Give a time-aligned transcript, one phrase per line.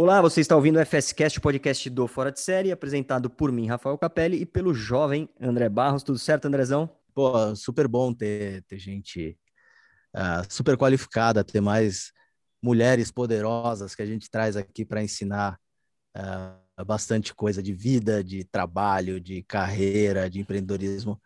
[0.00, 3.66] Olá, você está ouvindo o FSCast, o podcast do Fora de Série, apresentado por mim,
[3.66, 6.04] Rafael Capelli, e pelo jovem André Barros.
[6.04, 6.88] Tudo certo, Andrezão?
[7.12, 9.36] Pô, super bom ter, ter gente
[10.14, 12.12] uh, super qualificada, ter mais
[12.62, 15.58] mulheres poderosas que a gente traz aqui para ensinar
[16.16, 21.20] uh, bastante coisa de vida, de trabalho, de carreira, de empreendedorismo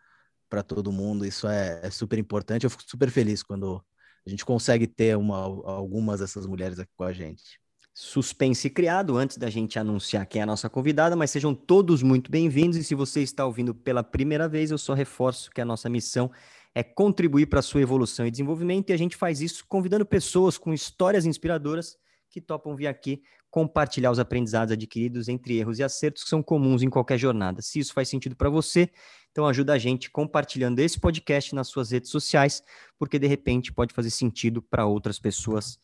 [0.49, 1.27] para todo mundo.
[1.27, 2.63] Isso é, é, super importante.
[2.63, 3.85] Eu fico super feliz quando
[4.25, 7.61] a gente consegue ter uma, algumas dessas mulheres aqui com a gente
[7.93, 12.31] suspense criado antes da gente anunciar quem é a nossa convidada, mas sejam todos muito
[12.31, 15.87] bem-vindos e se você está ouvindo pela primeira vez, eu só reforço que a nossa
[15.89, 16.31] missão
[16.73, 20.57] é contribuir para a sua evolução e desenvolvimento e a gente faz isso convidando pessoas
[20.57, 21.95] com histórias inspiradoras
[22.31, 23.21] que topam vir aqui
[23.53, 27.61] compartilhar os aprendizados adquiridos entre erros e acertos que são comuns em qualquer jornada.
[27.61, 28.89] Se isso faz sentido para você,
[29.31, 32.63] então ajuda a gente compartilhando esse podcast nas suas redes sociais,
[32.97, 35.77] porque de repente pode fazer sentido para outras pessoas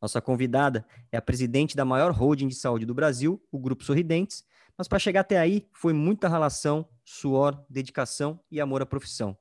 [0.00, 4.42] Nossa convidada é a presidente da maior holding de saúde do Brasil, o Grupo Sorridentes,
[4.78, 9.36] mas para chegar até aí foi muita relação, suor, dedicação e amor à profissão.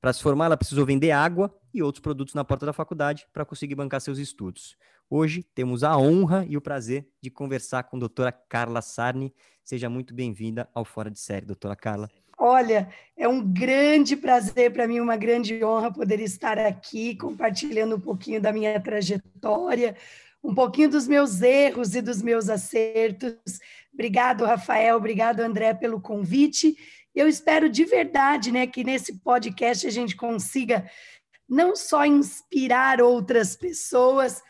[0.00, 3.44] Para se formar, ela precisou vender água e outros produtos na porta da faculdade para
[3.44, 4.76] conseguir bancar seus estudos.
[5.08, 9.34] Hoje temos a honra e o prazer de conversar com a doutora Carla Sarni.
[9.64, 12.08] Seja muito bem-vinda ao Fora de Série, doutora Carla.
[12.38, 18.00] Olha, é um grande prazer para mim, uma grande honra poder estar aqui compartilhando um
[18.00, 19.96] pouquinho da minha trajetória,
[20.42, 23.34] um pouquinho dos meus erros e dos meus acertos.
[23.92, 26.76] Obrigado, Rafael, obrigado, André, pelo convite
[27.14, 30.88] eu espero de verdade, né, que nesse podcast a gente consiga
[31.50, 34.40] não só inspirar outras pessoas,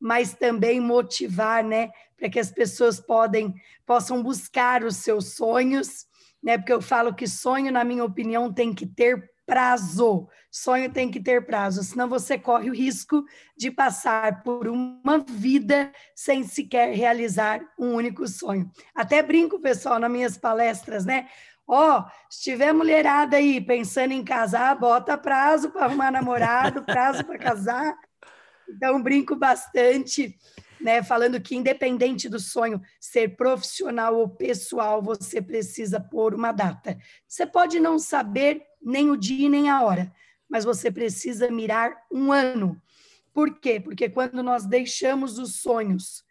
[0.00, 3.54] mas também motivar, né, para que as pessoas podem,
[3.84, 6.06] possam buscar os seus sonhos,
[6.42, 6.56] né?
[6.56, 10.28] Porque eu falo que sonho, na minha opinião, tem que ter prazo.
[10.50, 13.24] Sonho tem que ter prazo, senão você corre o risco
[13.56, 18.70] de passar por uma vida sem sequer realizar um único sonho.
[18.94, 21.28] Até brinco, pessoal, nas minhas palestras, né?
[21.68, 27.24] Ó, oh, se tiver mulherada aí pensando em casar, bota prazo para arrumar namorado, prazo
[27.24, 27.98] para casar.
[28.68, 30.38] Então, brinco bastante,
[30.80, 31.02] né?
[31.02, 36.96] Falando que, independente do sonho ser profissional ou pessoal, você precisa pôr uma data.
[37.26, 40.12] Você pode não saber nem o dia nem a hora,
[40.48, 42.80] mas você precisa mirar um ano.
[43.32, 43.80] Por quê?
[43.80, 46.24] Porque quando nós deixamos os sonhos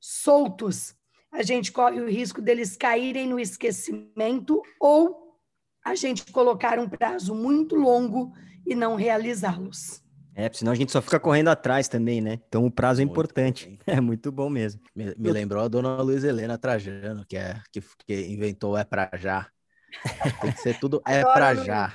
[0.00, 0.94] soltos,
[1.32, 5.38] a gente corre o risco deles caírem no esquecimento ou
[5.84, 8.32] a gente colocar um prazo muito longo
[8.66, 10.02] e não realizá-los.
[10.34, 12.40] É, senão a gente só fica correndo atrás também, né?
[12.48, 13.66] Então o prazo é muito importante.
[13.66, 13.78] Bem.
[13.98, 14.80] É muito bom mesmo.
[14.94, 19.10] Me, me lembrou a dona Luiz Helena Trajano, que é que, que inventou é pra
[19.14, 19.48] já.
[20.40, 21.92] Tem que ser tudo é pra já.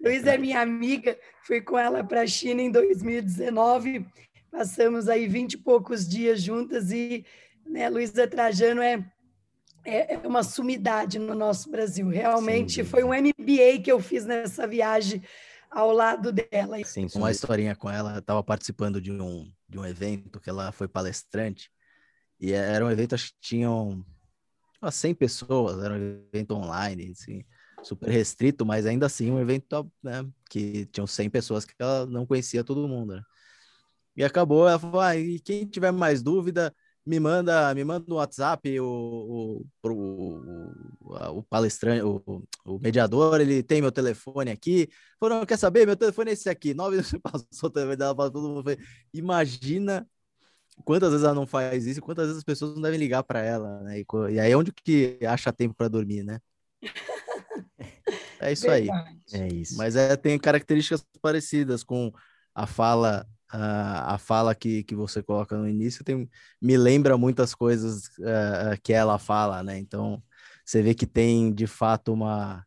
[0.00, 4.06] Luiz é minha amiga, fui com ela para a China em 2019,
[4.50, 7.24] passamos aí vinte e poucos dias juntas e
[7.68, 7.88] né?
[7.88, 9.04] Luísa Trajano é,
[9.84, 12.08] é, é, uma sumidade no nosso Brasil.
[12.08, 15.22] Realmente sim, foi um MBA que eu fiz nessa viagem
[15.70, 16.82] ao lado dela.
[16.84, 20.88] Sim, uma historinha com ela, estava participando de um, de um evento que ela foi
[20.88, 21.70] palestrante,
[22.40, 24.04] e era um evento, acho que tinham
[24.80, 27.44] umas 100 pessoas, era um evento online, assim,
[27.82, 32.24] super restrito, mas ainda assim um evento né, que tinham 100 pessoas que ela não
[32.24, 33.22] conhecia todo mundo, né?
[34.16, 36.74] E acabou, ela falou, ah, e quem tiver mais dúvida,
[37.08, 43.62] me manda, me manda no WhatsApp o, o, o, o palestrante, o, o, mediador, ele
[43.62, 44.90] tem meu telefone aqui.
[45.18, 45.86] Falou, quer saber?
[45.86, 46.74] Meu telefone é esse aqui.
[46.74, 48.76] Nove passou o telefone dela para todo mundo.
[49.14, 50.06] Imagina
[50.84, 53.80] quantas vezes ela não faz isso, quantas vezes as pessoas não devem ligar para ela,
[53.80, 54.00] né?
[54.00, 56.38] E, e, aí onde que acha tempo para dormir, né?
[58.40, 58.86] É isso aí.
[59.32, 59.76] É isso.
[59.76, 62.12] Mas é, tem características parecidas com
[62.54, 66.28] a fala a, a fala que, que você coloca no início tem,
[66.60, 69.78] me lembra muitas coisas uh, que ela fala, né?
[69.78, 70.22] Então,
[70.64, 72.64] você vê que tem, de fato, uma,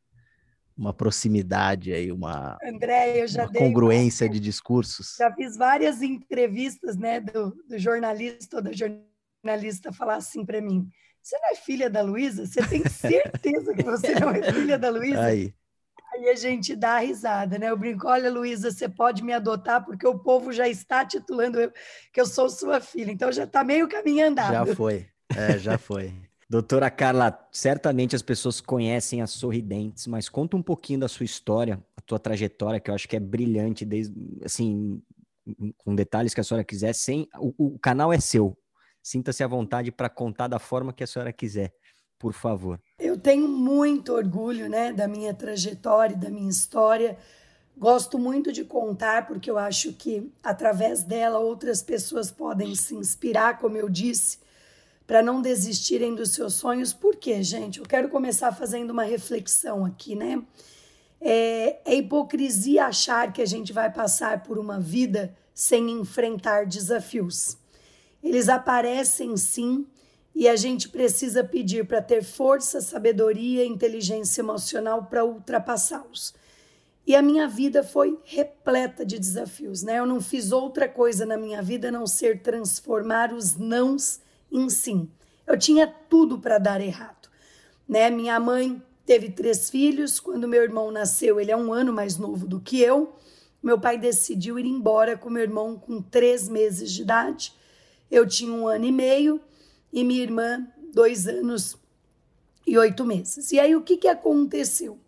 [0.76, 5.16] uma proximidade aí, uma, André, uma congruência de discursos.
[5.18, 10.90] Já fiz várias entrevistas, né, do, do jornalista ou da jornalista falar assim para mim,
[11.22, 12.46] você não é filha da Luísa?
[12.48, 15.22] Você tem certeza que você não é filha da Luísa?
[15.24, 15.54] Aí.
[16.14, 17.70] Aí a gente dá a risada, né?
[17.70, 21.72] Eu brinco, olha, Luísa, você pode me adotar porque o povo já está titulando eu,
[22.12, 23.12] que eu sou sua filha.
[23.12, 24.68] Então já está meio caminho andado.
[24.68, 26.14] Já foi, é, já foi.
[26.50, 31.82] Doutora Carla, certamente as pessoas conhecem as Sorridentes, mas conta um pouquinho da sua história,
[31.96, 35.02] a tua trajetória, que eu acho que é brilhante, desde, assim,
[35.78, 38.58] com detalhes que a senhora quiser, sem o, o canal é seu.
[39.02, 41.74] Sinta-se à vontade para contar da forma que a senhora quiser,
[42.22, 42.80] por favor.
[43.00, 47.18] Eu tenho muito orgulho, né, da minha trajetória, da minha história.
[47.76, 53.58] Gosto muito de contar porque eu acho que através dela outras pessoas podem se inspirar,
[53.58, 54.38] como eu disse,
[55.08, 56.94] para não desistirem dos seus sonhos.
[56.94, 57.80] Por quê, gente?
[57.80, 60.44] Eu quero começar fazendo uma reflexão aqui, né?
[61.20, 67.58] É, é hipocrisia achar que a gente vai passar por uma vida sem enfrentar desafios.
[68.24, 69.88] Eles aparecem sim
[70.34, 76.34] e a gente precisa pedir para ter força, sabedoria inteligência emocional para ultrapassá-los.
[77.06, 80.00] E a minha vida foi repleta de desafios, né?
[80.00, 84.20] Eu não fiz outra coisa na minha vida a não ser transformar os nãos
[84.52, 85.10] em sim.
[85.46, 87.28] Eu tinha tudo para dar errado,
[87.88, 88.10] né?
[88.10, 90.20] Minha mãe teve três filhos.
[90.20, 93.14] Quando meu irmão nasceu, ele é um ano mais novo do que eu.
[93.62, 97.54] Meu pai decidiu ir embora com meu irmão com três meses de idade.
[98.10, 99.42] Eu tinha um ano e meio
[99.92, 101.78] e minha irmã, dois anos
[102.66, 103.52] e oito meses.
[103.52, 105.00] E aí, o que, que aconteceu?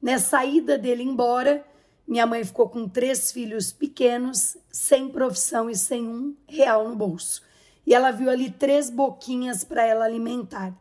[0.00, 1.64] Nessa ida dele embora,
[2.06, 7.42] minha mãe ficou com três filhos pequenos, sem profissão e sem um real no bolso.
[7.86, 10.74] E ela viu ali três boquinhas para ela alimentar.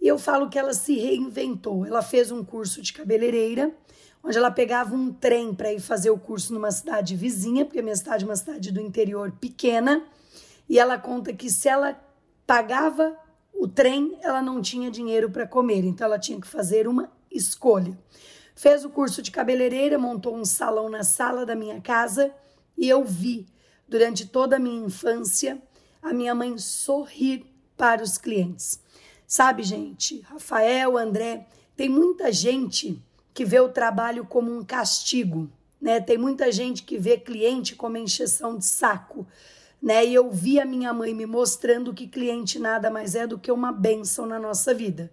[0.00, 1.86] E eu falo que ela se reinventou.
[1.86, 3.74] Ela fez um curso de cabeleireira,
[4.22, 7.82] onde ela pegava um trem para ir fazer o curso numa cidade vizinha, porque a
[7.82, 10.04] minha cidade é uma cidade do interior pequena.
[10.68, 11.98] E ela conta que se ela
[12.46, 13.16] pagava
[13.52, 17.96] o trem, ela não tinha dinheiro para comer, então ela tinha que fazer uma escolha.
[18.54, 22.32] Fez o curso de cabeleireira, montou um salão na sala da minha casa
[22.76, 23.46] e eu vi
[23.88, 25.60] durante toda a minha infância
[26.02, 27.46] a minha mãe sorrir
[27.76, 28.80] para os clientes.
[29.26, 33.02] Sabe, gente, Rafael, André, tem muita gente
[33.32, 35.50] que vê o trabalho como um castigo,
[35.80, 36.00] né?
[36.00, 39.26] Tem muita gente que vê cliente como encheção de saco,
[39.84, 40.06] né?
[40.06, 43.52] E eu vi a minha mãe me mostrando que cliente nada mais é do que
[43.52, 45.12] uma benção na nossa vida.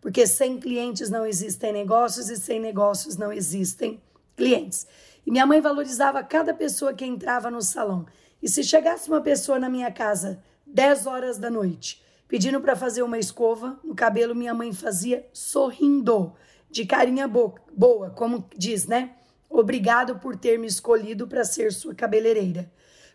[0.00, 4.00] Porque sem clientes não existem negócios e sem negócios não existem
[4.36, 4.86] clientes.
[5.26, 8.06] E minha mãe valorizava cada pessoa que entrava no salão.
[8.40, 13.02] E se chegasse uma pessoa na minha casa 10 horas da noite pedindo para fazer
[13.02, 16.32] uma escova no cabelo, minha mãe fazia sorrindo,
[16.70, 19.10] de carinha boa, como diz, né?
[19.50, 22.72] Obrigado por ter me escolhido para ser sua cabeleireira.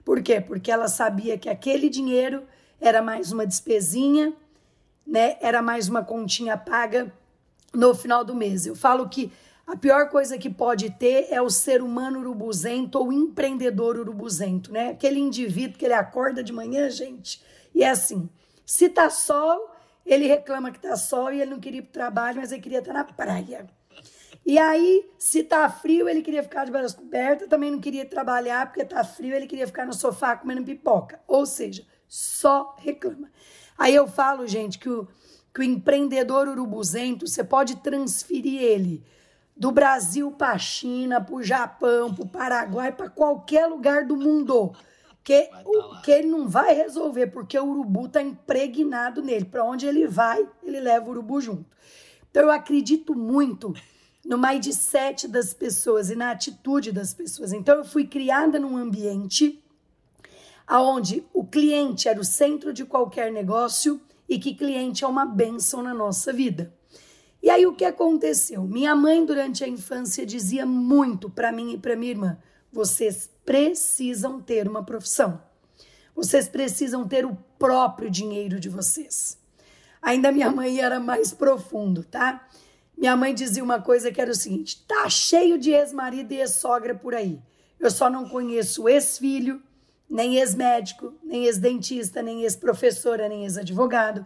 [0.07, 0.39] Por quê?
[0.39, 2.43] Porque ela sabia que aquele dinheiro
[2.79, 4.33] era mais uma despesinha,
[5.05, 5.35] né?
[5.41, 7.11] Era mais uma continha paga
[7.73, 8.65] no final do mês.
[8.65, 9.33] Eu falo que
[9.67, 14.91] a pior coisa que pode ter é o ser humano urubuzento ou empreendedor urubuzento, né?
[14.91, 17.43] Aquele indivíduo que ele acorda de manhã, gente,
[17.75, 18.29] e é assim,
[18.65, 19.75] se tá sol,
[20.05, 22.79] ele reclama que tá sol e ele não queria ir pro trabalho, mas ele queria
[22.79, 23.67] estar na praia.
[24.47, 28.65] E aí, se tá frio, ele queria ficar de braços cobertas, também não queria trabalhar
[28.67, 31.19] porque tá frio, ele queria ficar no sofá comendo pipoca.
[31.27, 33.29] Ou seja, só reclama.
[33.77, 35.05] Aí eu falo, gente, que o,
[35.53, 39.03] que o empreendedor urubuzento, você pode transferir ele
[39.53, 44.15] do Brasil para a China, para o Japão, para o Paraguai, para qualquer lugar do
[44.15, 44.71] mundo
[45.25, 49.43] que, tá o, que ele não vai resolver, porque o urubu está impregnado nele.
[49.43, 51.65] Para onde ele vai, ele leva o urubu junto.
[52.31, 53.73] Então, eu acredito muito
[54.27, 57.53] no mindset das pessoas e na atitude das pessoas.
[57.53, 59.63] Então, eu fui criada num ambiente
[60.69, 65.81] onde o cliente era o centro de qualquer negócio e que cliente é uma bênção
[65.81, 66.73] na nossa vida.
[67.41, 68.63] E aí, o que aconteceu?
[68.63, 72.37] Minha mãe, durante a infância, dizia muito para mim e para minha irmã:
[72.69, 75.41] vocês precisam ter uma profissão.
[76.13, 79.37] Vocês precisam ter o próprio dinheiro de vocês.
[80.01, 82.45] Ainda minha mãe era mais profundo, tá?
[82.97, 86.95] Minha mãe dizia uma coisa que era o seguinte: tá cheio de ex-marido e ex-sogra
[86.95, 87.39] por aí.
[87.79, 89.61] Eu só não conheço ex-filho,
[90.09, 94.25] nem ex-médico, nem ex-dentista, nem ex-professora, nem ex-advogado.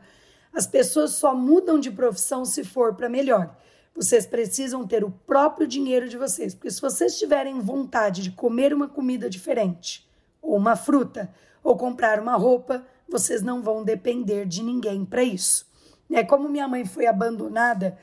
[0.53, 3.55] As pessoas só mudam de profissão se for para melhor.
[3.93, 8.73] Vocês precisam ter o próprio dinheiro de vocês, porque se vocês tiverem vontade de comer
[8.73, 10.09] uma comida diferente,
[10.41, 11.29] ou uma fruta,
[11.61, 15.69] ou comprar uma roupa, vocês não vão depender de ninguém para isso.
[16.09, 17.97] É como minha mãe foi abandonada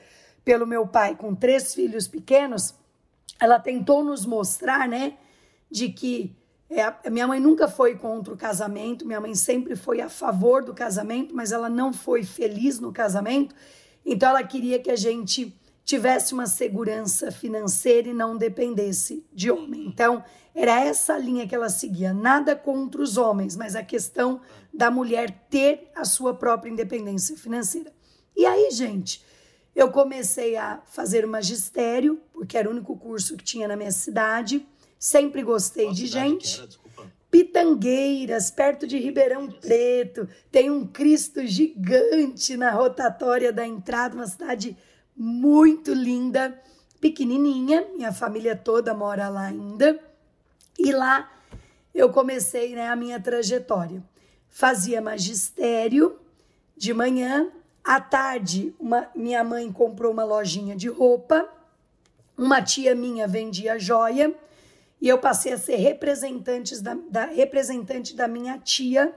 [0.48, 2.74] pelo meu pai com três filhos pequenos,
[3.38, 5.18] ela tentou nos mostrar, né,
[5.70, 6.34] de que
[6.70, 10.72] é, minha mãe nunca foi contra o casamento, minha mãe sempre foi a favor do
[10.72, 13.54] casamento, mas ela não foi feliz no casamento,
[14.06, 19.84] então ela queria que a gente tivesse uma segurança financeira e não dependesse de homem.
[19.86, 20.24] Então,
[20.54, 22.14] era essa linha que ela seguia.
[22.14, 24.40] Nada contra os homens, mas a questão
[24.72, 27.92] da mulher ter a sua própria independência financeira.
[28.34, 29.22] E aí, gente,
[29.78, 33.92] eu comecei a fazer o magistério, porque era o único curso que tinha na minha
[33.92, 34.66] cidade.
[34.98, 36.68] Sempre gostei Qual de gente.
[37.30, 40.28] Pitangueiras, perto de Ribeirão Preto.
[40.50, 44.76] Tem um Cristo gigante na rotatória da entrada, uma cidade
[45.16, 46.60] muito linda,
[47.00, 47.86] pequenininha.
[47.94, 49.96] Minha família toda mora lá ainda.
[50.76, 51.30] E lá
[51.94, 54.02] eu comecei né, a minha trajetória.
[54.48, 56.18] Fazia magistério
[56.76, 57.52] de manhã,
[57.88, 61.48] à tarde, uma, minha mãe comprou uma lojinha de roupa,
[62.36, 64.34] uma tia minha vendia joia
[65.00, 69.14] e eu passei a ser representante da, da, representante da minha tia,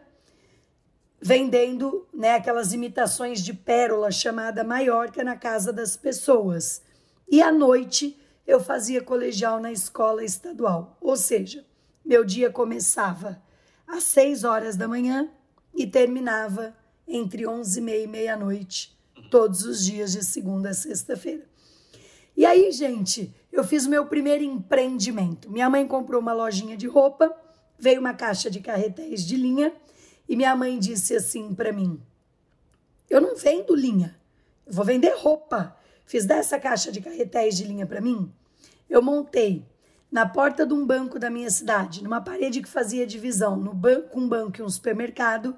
[1.20, 6.82] vendendo né, aquelas imitações de pérola chamada Maiorca na casa das pessoas.
[7.30, 11.66] E à noite eu fazia colegial na escola estadual, ou seja,
[12.06, 13.44] meu dia começava
[13.86, 15.30] às seis horas da manhã
[15.75, 16.74] e terminava
[17.12, 18.98] entre onze e meia e meia-noite,
[19.30, 21.46] todos os dias de segunda a sexta-feira.
[22.36, 25.51] E aí, gente, eu fiz o meu primeiro empreendimento.
[25.51, 27.36] Minha mãe comprou uma lojinha de roupa,
[27.77, 29.74] veio uma caixa de carretéis de linha
[30.27, 32.01] e minha mãe disse assim para mim:
[33.10, 34.18] Eu não vendo linha,
[34.65, 35.75] eu vou vender roupa.
[36.06, 38.32] Fiz dessa caixa de carretéis de linha para mim.
[38.89, 39.65] Eu montei
[40.12, 44.20] na porta de um banco da minha cidade, numa parede que fazia divisão, no banco,
[44.20, 45.56] um banco e um supermercado.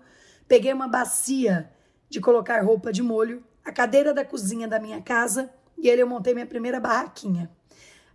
[0.53, 1.67] Peguei uma bacia
[2.07, 6.07] de colocar roupa de molho, a cadeira da cozinha da minha casa e ele eu
[6.07, 7.49] montei minha primeira barraquinha.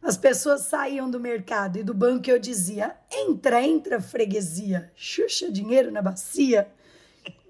[0.01, 5.51] As pessoas saíam do mercado e do banco e eu dizia: entra, entra, freguesia, xuxa
[5.51, 6.69] dinheiro na bacia.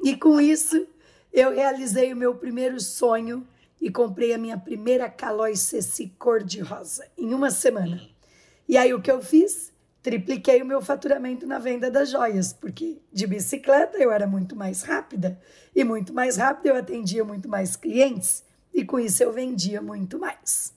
[0.02, 0.86] E com isso
[1.34, 3.46] eu realizei o meu primeiro sonho
[3.78, 8.00] e comprei a minha primeira Calói Ceci cor-de-rosa em uma semana.
[8.66, 9.70] E aí o que eu fiz?
[10.08, 14.82] Tripliquei o meu faturamento na venda das joias, porque de bicicleta eu era muito mais
[14.82, 15.38] rápida
[15.76, 20.18] e muito mais rápida eu atendia muito mais clientes e com isso eu vendia muito
[20.18, 20.72] mais.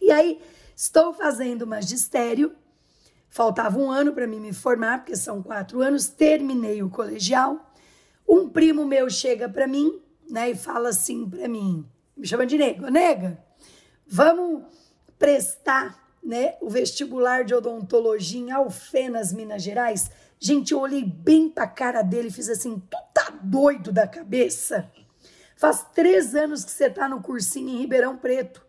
[0.00, 0.40] E aí
[0.74, 2.56] estou fazendo magistério,
[3.28, 7.70] faltava um ano para mim me formar, porque são quatro anos, terminei o colegial.
[8.26, 11.86] Um primo meu chega para mim né, e fala assim para mim,
[12.16, 13.38] me chama de nega, nega,
[14.06, 14.62] vamos
[15.18, 20.10] prestar né, o vestibular de odontologia em Alfenas, Minas Gerais.
[20.40, 24.08] Gente, eu olhei bem para a cara dele e fiz assim: tu tá doido da
[24.08, 24.90] cabeça?
[25.56, 28.60] Faz três anos que você está no cursinho em Ribeirão Preto,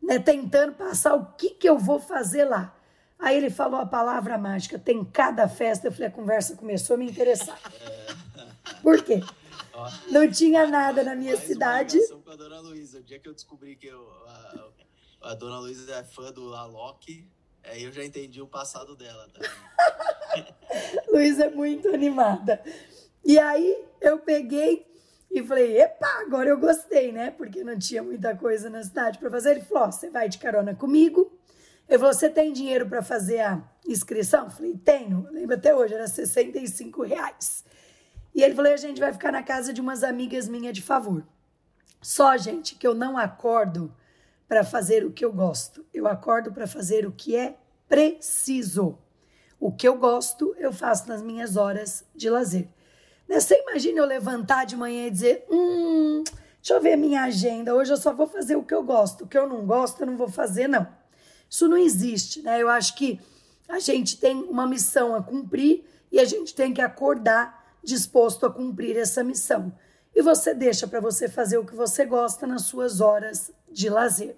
[0.00, 2.76] né, tentando passar o que, que eu vou fazer lá.
[3.18, 5.88] Aí ele falou a palavra mágica, tem cada festa.
[5.88, 7.58] Eu falei, a conversa começou a me interessar.
[8.82, 9.20] Por quê?
[10.10, 11.98] Não tinha nada na minha Mais cidade.
[12.24, 12.98] Uma dona Luísa.
[12.98, 14.06] O dia que eu descobri que eu,
[15.20, 17.26] a, dona Luísa é fã do Alok,
[17.64, 20.54] aí eu já entendi o passado dela também.
[21.12, 22.62] Luísa é muito animada.
[23.24, 24.86] E aí eu peguei
[25.30, 27.30] e falei, epa, agora eu gostei, né?
[27.30, 29.52] Porque não tinha muita coisa na cidade para fazer.
[29.52, 31.30] Ele falou: você vai de carona comigo.
[31.88, 34.44] Ele falou: você tem dinheiro para fazer a inscrição?
[34.44, 35.26] Eu falei: tenho.
[35.26, 37.64] Eu lembro até hoje, era 65 reais.
[38.34, 41.24] E ele falou: a gente vai ficar na casa de umas amigas minhas de favor.
[42.02, 43.94] Só, gente, que eu não acordo
[44.50, 45.86] para fazer o que eu gosto.
[45.94, 47.54] Eu acordo para fazer o que é
[47.88, 48.98] preciso.
[49.60, 52.66] O que eu gosto, eu faço nas minhas horas de lazer.
[53.28, 56.24] Você imagina eu levantar de manhã e dizer: hum,
[56.56, 59.28] deixa eu ver minha agenda, hoje eu só vou fazer o que eu gosto, o
[59.28, 60.84] que eu não gosto eu não vou fazer, não.
[61.48, 62.60] Isso não existe, né?
[62.60, 63.20] Eu acho que
[63.68, 68.50] a gente tem uma missão a cumprir e a gente tem que acordar disposto a
[68.50, 69.72] cumprir essa missão.
[70.14, 74.36] E você deixa para você fazer o que você gosta nas suas horas de lazer.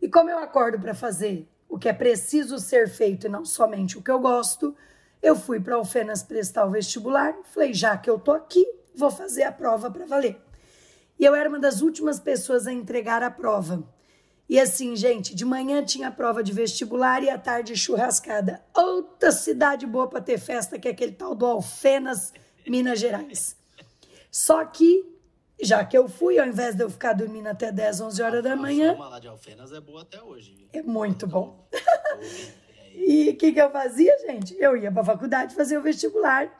[0.00, 3.98] E como eu acordo para fazer o que é preciso ser feito e não somente
[3.98, 4.76] o que eu gosto,
[5.22, 9.42] eu fui para Alfenas prestar o vestibular, falei, já que eu tô aqui, vou fazer
[9.42, 10.40] a prova para valer.
[11.18, 13.82] E eu era uma das últimas pessoas a entregar a prova.
[14.48, 18.62] E assim, gente, de manhã tinha prova de vestibular e à tarde churrascada.
[18.74, 22.32] Outra cidade boa para ter festa que é aquele tal do Alfenas,
[22.66, 23.56] Minas Gerais.
[24.30, 25.04] Só que,
[25.60, 28.56] já que eu fui, ao invés de eu ficar dormindo até 10, 11 horas da
[28.56, 28.96] manhã.
[28.98, 30.68] A lá de Alfenas é boa até hoje.
[30.72, 31.68] É muito bom.
[32.94, 34.56] E o que, que eu fazia, gente?
[34.58, 36.52] Eu ia para a faculdade fazer o vestibular.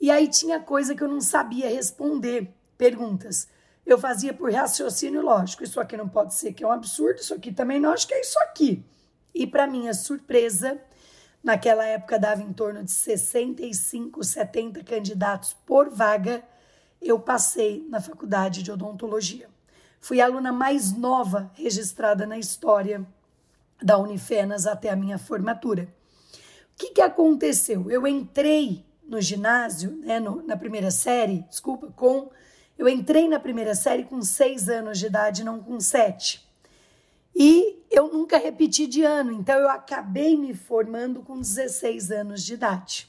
[0.00, 3.48] E aí tinha coisa que eu não sabia responder, perguntas.
[3.84, 5.64] Eu fazia por raciocínio lógico.
[5.64, 8.14] Isso aqui não pode ser que é um absurdo, isso aqui também não, acho que
[8.14, 8.84] é isso aqui.
[9.34, 10.80] E para minha surpresa,
[11.42, 16.42] naquela época dava em torno de 65, 70 candidatos por vaga,
[17.00, 19.48] eu passei na faculdade de odontologia.
[20.00, 23.06] Fui a aluna mais nova registrada na história
[23.82, 25.88] da Unifenas até a minha formatura.
[26.74, 27.90] O que, que aconteceu?
[27.90, 32.30] Eu entrei no ginásio, né, no, na primeira série, desculpa, com.
[32.78, 36.48] Eu entrei na primeira série com seis anos de idade, não com sete.
[37.34, 42.54] E eu nunca repeti de ano, então eu acabei me formando com 16 anos de
[42.54, 43.08] idade.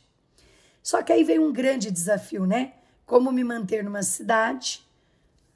[0.82, 2.74] Só que aí veio um grande desafio, né?
[3.12, 4.88] Como me manter numa cidade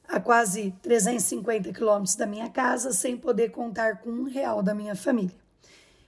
[0.10, 4.94] a quase 350 quilômetros da minha casa sem poder contar com um real da minha
[4.94, 5.38] família.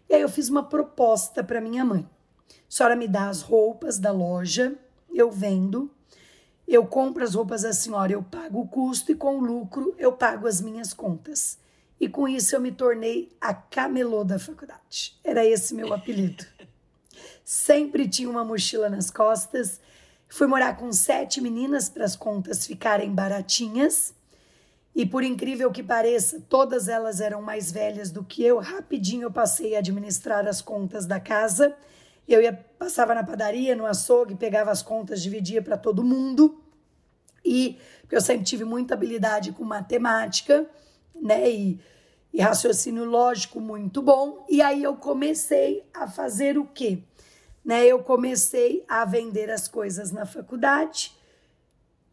[0.10, 2.06] E aí eu fiz uma proposta para minha mãe.
[2.50, 4.77] A senhora me dá as roupas da loja,
[5.10, 5.89] eu vendo,
[6.68, 10.12] eu compro as roupas da senhora, eu pago o custo e com o lucro eu
[10.12, 11.58] pago as minhas contas.
[11.98, 15.18] E com isso eu me tornei a camelô da faculdade.
[15.24, 16.46] Era esse meu apelido.
[17.46, 19.80] Sempre tinha uma mochila nas costas.
[20.29, 24.13] Fui morar com sete meninas para as contas ficarem baratinhas.
[24.93, 28.60] E por incrível que pareça, todas elas eram mais velhas do que eu.
[28.60, 31.75] Rapidinho eu passei a administrar as contas da casa.
[32.27, 36.62] Eu ia passava na padaria, no açougue, pegava as contas, dividia para todo mundo.
[37.43, 40.65] E porque eu sempre tive muita habilidade com matemática,
[41.15, 41.50] né?
[41.50, 41.79] E,
[42.34, 44.46] e raciocínio lógico muito bom.
[44.50, 47.03] E aí eu comecei a fazer o quê?
[47.67, 47.86] Né?
[47.86, 51.13] Eu comecei a vender as coisas na faculdade.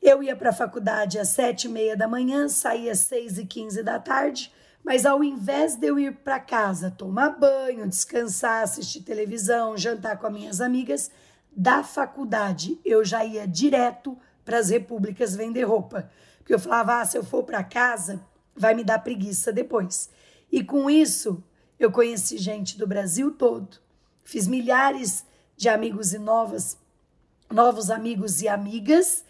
[0.02, 3.46] Eu ia para a faculdade às sete e meia da manhã, saía às seis e
[3.46, 9.02] quinze da tarde, mas ao invés de eu ir para casa tomar banho, descansar, assistir
[9.02, 11.08] televisão, jantar com as minhas amigas,
[11.56, 16.10] da faculdade eu já ia direto para as repúblicas vender roupa.
[16.38, 18.20] Porque eu falava, ah, se eu for para casa,
[18.56, 20.10] vai me dar preguiça depois.
[20.50, 21.42] E com isso,
[21.78, 23.78] eu conheci gente do Brasil todo,
[24.24, 25.24] fiz milhares
[25.56, 26.78] de amigos e novas,
[27.50, 29.24] novos amigos e amigas.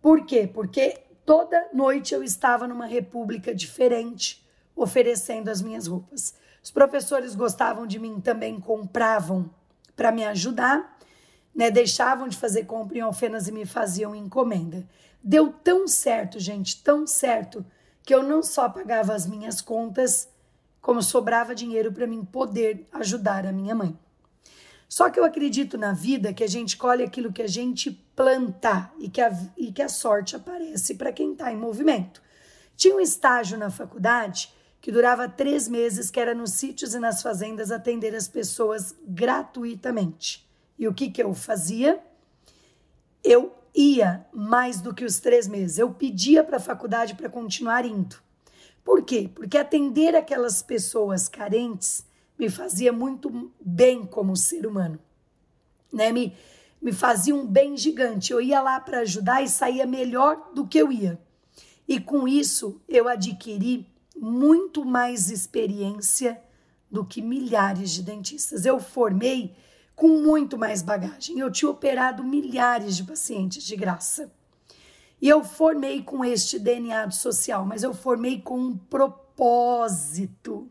[0.00, 0.48] Por quê?
[0.52, 6.34] Porque toda noite eu estava numa república diferente, oferecendo as minhas roupas.
[6.62, 9.50] Os professores gostavam de mim, também compravam
[9.94, 10.98] para me ajudar,
[11.54, 11.70] né?
[11.70, 14.86] Deixavam de fazer compra em alfenas e me faziam encomenda.
[15.22, 17.64] Deu tão certo, gente, tão certo,
[18.02, 20.28] que eu não só pagava as minhas contas,
[20.80, 23.98] como sobrava dinheiro para mim poder ajudar a minha mãe.
[24.94, 28.92] Só que eu acredito na vida que a gente colhe aquilo que a gente planta
[29.00, 32.22] e que a, e que a sorte aparece para quem está em movimento.
[32.76, 37.22] Tinha um estágio na faculdade que durava três meses, que era nos sítios e nas
[37.22, 40.48] fazendas atender as pessoas gratuitamente.
[40.78, 42.00] E o que, que eu fazia?
[43.24, 45.76] Eu ia mais do que os três meses.
[45.76, 48.14] Eu pedia para a faculdade para continuar indo.
[48.84, 49.28] Por quê?
[49.34, 52.04] Porque atender aquelas pessoas carentes
[52.38, 54.98] me fazia muito bem como ser humano,
[55.92, 56.10] né?
[56.12, 56.36] Me,
[56.80, 58.32] me fazia um bem gigante.
[58.32, 61.18] Eu ia lá para ajudar e saía melhor do que eu ia.
[61.86, 66.40] E com isso eu adquiri muito mais experiência
[66.90, 68.64] do que milhares de dentistas.
[68.64, 69.54] Eu formei
[69.94, 71.38] com muito mais bagagem.
[71.38, 74.32] Eu tinha operado milhares de pacientes de graça.
[75.20, 80.68] E eu formei com este DNA social, mas eu formei com um propósito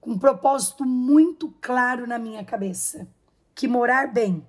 [0.00, 3.06] com um propósito muito claro na minha cabeça:
[3.54, 4.46] que morar bem,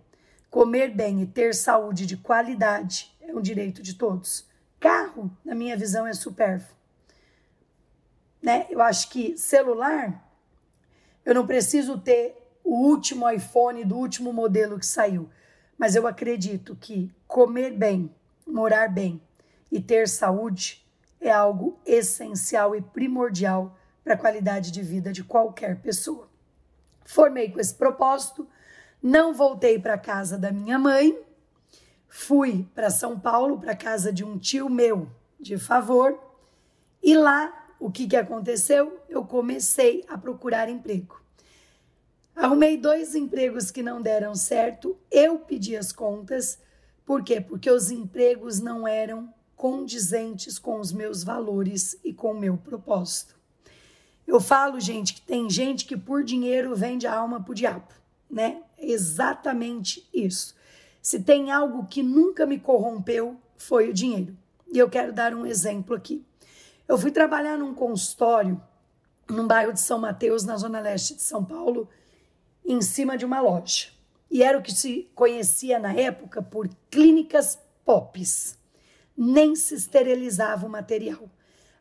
[0.49, 4.45] comer bem e ter saúde de qualidade é um direito de todos.
[4.79, 6.75] Carro, na minha visão, é supérfluo.
[8.41, 8.65] Né?
[8.69, 10.27] Eu acho que celular,
[11.23, 15.29] eu não preciso ter o último iPhone do último modelo que saiu,
[15.77, 18.13] mas eu acredito que comer bem,
[18.47, 19.21] morar bem
[19.71, 20.83] e ter saúde
[21.19, 26.29] é algo essencial e primordial para a qualidade de vida de qualquer pessoa.
[27.05, 28.47] Formei com esse propósito,
[29.01, 31.17] não voltei para a casa da minha mãe,
[32.07, 35.09] fui para São Paulo, para a casa de um tio meu
[35.39, 36.19] de favor,
[37.01, 38.99] e lá o que, que aconteceu?
[39.09, 41.19] Eu comecei a procurar emprego.
[42.35, 46.59] Arrumei dois empregos que não deram certo, eu pedi as contas,
[47.05, 47.41] por quê?
[47.41, 53.40] Porque os empregos não eram condizentes com os meus valores e com o meu propósito.
[54.27, 57.87] Eu falo, gente, que tem gente que por dinheiro vende a alma pro diabo,
[58.29, 58.61] né?
[58.77, 60.55] É exatamente isso.
[61.01, 64.37] Se tem algo que nunca me corrompeu, foi o dinheiro.
[64.71, 66.23] E eu quero dar um exemplo aqui.
[66.87, 68.61] Eu fui trabalhar num consultório
[69.29, 71.87] num bairro de São Mateus, na zona leste de São Paulo,
[72.65, 73.87] em cima de uma loja.
[74.29, 78.57] E era o que se conhecia na época por clínicas POPs.
[79.17, 81.29] Nem se esterilizava o material.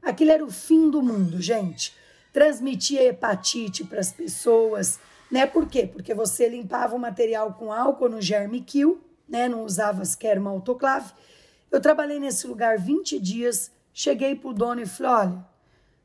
[0.03, 1.99] Aquilo era o fim do mundo, gente
[2.33, 4.99] transmitia hepatite para as pessoas,
[5.31, 5.47] né?
[5.47, 5.87] Por quê?
[5.87, 9.49] Porque você limpava o material com álcool no germe kill, né?
[9.49, 11.12] Não usava sequer uma autoclave.
[11.71, 15.47] Eu trabalhei nesse lugar 20 dias, cheguei para o dono e falei: olha,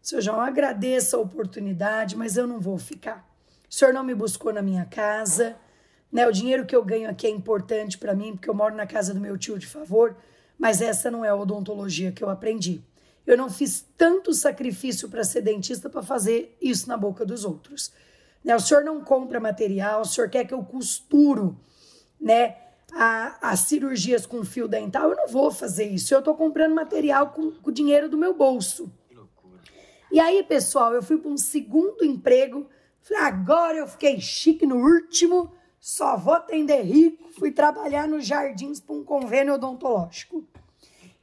[0.01, 3.27] seu João, agradeço a oportunidade, mas eu não vou ficar.
[3.67, 5.55] O senhor não me buscou na minha casa,
[6.11, 6.27] né?
[6.27, 9.13] O dinheiro que eu ganho aqui é importante para mim, porque eu moro na casa
[9.13, 10.15] do meu tio de favor,
[10.57, 12.83] mas essa não é a odontologia que eu aprendi.
[13.25, 17.91] Eu não fiz tanto sacrifício para ser dentista para fazer isso na boca dos outros.
[18.43, 18.55] Né?
[18.55, 21.59] O senhor não compra material, o senhor quer que eu costuro,
[22.19, 22.57] né?
[22.93, 26.13] a, a, cirurgias com fio dental, eu não vou fazer isso.
[26.13, 28.91] Eu estou comprando material com, o dinheiro do meu bolso.
[30.11, 32.69] E aí, pessoal, eu fui para um segundo emprego.
[33.01, 37.29] Falei, agora eu fiquei chique no último, só vou atender rico.
[37.33, 40.47] Fui trabalhar nos jardins para um convênio odontológico.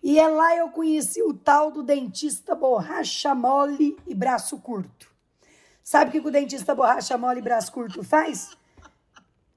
[0.02, 5.08] E é lá eu conheci o tal do dentista borracha mole e braço curto.
[5.84, 8.56] Sabe o que o dentista borracha mole e braço curto faz?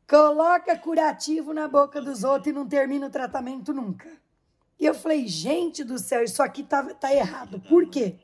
[0.08, 4.08] Coloca curativo na boca dos outros e não termina o tratamento nunca.
[4.80, 7.60] E eu falei, gente do céu, isso aqui tá, tá errado.
[7.62, 8.16] Por quê?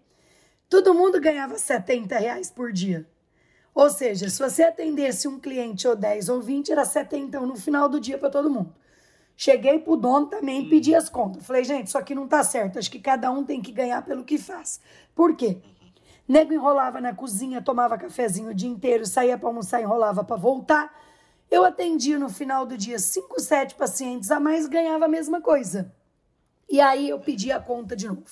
[0.69, 3.09] Todo mundo ganhava 70 reais por dia.
[3.73, 7.89] Ou seja, se você atendesse um cliente ou 10 ou 20, era 70 no final
[7.89, 8.75] do dia para todo mundo.
[9.35, 11.45] Cheguei pro dono também e pedi as contas.
[11.45, 12.77] Falei, gente, isso aqui não tá certo.
[12.77, 14.79] Acho que cada um tem que ganhar pelo que faz.
[15.15, 15.61] Por quê?
[16.27, 20.95] Nego enrolava na cozinha, tomava cafezinho o dia inteiro, saía para almoçar, enrolava para voltar.
[21.49, 25.93] Eu atendia no final do dia 5, 7 pacientes a mais, ganhava a mesma coisa.
[26.69, 28.23] E aí eu pedi a conta de novo.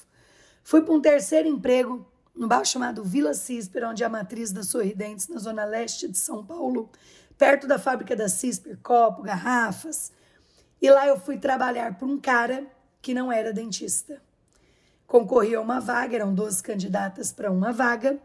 [0.64, 4.64] Fui para um terceiro emprego no bairro chamado Vila Cisper, onde é a matriz da
[4.64, 6.90] Sorridentes, na zona leste de São Paulo,
[7.38, 10.14] perto da fábrica da Cisper, copo, garrafas.
[10.82, 12.66] E lá eu fui trabalhar para um cara
[13.02, 14.22] que não era dentista.
[15.06, 18.20] Concorri a uma vaga, eram 12 candidatas para uma vaga,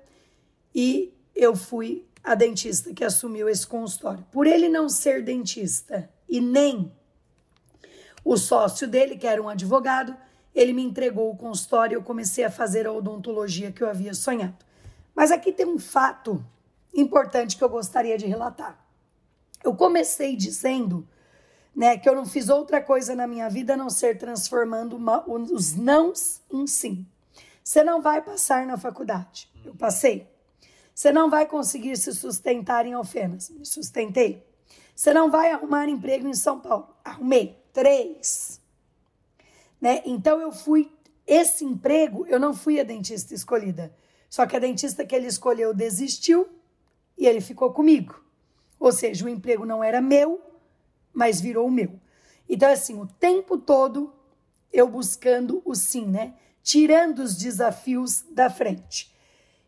[0.74, 4.24] e eu fui a dentista que assumiu esse consultório.
[4.30, 6.92] Por ele não ser dentista e nem
[8.24, 10.16] o sócio dele, que era um advogado,
[10.54, 14.14] ele me entregou o consultório e eu comecei a fazer a odontologia que eu havia
[14.14, 14.56] sonhado.
[15.14, 16.44] Mas aqui tem um fato
[16.94, 18.78] importante que eu gostaria de relatar.
[19.62, 21.06] Eu comecei dizendo
[21.74, 21.98] né?
[21.98, 25.74] Que eu não fiz outra coisa na minha vida a não ser transformando uma, os
[25.74, 27.06] nãos em sim.
[27.62, 29.48] Você não vai passar na faculdade.
[29.64, 30.28] Eu passei.
[30.94, 33.50] Você não vai conseguir se sustentar em Alfenas.
[33.50, 34.44] Me sustentei.
[34.94, 36.88] Você não vai arrumar emprego em São Paulo.
[37.04, 37.58] Arrumei.
[37.72, 38.60] Três.
[39.80, 40.02] Né?
[40.04, 40.92] Então eu fui.
[41.26, 43.94] Esse emprego, eu não fui a dentista escolhida.
[44.28, 46.46] Só que a dentista que ele escolheu desistiu
[47.16, 48.22] e ele ficou comigo.
[48.78, 50.40] Ou seja, o emprego não era meu,
[51.14, 51.98] mas virou o meu.
[52.48, 54.12] Então, assim, o tempo todo
[54.72, 56.34] eu buscando o sim, né?
[56.62, 59.14] Tirando os desafios da frente.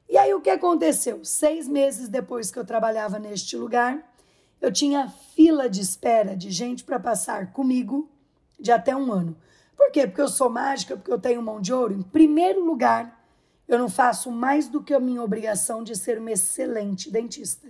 [0.08, 1.24] E aí o que aconteceu?
[1.24, 4.14] Seis meses depois que eu trabalhava neste lugar,
[4.60, 8.10] eu tinha fila de espera de gente para passar comigo
[8.58, 9.36] de até um ano.
[9.76, 10.06] Por quê?
[10.06, 11.94] Porque eu sou mágica, porque eu tenho mão de ouro.
[11.94, 13.24] Em primeiro lugar,
[13.68, 17.68] eu não faço mais do que a minha obrigação de ser uma excelente dentista.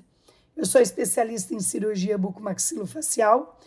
[0.57, 3.59] Eu sou especialista em cirurgia bucomaxilofacial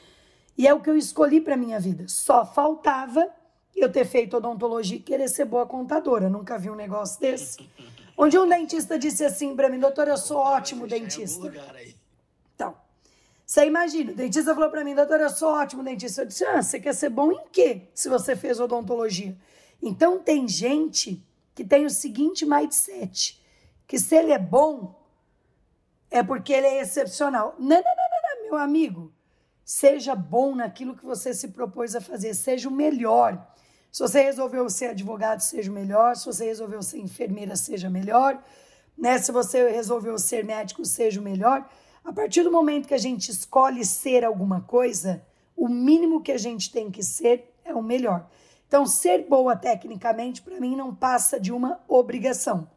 [0.57, 2.07] e é o que eu escolhi para minha vida.
[2.07, 3.29] Só faltava
[3.75, 6.29] eu ter feito odontologia e querer ser boa contadora.
[6.29, 7.69] Nunca vi um negócio desse.
[8.17, 11.53] Onde um dentista disse assim para mim, doutor, eu sou ótimo é dentista.
[12.53, 12.75] Então,
[13.45, 16.23] você imagina, o dentista falou para mim, doutor, eu sou ótimo dentista.
[16.23, 19.37] Eu disse, ah, você quer ser bom em quê se você fez odontologia?
[19.81, 21.23] Então, tem gente
[21.55, 23.41] que tem o seguinte mindset,
[23.87, 24.98] que se ele é bom,
[26.11, 27.55] é porque ele é excepcional.
[27.59, 29.13] Não, não, não, não, meu amigo.
[29.63, 33.47] Seja bom naquilo que você se propôs a fazer, seja o melhor.
[33.91, 36.15] Se você resolveu ser advogado, seja o melhor.
[36.15, 38.41] Se você resolveu ser enfermeira, seja melhor.
[38.97, 39.17] Né?
[39.17, 41.69] Se você resolveu ser médico, seja o melhor.
[42.03, 45.21] A partir do momento que a gente escolhe ser alguma coisa,
[45.55, 48.27] o mínimo que a gente tem que ser é o melhor.
[48.67, 52.67] Então, ser boa tecnicamente, para mim, não passa de uma obrigação.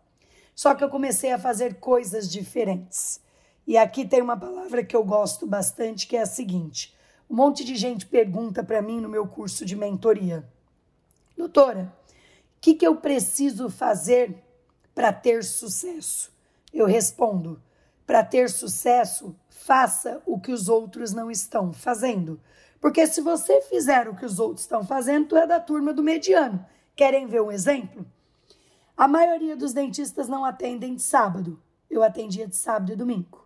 [0.54, 3.21] Só que eu comecei a fazer coisas diferentes.
[3.66, 6.94] E aqui tem uma palavra que eu gosto bastante, que é a seguinte:
[7.30, 10.48] um monte de gente pergunta para mim no meu curso de mentoria,
[11.36, 11.92] doutora,
[12.56, 14.42] o que, que eu preciso fazer
[14.94, 16.32] para ter sucesso?
[16.72, 17.62] Eu respondo:
[18.06, 22.40] para ter sucesso, faça o que os outros não estão fazendo.
[22.80, 26.02] Porque se você fizer o que os outros estão fazendo, tu é da turma do
[26.02, 26.66] mediano.
[26.96, 28.04] Querem ver um exemplo?
[28.96, 31.62] A maioria dos dentistas não atendem de sábado.
[31.88, 33.41] Eu atendia de sábado e domingo.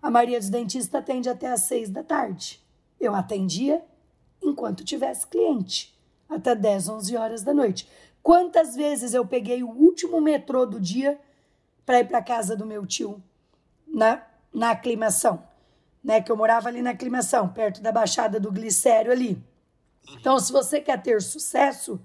[0.00, 2.62] A maioria dos dentistas atende até às seis da tarde.
[3.00, 3.84] Eu atendia
[4.42, 7.88] enquanto tivesse cliente, até 10, 11 horas da noite.
[8.22, 11.18] Quantas vezes eu peguei o último metrô do dia
[11.84, 13.22] para ir para casa do meu tio
[13.86, 15.42] na, na aclimação,
[16.02, 16.20] né?
[16.20, 19.40] Que eu morava ali na aclimação, perto da Baixada do Glicério ali.
[20.18, 22.00] Então, se você quer ter sucesso,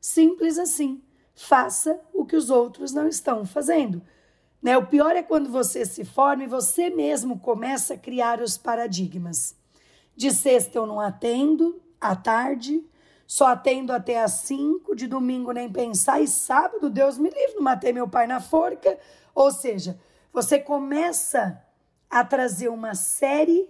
[0.00, 1.02] simples assim
[1.34, 4.02] faça o que os outros não estão fazendo.
[4.62, 4.78] Né?
[4.78, 9.56] O pior é quando você se forma e você mesmo começa a criar os paradigmas.
[10.14, 12.84] De sexta eu não atendo, à tarde,
[13.26, 17.62] só atendo até às cinco, de domingo nem pensar, e sábado, Deus me livre, não
[17.62, 18.98] matei meu pai na forca.
[19.34, 19.98] Ou seja,
[20.32, 21.60] você começa
[22.10, 23.68] a trazer uma série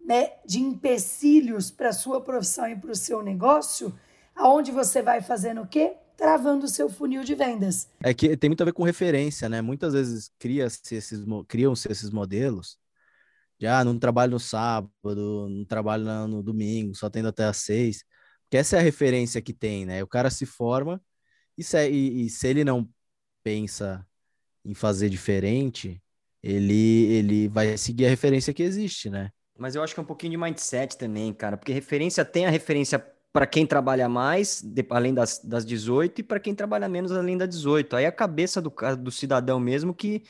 [0.00, 3.94] né, de empecilhos para a sua profissão e para o seu negócio,
[4.34, 5.94] aonde você vai fazendo o quê?
[6.20, 7.88] Travando o seu funil de vendas.
[8.02, 9.62] É que tem muito a ver com referência, né?
[9.62, 12.76] Muitas vezes cria-se esses, criam-se esses modelos
[13.58, 18.04] de, ah, não trabalho no sábado, não trabalho no domingo, só tendo até às seis.
[18.42, 20.02] Porque essa é a referência que tem, né?
[20.02, 21.00] O cara se forma
[21.56, 22.86] e se, e, e se ele não
[23.42, 24.06] pensa
[24.62, 26.02] em fazer diferente,
[26.42, 29.30] ele, ele vai seguir a referência que existe, né?
[29.58, 32.50] Mas eu acho que é um pouquinho de mindset também, cara, porque referência tem a
[32.50, 32.98] referência
[33.32, 37.38] para quem trabalha mais, de, além das, das 18, e para quem trabalha menos, além
[37.38, 37.96] das 18.
[37.96, 40.24] Aí a cabeça do, do cidadão mesmo que,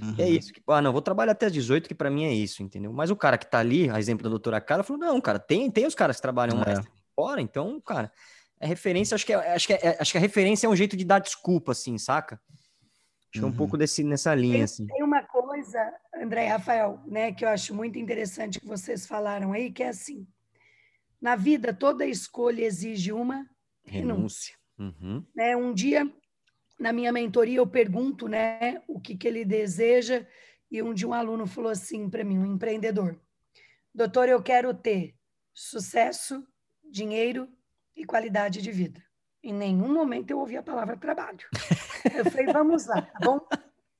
[0.00, 0.14] uhum.
[0.18, 0.52] é isso.
[0.52, 2.92] Que, ah, não, vou trabalhar até as 18, que para mim é isso, entendeu?
[2.92, 5.70] Mas o cara que tá ali, a exemplo da doutora Carla, falou: não, cara, tem,
[5.70, 6.66] tem os caras que trabalham é.
[6.66, 6.86] mais
[7.16, 8.12] fora, então, cara,
[8.60, 10.96] é referência, acho que, é, acho, que é, acho que a referência é um jeito
[10.96, 12.40] de dar desculpa, assim, saca?
[13.30, 13.78] Acho que é um pouco uhum.
[13.78, 14.86] desse, nessa linha, tem, assim.
[14.86, 19.54] Tem uma coisa, André e Rafael, né, que eu acho muito interessante que vocês falaram
[19.54, 20.26] aí, que é assim,
[21.22, 23.48] na vida toda escolha exige uma
[23.84, 24.56] renúncia.
[24.76, 25.24] Uhum.
[25.32, 26.10] Né, um dia,
[26.76, 30.26] na minha mentoria, eu pergunto, né, o que, que ele deseja,
[30.68, 33.16] e um dia um aluno falou assim para mim, um empreendedor,
[33.94, 35.14] doutor, eu quero ter
[35.54, 36.44] sucesso,
[36.90, 37.48] dinheiro
[37.94, 39.00] e qualidade de vida.
[39.44, 41.46] Em nenhum momento eu ouvi a palavra trabalho.
[42.16, 43.46] Eu falei, vamos lá, tá bom?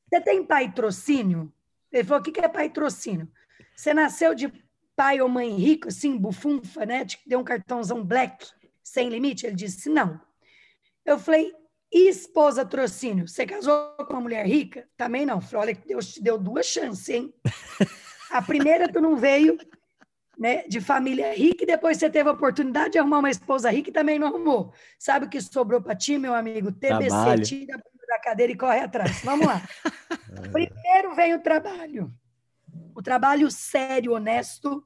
[0.08, 1.52] Você tem patrocínio?
[1.90, 3.30] Ele falou, o que é patrocínio?
[3.76, 4.48] Você nasceu de
[4.96, 7.04] pai ou mãe rico, assim, bufunfa, né?
[7.04, 8.46] Te deu um cartãozão black,
[8.82, 9.46] sem limite?
[9.46, 10.20] Ele disse, não.
[11.04, 11.52] Eu falei,
[11.92, 13.28] e esposa trocínio?
[13.28, 14.88] Você casou com uma mulher rica?
[14.96, 15.40] Também não.
[15.40, 17.34] Falei, olha, Deus te deu duas chances, hein?
[18.30, 19.58] A primeira tu não veio,
[20.38, 23.90] né, de família rica e depois você teve a oportunidade de arrumar uma esposa rica
[23.90, 24.72] e também não arrumou.
[24.98, 26.72] Sabe o que sobrou para ti, meu amigo?
[26.72, 27.42] TBC, trabalho.
[27.42, 29.20] tira a bunda da cadeira e corre atrás.
[29.22, 29.60] Vamos lá.
[30.50, 32.12] Primeiro vem o trabalho.
[32.94, 34.84] O trabalho sério, honesto,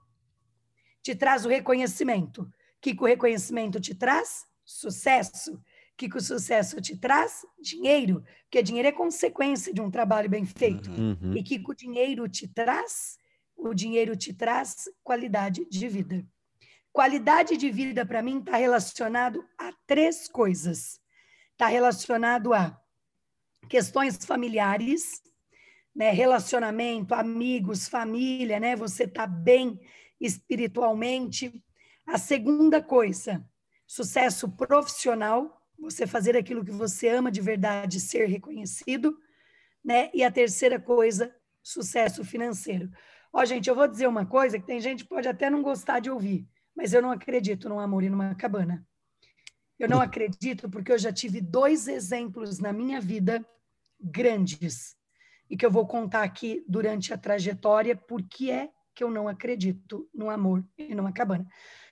[1.02, 2.42] te traz o reconhecimento.
[2.42, 4.46] O que, que o reconhecimento te traz?
[4.64, 5.54] Sucesso.
[5.54, 7.44] O que, que o sucesso te traz?
[7.60, 8.22] Dinheiro.
[8.42, 10.90] Porque dinheiro é consequência de um trabalho bem feito.
[10.90, 11.34] Uhum.
[11.34, 13.18] E que, que o dinheiro te traz?
[13.56, 16.24] o dinheiro te traz qualidade de vida.
[16.92, 21.00] Qualidade de vida, para mim, está relacionado a três coisas.
[21.52, 22.78] Está relacionado a
[23.68, 25.22] questões familiares,
[25.96, 29.80] né, relacionamento, amigos, família, né, você está bem
[30.20, 31.64] espiritualmente.
[32.06, 33.42] A segunda coisa,
[33.86, 39.18] sucesso profissional, você fazer aquilo que você ama de verdade, ser reconhecido,
[39.82, 40.10] né?
[40.12, 42.90] E a terceira coisa, sucesso financeiro.
[43.32, 46.00] Ó, gente, eu vou dizer uma coisa que tem gente que pode até não gostar
[46.00, 48.86] de ouvir, mas eu não acredito num amor e numa cabana.
[49.78, 53.44] Eu não acredito porque eu já tive dois exemplos na minha vida
[54.00, 54.96] grandes
[55.48, 60.08] e que eu vou contar aqui durante a trajetória porque é que eu não acredito
[60.14, 61.46] no amor e numa cabana.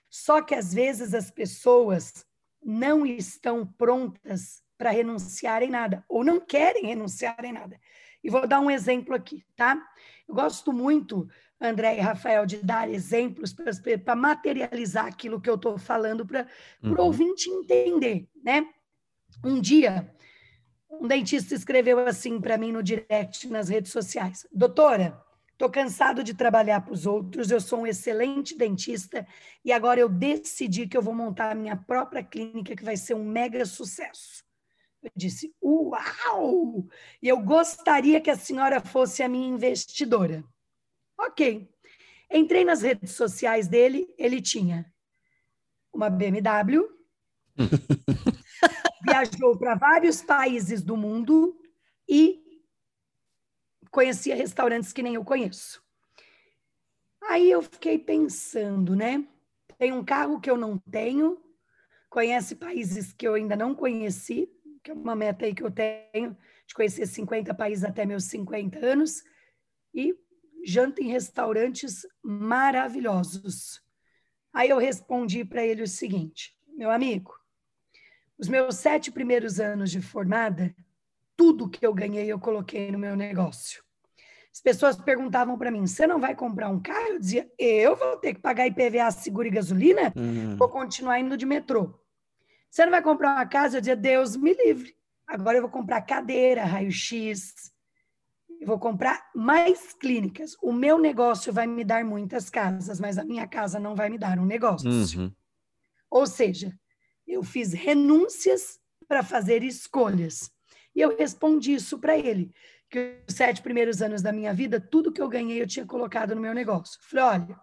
[0.09, 2.25] Só que às vezes as pessoas
[2.63, 7.79] não estão prontas para renunciar em nada ou não querem renunciar em nada.
[8.23, 9.79] E vou dar um exemplo aqui, tá?
[10.27, 11.29] Eu gosto muito,
[11.61, 13.55] André e Rafael, de dar exemplos
[14.03, 16.47] para materializar aquilo que eu estou falando para
[16.83, 16.93] uhum.
[16.93, 18.67] o ouvinte entender, né?
[19.43, 20.11] Um dia,
[20.89, 25.21] um dentista escreveu assim para mim no direct nas redes sociais: Doutora,
[25.51, 29.27] estou cansado de trabalhar para os outros, eu sou um excelente dentista
[29.63, 33.13] e agora eu decidi que eu vou montar a minha própria clínica que vai ser
[33.13, 34.43] um mega sucesso.
[35.01, 36.87] Eu disse, uau!
[37.21, 40.43] E eu gostaria que a senhora fosse a minha investidora.
[41.17, 41.69] Ok.
[42.31, 44.91] Entrei nas redes sociais dele, ele tinha
[45.93, 46.83] uma BMW,
[49.05, 51.57] viajou para vários países do mundo
[52.07, 52.43] e
[53.91, 55.83] conhecia restaurantes que nem eu conheço.
[57.29, 59.25] Aí eu fiquei pensando, né?
[59.77, 61.41] Tem um carro que eu não tenho,
[62.09, 64.49] conhece países que eu ainda não conheci,
[64.83, 66.37] que é uma meta aí que eu tenho,
[66.67, 69.23] de conhecer 50 países até meus 50 anos,
[69.93, 70.17] e
[70.65, 73.81] janta em restaurantes maravilhosos.
[74.53, 77.33] Aí eu respondi para ele o seguinte: meu amigo,
[78.37, 80.75] os meus sete primeiros anos de formada,
[81.35, 83.83] tudo que eu ganhei eu coloquei no meu negócio.
[84.53, 87.09] As pessoas perguntavam para mim: você não vai comprar um carro?
[87.09, 90.13] Eu dizia: eu vou ter que pagar IPVA, seguro e gasolina?
[90.15, 90.55] Uhum.
[90.55, 91.99] Vou continuar indo de metrô.
[92.69, 93.77] Você não vai comprar uma casa?
[93.77, 94.95] Eu dizia, Deus me livre.
[95.27, 97.73] Agora eu vou comprar cadeira, raio-x,
[98.59, 100.55] eu vou comprar mais clínicas.
[100.61, 104.17] O meu negócio vai me dar muitas casas, mas a minha casa não vai me
[104.17, 104.89] dar um negócio.
[104.89, 105.31] Uhum.
[106.09, 106.73] Ou seja,
[107.33, 110.51] eu fiz renúncias para fazer escolhas.
[110.95, 112.51] E eu respondi isso para ele,
[112.89, 116.33] que os sete primeiros anos da minha vida, tudo que eu ganhei eu tinha colocado
[116.33, 116.99] no meu negócio.
[117.01, 117.59] Falei, olha,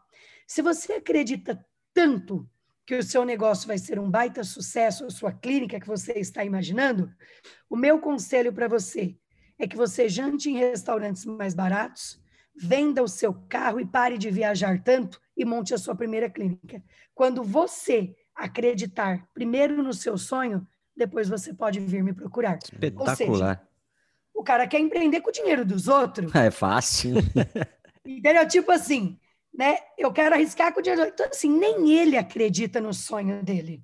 [0.46, 2.48] Se você acredita tanto
[2.85, 6.44] que o seu negócio vai ser um baita sucesso, a sua clínica que você está
[6.44, 7.11] imaginando,
[7.70, 9.16] o meu conselho para você
[9.59, 12.20] é que você jante em restaurantes mais baratos,
[12.55, 16.83] venda o seu carro e pare de viajar tanto e monte a sua primeira clínica.
[17.14, 22.59] Quando você acreditar primeiro no seu sonho, depois você pode vir me procurar.
[22.59, 23.16] Espetacular.
[23.16, 23.68] Seja,
[24.35, 26.33] o cara quer empreender com o dinheiro dos outros.
[26.35, 27.14] É fácil.
[28.05, 28.46] Entendeu?
[28.48, 29.16] Tipo assim,
[29.55, 29.76] né?
[29.96, 31.05] Eu quero arriscar com o dinheiro.
[31.05, 33.83] Então, assim, nem ele acredita no sonho dele.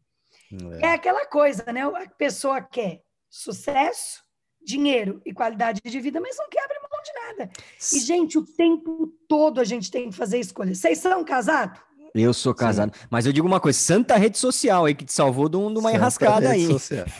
[0.81, 0.87] É.
[0.87, 1.83] é aquela coisa, né?
[1.83, 4.25] A pessoa quer sucesso,
[4.61, 7.53] dinheiro e qualidade de vida, mas não quer abrir mão de nada.
[7.93, 10.79] E, gente, o tempo todo a gente tem que fazer escolhas.
[10.79, 11.81] Vocês são casados?
[12.15, 12.95] Eu sou casado.
[12.95, 13.07] Sim.
[13.11, 15.95] Mas eu digo uma coisa: santa rede social aí que te salvou de, uma santa
[15.95, 16.67] enrascada aí.
[16.67, 17.07] Social.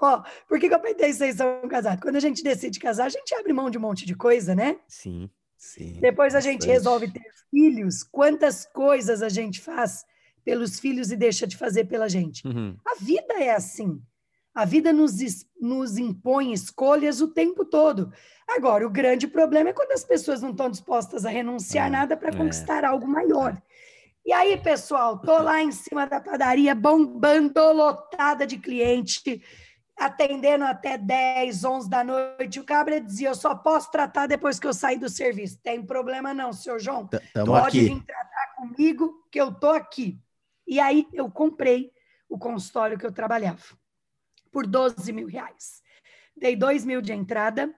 [0.00, 2.02] Ó, por que, que eu pensei vocês são casados?
[2.02, 4.78] Quando a gente decide casar, a gente abre mão de um monte de coisa, né?
[4.86, 5.30] Sim.
[5.56, 8.04] Sim, Depois a gente resolve ter filhos.
[8.04, 10.04] Quantas coisas a gente faz
[10.44, 12.46] pelos filhos e deixa de fazer pela gente?
[12.46, 12.76] Uhum.
[12.86, 14.00] A vida é assim.
[14.54, 15.14] A vida nos,
[15.60, 18.12] nos impõe escolhas o tempo todo.
[18.48, 22.16] Agora, o grande problema é quando as pessoas não estão dispostas a renunciar é, nada
[22.16, 22.36] para é.
[22.36, 23.60] conquistar algo maior.
[24.24, 29.42] E aí, pessoal, tô lá em cima da padaria, bombando, lotada de cliente,
[29.96, 32.60] atendendo até 10, 11 da noite.
[32.60, 35.60] O cabra dizia: Eu só posso tratar depois que eu sair do serviço.
[35.62, 37.06] Tem problema não, senhor João.
[37.32, 37.94] Tamo Pode aqui.
[37.94, 40.18] vir tratar comigo, que eu tô aqui.
[40.66, 41.90] E aí eu comprei
[42.28, 43.62] o consultório que eu trabalhava
[44.52, 45.82] por 12 mil reais.
[46.36, 47.74] Dei 2 mil de entrada,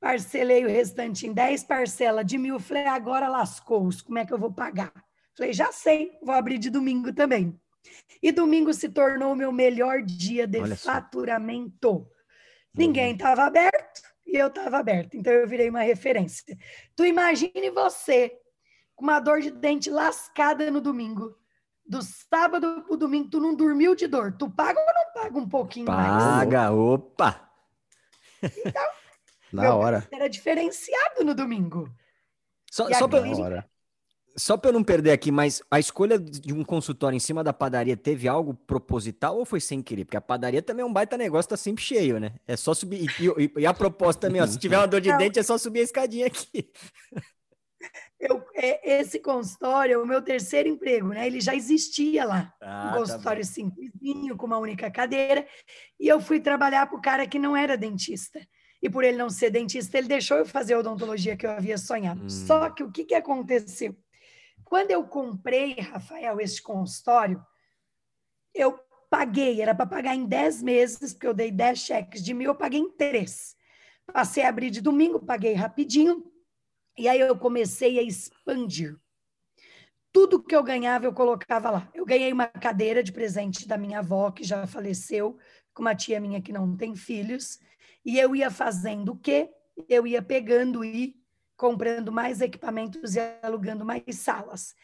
[0.00, 2.58] parcelei o restante em 10 parcelas de mil.
[2.60, 4.92] Falei, agora lascou-os, como é que eu vou pagar?
[5.36, 7.58] Falei, já sei, vou abrir de domingo também.
[8.22, 12.06] E domingo se tornou o meu melhor dia de Olha faturamento.
[12.08, 12.16] Só.
[12.74, 15.16] Ninguém estava aberto e eu estava aberto.
[15.16, 16.56] Então eu virei uma referência.
[16.94, 18.36] Tu imagine você
[18.94, 21.34] com uma dor de dente lascada no domingo.
[21.88, 24.36] Do sábado pro domingo, tu não dormiu de dor.
[24.36, 24.94] Tu paga ou
[25.26, 26.24] paga um pouquinho paga, mais?
[26.24, 27.50] Paga, opa!
[28.42, 28.90] Então,
[29.52, 30.08] na hora.
[30.12, 31.90] Era diferenciado no domingo.
[32.70, 33.66] Só, só para
[34.38, 37.54] só para eu não perder aqui, mas a escolha de um consultório em cima da
[37.54, 40.04] padaria teve algo proposital ou foi sem querer?
[40.04, 42.34] Porque a padaria também é um baita negócio, tá sempre cheio, né?
[42.46, 43.06] É só subir.
[43.18, 45.16] E, e, e a proposta também, ó, se tiver uma dor de não.
[45.16, 46.70] dente, é só subir a escadinha aqui.
[48.18, 51.26] Eu, é, esse consultório é o meu terceiro emprego, né?
[51.26, 52.54] Ele já existia lá.
[52.62, 55.46] Ah, um tá consultório tá simplesinho, com uma única cadeira.
[56.00, 58.40] E eu fui trabalhar para o cara que não era dentista.
[58.82, 61.76] E por ele não ser dentista, ele deixou eu fazer a odontologia que eu havia
[61.76, 62.24] sonhado.
[62.24, 62.28] Hum.
[62.30, 63.94] Só que o que, que aconteceu?
[64.64, 67.44] Quando eu comprei, Rafael, esse consultório,
[68.54, 68.78] eu
[69.10, 72.54] paguei, era para pagar em 10 meses, porque eu dei 10 cheques de mil, eu
[72.54, 73.54] paguei em 3.
[74.12, 76.24] Passei a abrir de domingo, paguei rapidinho,
[76.96, 78.96] e aí eu comecei a expandir.
[80.12, 81.90] Tudo que eu ganhava, eu colocava lá.
[81.94, 85.38] Eu ganhei uma cadeira de presente da minha avó, que já faleceu,
[85.74, 87.60] com uma tia minha que não tem filhos,
[88.04, 89.50] e eu ia fazendo o quê?
[89.88, 91.14] Eu ia pegando e
[91.56, 94.74] comprando mais equipamentos e alugando mais salas.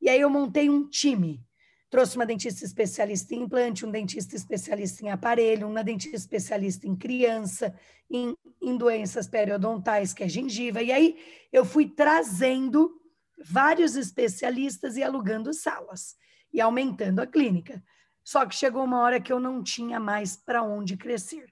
[0.00, 1.44] E aí eu montei um time.
[1.90, 6.94] Trouxe uma dentista especialista em implante, um dentista especialista em aparelho, uma dentista especialista em
[6.94, 7.74] criança,
[8.10, 10.82] em, em doenças periodontais, que é gengiva.
[10.82, 11.18] E aí
[11.50, 13.00] eu fui trazendo
[13.42, 16.16] vários especialistas e alugando salas
[16.52, 17.82] e aumentando a clínica.
[18.22, 21.46] Só que chegou uma hora que eu não tinha mais para onde crescer.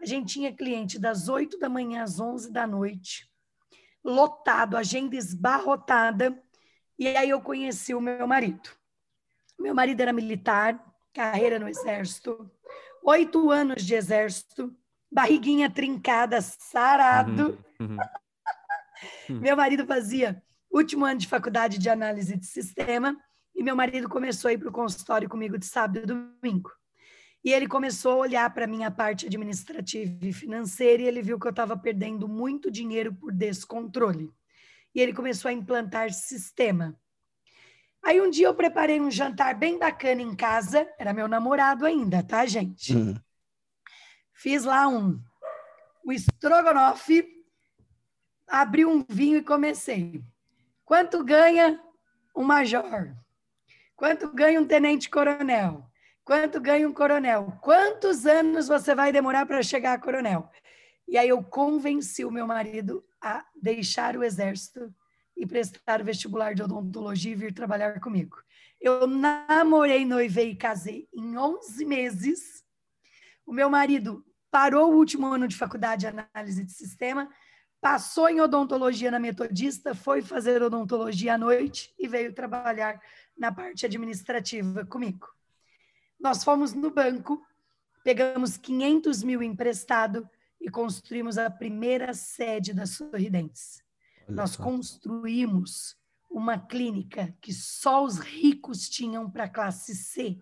[0.00, 3.28] A gente tinha cliente das 8 da manhã às 11 da noite,
[4.04, 6.40] lotado, agenda esbarrotada.
[6.96, 8.70] E aí eu conheci o meu marido.
[9.58, 12.50] Meu marido era militar, carreira no exército,
[13.04, 14.74] oito anos de exército,
[15.10, 17.58] barriguinha trincada, sarado.
[17.80, 17.96] Uhum,
[19.28, 19.38] uhum.
[19.40, 23.16] meu marido fazia último ano de faculdade de análise de sistema
[23.54, 26.70] e meu marido começou a ir para o consultório comigo de sábado e domingo.
[27.44, 31.38] E ele começou a olhar para a minha parte administrativa e financeira e ele viu
[31.38, 34.30] que eu estava perdendo muito dinheiro por descontrole.
[34.94, 36.96] E ele começou a implantar sistema.
[38.04, 42.22] Aí um dia eu preparei um jantar bem bacana em casa, era meu namorado ainda,
[42.22, 42.94] tá, gente?
[42.94, 43.14] Uhum.
[44.34, 45.22] Fiz lá um,
[46.04, 47.24] um estrogonofe,
[48.48, 50.22] abri um vinho e comecei.
[50.84, 51.80] Quanto ganha
[52.34, 53.14] um major?
[53.94, 55.88] Quanto ganha um tenente-coronel?
[56.24, 57.56] Quanto ganha um coronel?
[57.62, 60.50] Quantos anos você vai demorar para chegar a coronel?
[61.06, 64.92] E aí eu convenci o meu marido a deixar o exército
[65.42, 68.40] e prestar o vestibular de odontologia e vir trabalhar comigo.
[68.80, 72.64] Eu namorei, noivei e casei em 11 meses.
[73.44, 77.28] O meu marido parou o último ano de faculdade de análise de sistema,
[77.80, 83.02] passou em odontologia na Metodista, foi fazer odontologia à noite e veio trabalhar
[83.36, 85.26] na parte administrativa comigo.
[86.20, 87.44] Nós fomos no banco,
[88.04, 90.30] pegamos 500 mil emprestado
[90.60, 93.82] e construímos a primeira sede da Sorridentes.
[94.34, 95.96] Nós construímos
[96.30, 100.38] uma clínica que só os ricos tinham para a classe C.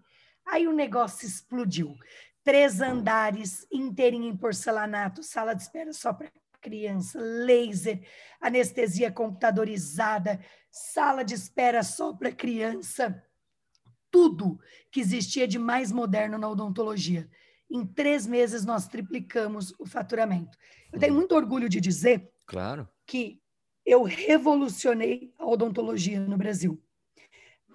[0.46, 1.96] Aí o negócio explodiu.
[2.42, 6.30] Três andares, inteirinho em porcelanato, sala de espera só para
[6.60, 8.06] criança, laser,
[8.40, 13.22] anestesia computadorizada, sala de espera só para criança,
[14.10, 14.58] tudo
[14.90, 17.28] que existia de mais moderno na odontologia.
[17.70, 20.58] Em três meses, nós triplicamos o faturamento.
[20.92, 22.88] Eu tenho muito orgulho de dizer claro.
[23.06, 23.39] que
[23.84, 26.80] eu revolucionei a odontologia no Brasil.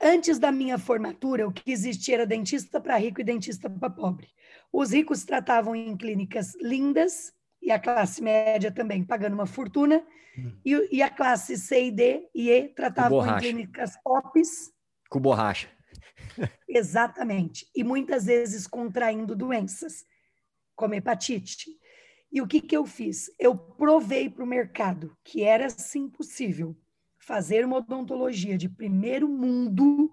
[0.02, 4.28] Antes da minha formatura, o que existia era dentista para rico e dentista para pobre.
[4.72, 10.06] Os ricos tratavam em clínicas lindas, e a classe média também pagando uma fortuna,
[10.38, 10.52] hum.
[10.64, 14.72] e, e, a classe C e D e E tratavam em clínicas POPs.
[15.10, 15.70] Com borracha.
[16.68, 17.68] Exatamente.
[17.74, 20.06] E muitas vezes contraindo doenças,
[20.76, 21.72] como hepatite.
[22.32, 23.32] E o que, que eu fiz?
[23.40, 26.76] Eu provei para o mercado que era sim possível
[27.18, 30.12] fazer uma odontologia de primeiro mundo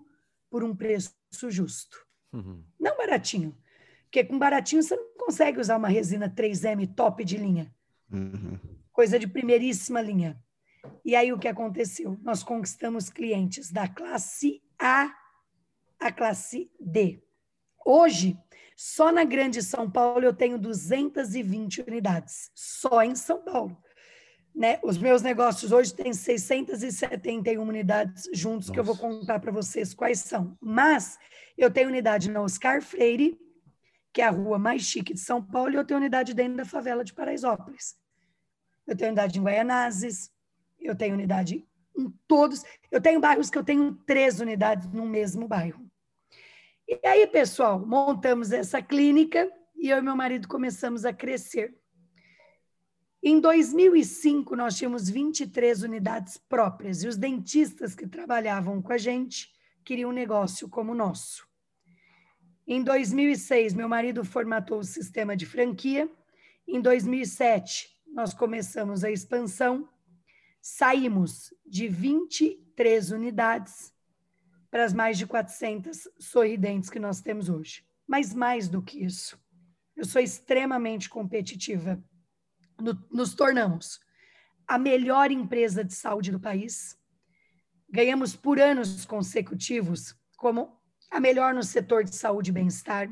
[0.48, 1.12] por um preço
[1.48, 1.98] justo.
[2.32, 2.64] Uhum.
[2.78, 3.56] Não baratinho,
[4.04, 7.74] porque com baratinho você não consegue usar uma resina 3M top de linha.
[8.10, 8.58] Uhum.
[8.92, 10.40] Coisa de primeiríssima linha.
[11.04, 12.18] E aí o que aconteceu?
[12.22, 15.14] Nós conquistamos clientes da classe A
[15.98, 17.22] à classe D.
[17.84, 18.38] Hoje,
[18.76, 23.76] só na Grande São Paulo eu tenho 220 unidades, só em São Paulo.
[24.54, 24.78] Né?
[24.82, 28.72] Os meus negócios hoje têm 671 unidades juntos, Nossa.
[28.72, 30.56] que eu vou contar para vocês quais são.
[30.60, 31.18] Mas
[31.56, 33.38] eu tenho unidade na Oscar Freire,
[34.12, 36.64] que é a rua mais chique de São Paulo, e eu tenho unidade dentro da
[36.64, 37.96] favela de Paraisópolis.
[38.86, 40.30] Eu tenho unidade em Guaianazes,
[40.78, 41.66] eu tenho unidade
[41.96, 42.62] em todos.
[42.90, 45.90] Eu tenho bairros que eu tenho três unidades no mesmo bairro.
[47.00, 51.74] E aí, pessoal, montamos essa clínica e eu e meu marido começamos a crescer.
[53.22, 59.50] Em 2005, nós tínhamos 23 unidades próprias e os dentistas que trabalhavam com a gente
[59.82, 61.48] queriam um negócio como o nosso.
[62.66, 66.10] Em 2006, meu marido formatou o sistema de franquia.
[66.68, 69.88] Em 2007, nós começamos a expansão.
[70.60, 73.94] Saímos de 23 unidades
[74.72, 77.84] para as mais de 400 sorridentes que nós temos hoje.
[78.08, 79.38] Mas mais do que isso,
[79.94, 82.02] eu sou extremamente competitiva.
[83.10, 84.00] Nos tornamos
[84.66, 86.98] a melhor empresa de saúde do país.
[87.86, 93.10] Ganhamos por anos consecutivos como a melhor no setor de saúde e bem-estar.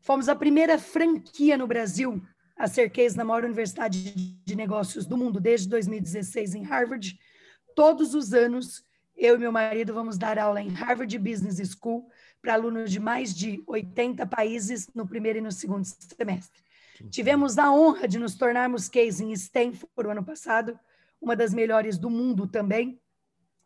[0.00, 2.22] Fomos a primeira franquia no Brasil
[2.56, 7.18] a ser case na maior universidade de negócios do mundo desde 2016 em Harvard.
[7.74, 8.84] Todos os anos,
[9.18, 12.08] eu e meu marido vamos dar aula em Harvard Business School
[12.40, 16.62] para alunos de mais de 80 países no primeiro e no segundo semestre.
[17.10, 20.78] Tivemos a honra de nos tornarmos case em Stanford o ano passado,
[21.20, 23.00] uma das melhores do mundo também,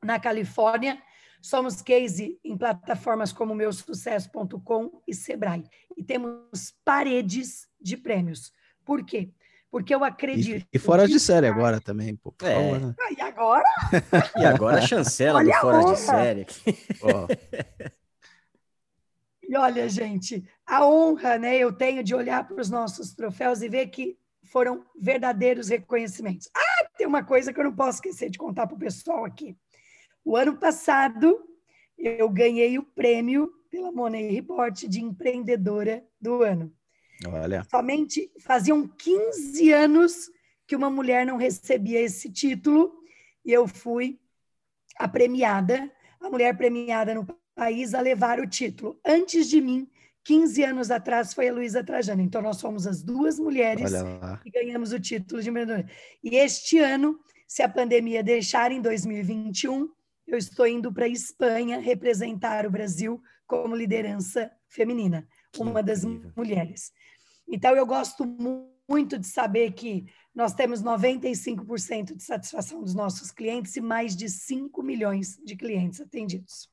[0.02, 1.00] na Califórnia,
[1.42, 5.64] Somos case em plataformas como meusucesso.com e Sebrae.
[5.96, 8.52] E temos paredes de prêmios.
[8.84, 9.32] Por quê?
[9.72, 10.66] Porque eu acredito.
[10.70, 12.34] E, e fora de série agora também, pô.
[12.42, 12.54] É.
[12.54, 12.94] Favor, né?
[13.00, 13.64] ah, e agora?
[14.38, 16.46] e agora a chancela olha do fora de série.
[19.44, 23.68] E olha, gente, a honra, né, eu tenho de olhar para os nossos troféus e
[23.68, 26.48] ver que foram verdadeiros reconhecimentos.
[26.56, 29.54] Ah, tem uma coisa que eu não posso esquecer de contar para o pessoal aqui.
[30.24, 31.38] O ano passado,
[31.98, 36.72] eu ganhei o prêmio pela Money Report de empreendedora do ano.
[37.26, 37.66] Olha.
[37.70, 40.30] Somente faziam 15 anos
[40.66, 42.92] que uma mulher não recebia esse título
[43.44, 44.18] e eu fui
[44.98, 48.98] a premiada, a mulher premiada no país a levar o título.
[49.04, 49.88] Antes de mim,
[50.24, 52.22] 15 anos atrás, foi a Luísa Trajano.
[52.22, 53.90] Então, nós somos as duas mulheres
[54.42, 55.88] que ganhamos o título de empreendedora.
[56.22, 59.88] E este ano, se a pandemia deixar em 2021,
[60.26, 66.02] eu estou indo para a Espanha representar o Brasil como liderança feminina, que uma das
[66.36, 66.92] mulheres.
[67.46, 68.24] Então, eu gosto
[68.88, 74.28] muito de saber que nós temos 95% de satisfação dos nossos clientes e mais de
[74.28, 76.70] 5 milhões de clientes atendidos.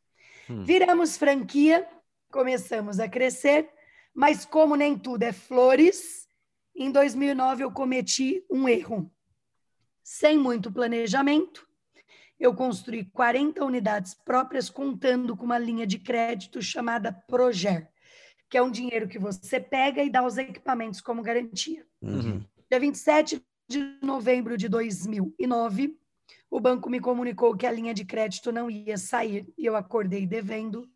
[0.50, 0.64] Hum.
[0.64, 1.88] Viramos franquia,
[2.32, 3.70] começamos a crescer,
[4.14, 6.28] mas como nem tudo é flores,
[6.76, 9.12] em 2009 eu cometi um erro.
[10.02, 11.68] Sem muito planejamento,
[12.40, 17.90] eu construí 40 unidades próprias, contando com uma linha de crédito chamada Proger,
[18.50, 21.86] que é um dinheiro que você pega e dá os equipamentos como garantia.
[22.02, 22.44] Uhum.
[22.70, 25.98] Dia 27 de novembro de 2009,
[26.50, 30.26] o banco me comunicou que a linha de crédito não ia sair e eu acordei
[30.26, 30.90] devendo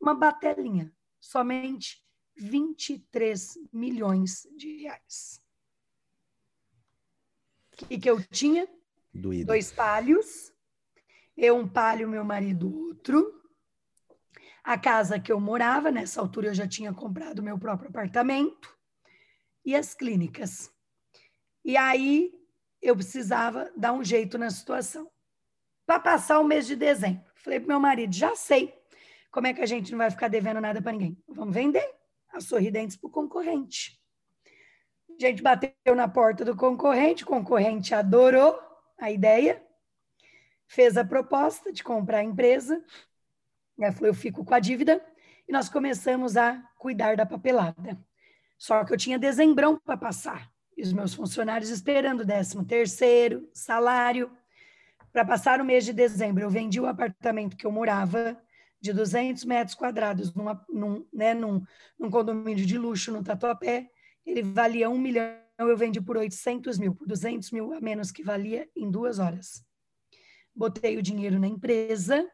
[0.00, 2.04] uma batelinha, somente
[2.36, 5.40] 23 milhões de reais.
[7.72, 8.68] O que, que eu tinha?
[9.14, 9.46] Doído.
[9.46, 10.52] Dois palhos,
[11.36, 13.35] eu um palho, meu marido outro.
[14.66, 18.76] A casa que eu morava, nessa altura eu já tinha comprado meu próprio apartamento.
[19.64, 20.68] E as clínicas.
[21.64, 22.34] E aí
[22.82, 25.08] eu precisava dar um jeito na situação.
[25.86, 27.24] Para passar o mês de dezembro.
[27.36, 28.76] Falei para meu marido, já sei
[29.30, 31.16] como é que a gente não vai ficar devendo nada para ninguém.
[31.28, 31.88] Vamos vender
[32.32, 34.00] a Sorridentes para o concorrente.
[35.08, 38.58] A gente bateu na porta do concorrente, o concorrente adorou
[38.98, 39.64] a ideia,
[40.66, 42.84] fez a proposta de comprar a empresa,
[44.00, 45.04] eu fico com a dívida,
[45.48, 47.98] e nós começamos a cuidar da papelada.
[48.58, 53.48] Só que eu tinha dezembrão para passar, e os meus funcionários esperando o décimo terceiro,
[53.52, 54.30] salário.
[55.12, 58.40] Para passar o mês de dezembro, eu vendi o apartamento que eu morava,
[58.80, 61.62] de 200 metros quadrados, numa, num, né, num,
[61.98, 63.90] num condomínio de luxo no Tatuapé,
[64.24, 68.22] ele valia um milhão, eu vendi por 800 mil, por 200 mil a menos que
[68.22, 69.64] valia em duas horas.
[70.54, 72.26] Botei o dinheiro na empresa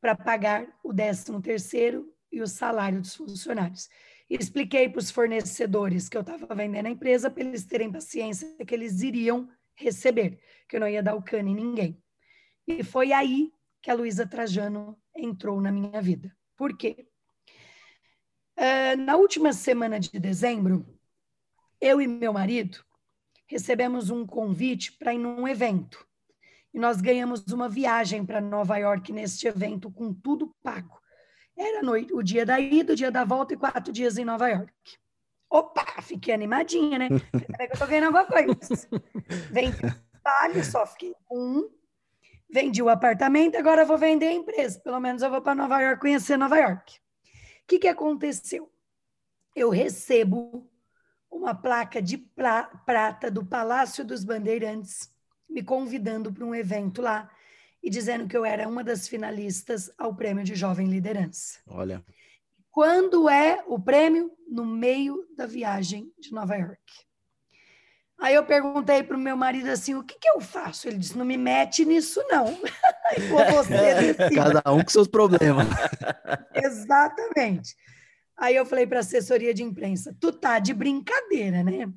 [0.00, 3.88] para pagar o décimo terceiro e o salário dos funcionários.
[4.28, 8.74] Expliquei para os fornecedores que eu estava vendendo a empresa para eles terem paciência que
[8.74, 12.02] eles iriam receber, que eu não ia dar o cano em ninguém.
[12.66, 16.36] E foi aí que a Luísa Trajano entrou na minha vida.
[16.56, 17.08] Por quê?
[18.58, 20.84] Uh, na última semana de dezembro,
[21.80, 22.84] eu e meu marido
[23.46, 26.07] recebemos um convite para ir num evento.
[26.78, 31.00] E nós ganhamos uma viagem para Nova York neste evento com tudo pago.
[31.56, 34.48] Era noite, o dia da ida, o dia da volta e quatro dias em Nova
[34.48, 34.72] York.
[35.50, 37.08] Opa, fiquei animadinha, né?
[37.50, 38.88] Peraí que eu tô ganhando alguma coisa.
[39.50, 39.72] Vem
[40.22, 41.68] vale, só fiquei um.
[42.48, 44.78] Vendi o apartamento, agora vou vender a empresa.
[44.78, 47.00] Pelo menos eu vou para Nova York conhecer Nova York
[47.68, 48.72] que, que aconteceu?
[49.54, 50.66] Eu recebo
[51.30, 55.12] uma placa de pra, prata do Palácio dos Bandeirantes,
[55.48, 57.30] me convidando para um evento lá
[57.82, 61.58] e dizendo que eu era uma das finalistas ao prêmio de Jovem Liderança.
[61.66, 62.04] Olha.
[62.70, 64.30] Quando é o prêmio?
[64.48, 66.80] No meio da viagem de Nova York.
[68.20, 70.88] Aí eu perguntei para o meu marido assim: o que, que eu faço?
[70.88, 72.46] Ele disse: não me mete nisso, não.
[73.54, 75.66] você Cada um com seus problemas.
[76.54, 77.76] Exatamente.
[78.36, 81.88] Aí eu falei para a assessoria de imprensa: tu tá de brincadeira, né?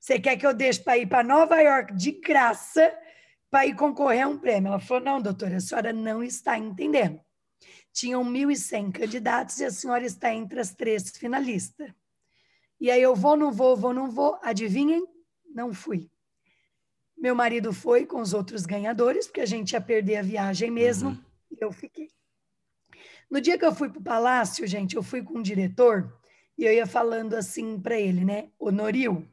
[0.00, 2.96] Você quer que eu deixe para ir para Nova York de graça
[3.50, 4.68] para ir concorrer a um prêmio?
[4.68, 7.20] Ela falou: não, doutora, a senhora não está entendendo.
[7.92, 11.90] Tinham 1.100 candidatos e a senhora está entre as três finalistas.
[12.80, 14.38] E aí eu vou, não vou, vou, não vou.
[14.42, 15.04] Adivinhem?
[15.52, 16.08] Não fui.
[17.16, 21.10] Meu marido foi com os outros ganhadores, porque a gente ia perder a viagem mesmo,
[21.10, 21.24] uhum.
[21.50, 22.08] e eu fiquei.
[23.28, 26.16] No dia que eu fui para o palácio, gente, eu fui com o diretor
[26.56, 28.50] e eu ia falando assim para ele, né?
[28.58, 29.28] Honoril,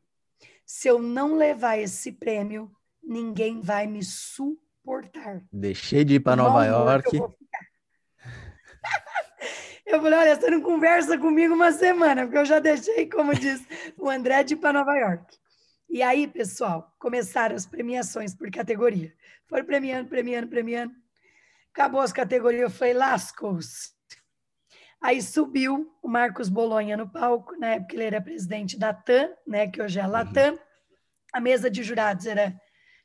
[0.66, 2.72] se eu não levar esse prêmio,
[3.04, 5.42] ninguém vai me suportar.
[5.52, 7.16] Deixei de ir para Nova York.
[7.16, 7.38] Eu,
[9.86, 13.66] eu falei, olha, você não conversa comigo uma semana, porque eu já deixei, como diz
[13.98, 15.38] o André, de ir para Nova York.
[15.88, 19.14] E aí, pessoal, começaram as premiações por categoria.
[19.48, 20.94] Foram premiando, premiando, premiando.
[21.72, 23.95] Acabou as categorias, eu falei, lascou-se.
[25.06, 29.68] Aí subiu o Marcos Bolonha no palco, na época ele era presidente da TAM, né,
[29.68, 30.54] que hoje é a Latam.
[30.54, 30.60] Uhum.
[31.32, 32.60] A mesa de jurados era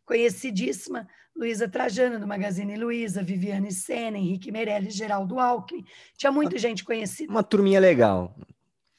[0.07, 5.85] conhecidíssima, Luísa Trajano, do Magazine Luiza, Viviane Sena, Henrique Meirelles, Geraldo Alckmin.
[6.17, 7.31] Tinha muita gente conhecida.
[7.31, 8.35] Uma turminha legal.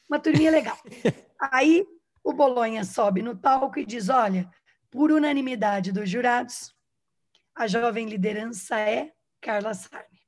[0.08, 0.78] Uma turminha legal.
[1.52, 1.84] Aí
[2.24, 4.48] o Bolonha sobe no palco e diz: Olha,
[4.92, 6.72] por unanimidade dos jurados,
[7.56, 10.22] a jovem liderança é Carla Sarni.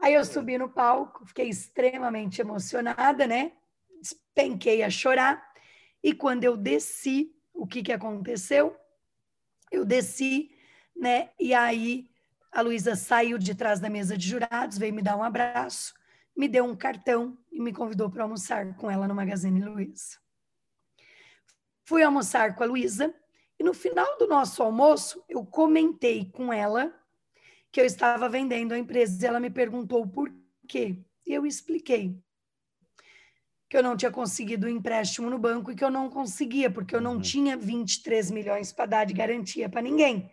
[0.00, 3.52] Aí eu subi no palco, fiquei extremamente emocionada, né?
[4.00, 5.42] Despenquei a chorar.
[6.02, 8.76] E quando eu desci, o que, que aconteceu?
[9.70, 10.50] Eu desci,
[10.96, 11.30] né?
[11.38, 12.08] E aí
[12.52, 15.94] a Luísa saiu de trás da mesa de jurados, veio me dar um abraço,
[16.36, 20.18] me deu um cartão e me convidou para almoçar com ela no Magazine Luiza.
[21.84, 23.12] Fui almoçar com a Luísa
[23.58, 26.94] e no final do nosso almoço eu comentei com ela
[27.70, 30.32] que eu estava vendendo a empresa e ela me perguntou por
[30.66, 30.98] quê.
[31.26, 32.18] E eu expliquei
[33.68, 36.70] que eu não tinha conseguido o um empréstimo no banco e que eu não conseguia,
[36.70, 37.20] porque eu não uhum.
[37.20, 40.30] tinha 23 milhões para dar de garantia para ninguém.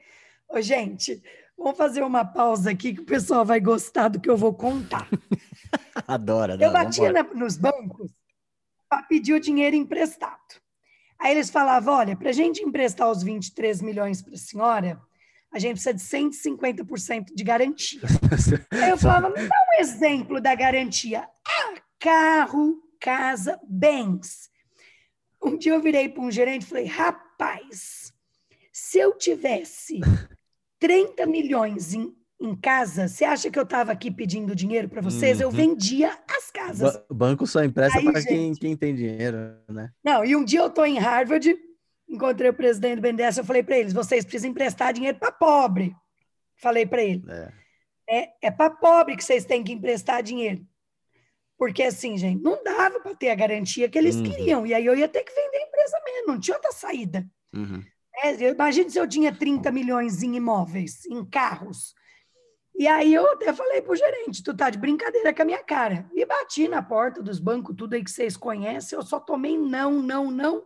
[0.47, 1.21] Ô, gente,
[1.57, 5.09] vamos fazer uma pausa aqui que o pessoal vai gostar do que eu vou contar.
[6.07, 8.11] Adora, Eu batia na, nos bancos
[8.88, 10.39] para pedir o dinheiro emprestado.
[11.19, 15.01] Aí eles falavam: olha, para a gente emprestar os 23 milhões para a senhora,
[15.55, 18.01] a gente precisa de 150% de garantia.
[18.71, 21.25] Aí eu falava: me dá um exemplo da garantia.
[21.47, 24.49] Ah, carro, casa, bens.
[25.41, 28.11] Um dia eu virei para um gerente e falei: rapaz,
[28.73, 30.01] se eu tivesse
[30.77, 35.37] 30 milhões em, em casa, você acha que eu estava aqui pedindo dinheiro para vocês?
[35.37, 35.43] Uhum.
[35.43, 37.01] Eu vendia as casas.
[37.09, 39.89] O banco só empresta para quem, quem tem dinheiro, né?
[40.03, 41.55] Não, e um dia eu estou em Harvard,
[42.07, 45.95] encontrei o presidente do BNDES, eu falei para eles: vocês precisam emprestar dinheiro para pobre.
[46.57, 47.23] Falei para ele.
[47.29, 47.51] É,
[48.07, 50.65] é, é para pobre que vocês têm que emprestar dinheiro.
[51.57, 54.23] Porque assim, gente, não dava para ter a garantia que eles uhum.
[54.23, 54.65] queriam.
[54.65, 57.25] E aí eu ia ter que vender a empresa mesmo, não tinha outra saída.
[57.53, 57.81] Uhum.
[58.17, 61.93] É, se eu tinha 30 milhões em imóveis, em carros.
[62.77, 66.09] E aí eu até falei pro gerente, tu tá de brincadeira com a minha cara.
[66.13, 70.01] E bati na porta dos bancos, tudo aí que vocês conhecem, eu só tomei não,
[70.01, 70.65] não, não.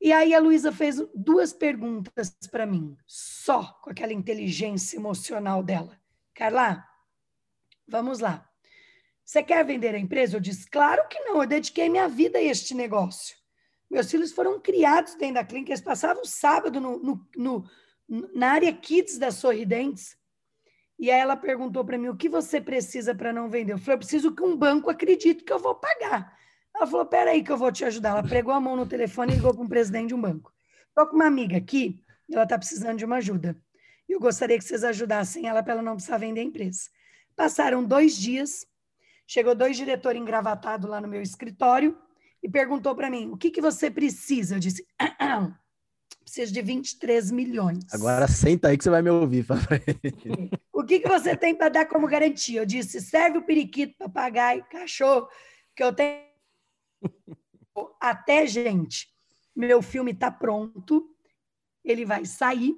[0.00, 6.00] E aí a Luísa fez duas perguntas para mim, só com aquela inteligência emocional dela.
[6.34, 6.84] Carla,
[7.86, 8.48] vamos lá.
[9.24, 10.36] Você quer vender a empresa?
[10.36, 13.36] Eu disse, claro que não, eu dediquei minha vida a este negócio.
[13.90, 17.70] Meus filhos foram criados dentro da clínica, eles passavam sábado no, no, no,
[18.34, 20.16] na área Kids da Sorridentes.
[20.98, 23.72] E aí ela perguntou para mim, o que você precisa para não vender?
[23.72, 26.37] Eu falei, eu preciso que um banco acredite que eu vou pagar.
[26.78, 28.10] Ela falou, peraí que eu vou te ajudar.
[28.10, 30.52] Ela pregou a mão no telefone e ligou para um presidente de um banco.
[30.88, 32.00] Estou com uma amiga aqui,
[32.30, 33.60] ela está precisando de uma ajuda.
[34.08, 36.88] Eu gostaria que vocês ajudassem ela para ela não precisar vender a empresa.
[37.36, 38.64] Passaram dois dias,
[39.26, 41.96] chegou dois diretores engravatados lá no meu escritório,
[42.42, 44.56] e perguntou para mim: o que, que você precisa?
[44.56, 44.86] Eu disse:
[46.22, 47.84] preciso de 23 milhões.
[47.92, 49.44] Agora senta aí que você vai me ouvir.
[50.72, 52.60] o que, que você tem para dar como garantia?
[52.60, 55.28] Eu disse: serve o periquito, papagaio, cachorro,
[55.74, 56.27] que eu tenho.
[58.00, 59.08] Até, gente,
[59.54, 61.14] meu filme está pronto,
[61.84, 62.76] ele vai sair,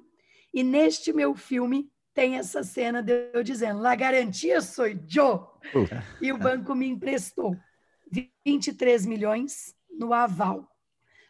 [0.53, 4.97] e neste meu filme tem essa cena de eu dizendo: La garantia sou eu.
[6.19, 7.55] E o banco me emprestou.
[8.45, 10.69] 23 milhões no aval.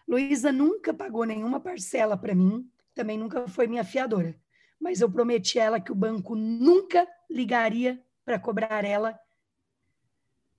[0.07, 4.35] Luísa nunca pagou nenhuma parcela para mim, também nunca foi minha fiadora.
[4.79, 9.17] Mas eu prometi a ela que o banco nunca ligaria para cobrar ela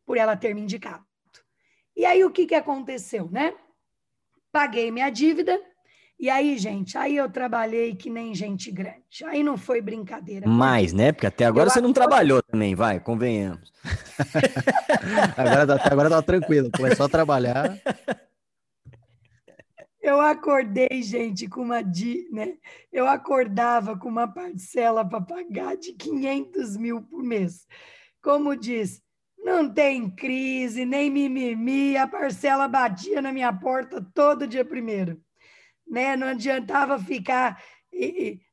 [0.06, 1.04] por ela ter me indicado.
[2.02, 3.54] E aí o que, que aconteceu, né?
[4.50, 5.56] Paguei minha dívida,
[6.18, 9.24] e aí, gente, aí eu trabalhei que nem gente grande.
[9.24, 10.48] Aí não foi brincadeira.
[10.48, 11.12] Mais, né?
[11.12, 13.72] Porque até agora eu você não trabalhou também, vai, convenhamos.
[15.38, 17.80] agora, até agora tava tranquilo, começou a trabalhar.
[20.00, 22.54] Eu acordei, gente, com uma di, né?
[22.92, 27.64] Eu acordava com uma parcela para pagar de 500 mil por mês.
[28.20, 29.00] Como diz,
[29.42, 35.20] não tem crise, nem mimimi, a parcela batia na minha porta todo dia primeiro
[35.92, 36.16] né?
[36.16, 37.62] Não adiantava ficar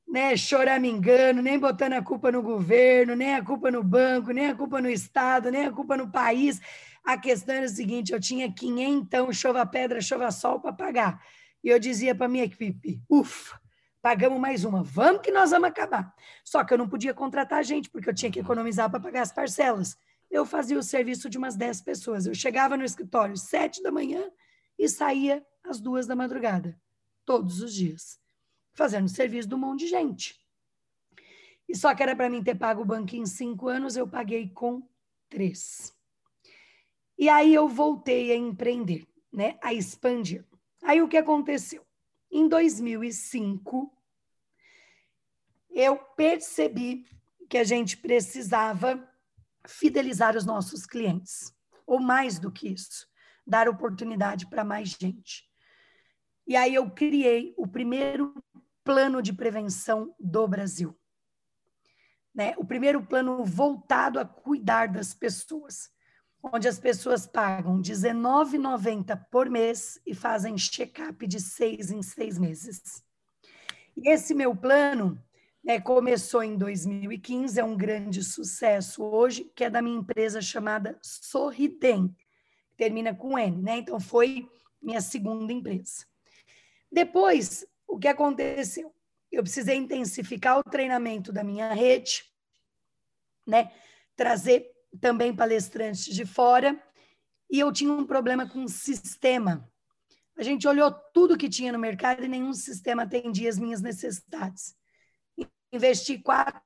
[0.05, 4.55] né, choramingando, nem botando a culpa no governo, nem a culpa no banco, nem a
[4.55, 6.59] culpa no Estado, nem a culpa no país.
[7.01, 11.21] A questão era o seguinte: eu tinha 500 chova pedra, chova sol para pagar.
[11.63, 13.57] E eu dizia para minha equipe: ufa,
[14.01, 16.13] pagamos mais uma, vamos que nós vamos acabar.
[16.43, 19.31] Só que eu não podia contratar gente, porque eu tinha que economizar para pagar as
[19.31, 19.95] parcelas.
[20.29, 22.25] Eu fazia o serviço de umas 10 pessoas.
[22.25, 24.31] Eu chegava no escritório às 7 da manhã
[24.77, 26.79] e saía às duas da madrugada
[27.25, 28.19] todos os dias,
[28.73, 30.39] fazendo serviço de um monte de gente.
[31.67, 34.49] E só que era para mim ter pago o banco em cinco anos, eu paguei
[34.49, 34.81] com
[35.29, 35.93] três.
[37.17, 40.43] E aí eu voltei a empreender, né, a expandir.
[40.81, 41.85] Aí o que aconteceu?
[42.31, 43.91] Em 2005,
[45.69, 47.05] eu percebi
[47.47, 49.08] que a gente precisava
[49.69, 51.53] fidelizar os nossos clientes,
[51.85, 53.07] ou mais do que isso,
[53.45, 55.47] dar oportunidade para mais gente.
[56.47, 58.33] E aí eu criei o primeiro
[58.83, 60.97] plano de prevenção do Brasil.
[62.33, 62.55] Né?
[62.57, 65.89] O primeiro plano voltado a cuidar das pessoas,
[66.41, 73.03] onde as pessoas pagam R$19,90 por mês e fazem check-up de seis em seis meses.
[73.95, 75.21] E esse meu plano
[75.63, 80.97] né, começou em 2015, é um grande sucesso hoje, que é da minha empresa chamada
[81.01, 82.15] Sorridem,
[82.77, 83.77] termina com N, né?
[83.77, 84.49] Então foi
[84.81, 86.05] minha segunda empresa.
[86.91, 88.93] Depois, o que aconteceu?
[89.31, 92.23] Eu precisei intensificar o treinamento da minha rede,
[93.45, 93.71] né?
[94.15, 96.81] Trazer também palestrantes de fora,
[97.49, 99.69] e eu tinha um problema com o sistema.
[100.37, 104.78] A gente olhou tudo que tinha no mercado e nenhum sistema atendia as minhas necessidades.
[105.71, 106.61] Investi 4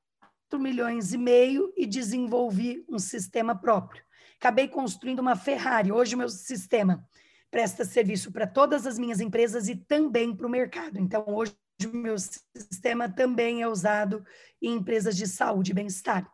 [0.58, 4.02] milhões e meio e desenvolvi um sistema próprio.
[4.38, 5.92] Acabei construindo uma Ferrari.
[5.92, 7.06] Hoje o meu sistema
[7.50, 10.98] presta serviço para todas as minhas empresas e também para o mercado.
[10.98, 14.24] Então, hoje, o meu sistema também é usado
[14.60, 16.28] em empresas de saúde e bem-estar.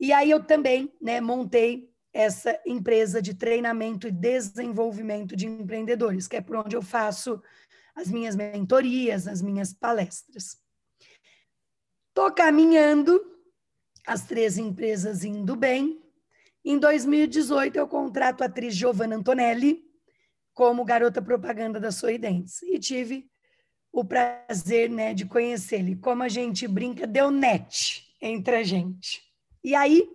[0.00, 6.36] E aí, eu também né, montei essa empresa de treinamento e desenvolvimento de empreendedores, que
[6.36, 7.42] é por onde eu faço
[7.94, 10.63] as minhas mentorias, as minhas palestras.
[12.16, 13.20] Estou caminhando,
[14.06, 16.00] as três empresas indo bem.
[16.64, 19.84] Em 2018, eu contrato a atriz Giovanna Antonelli
[20.52, 22.62] como garota propaganda da Sorridentes.
[22.62, 23.28] E tive
[23.90, 25.98] o prazer né, de conhecê-lo.
[25.98, 29.20] Como a gente brinca, deu net entre a gente.
[29.64, 30.08] E aí,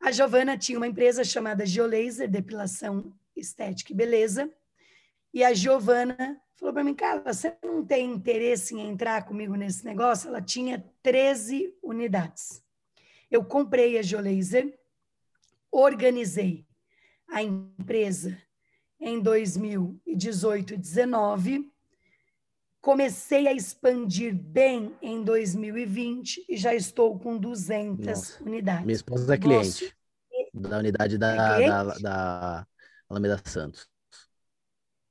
[0.00, 4.50] a Giovana tinha uma empresa chamada Geolaser, Depilação Estética e Beleza.
[5.34, 9.84] E a Giovana falou para mim, cara, você não tem interesse em entrar comigo nesse
[9.84, 10.28] negócio?
[10.28, 12.62] Ela tinha 13 unidades.
[13.30, 14.78] Eu comprei a Geolaser,
[15.70, 16.66] organizei
[17.30, 18.36] a empresa
[19.00, 21.72] em 2018 e 2019,
[22.80, 28.42] comecei a expandir bem em 2020 e já estou com 200 Nossa.
[28.42, 28.84] unidades.
[28.84, 29.94] Minha esposa é cliente
[30.52, 30.68] Nossa.
[30.68, 32.66] da unidade da, é da, da
[33.08, 33.88] Alameda Santos.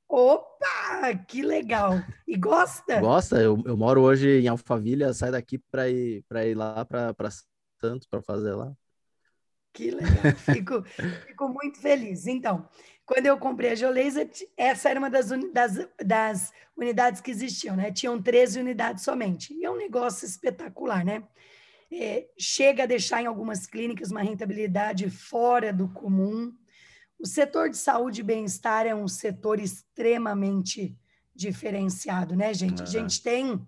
[0.08, 2.00] Opa, que legal!
[2.26, 2.98] E gosta?
[2.98, 3.36] Gosta.
[3.36, 7.14] Eu, eu moro hoje em Alphaville, sai daqui para ir para ir lá para
[7.78, 8.72] Santos para fazer lá.
[9.72, 10.34] Que legal!
[10.36, 10.82] Fico,
[11.26, 12.26] fico muito feliz.
[12.26, 12.66] Então,
[13.04, 17.92] quando eu comprei a Geolaser, essa era uma das, das, das, unidades que existiam, né?
[17.92, 19.52] Tinham 13 unidades somente.
[19.54, 21.22] E é um negócio espetacular, né?
[21.92, 26.52] É, chega a deixar em algumas clínicas uma rentabilidade fora do comum.
[27.18, 30.96] O setor de saúde e bem-estar é um setor extremamente
[31.34, 32.82] diferenciado, né, gente?
[32.82, 33.60] A gente tem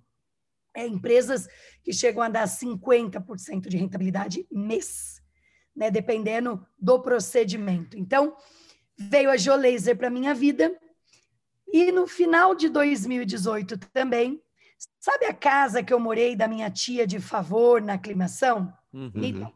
[0.74, 1.48] é, empresas
[1.82, 5.20] que chegam a dar 50% de rentabilidade mês,
[5.74, 7.98] né, dependendo do procedimento.
[7.98, 8.36] Então,
[8.96, 10.76] veio a Geolaser para minha vida
[11.72, 14.42] e no final de 2018 também,
[14.98, 18.72] sabe a casa que eu morei da minha tia de favor na aclimação?
[18.92, 19.12] Uhum.
[19.14, 19.54] Então,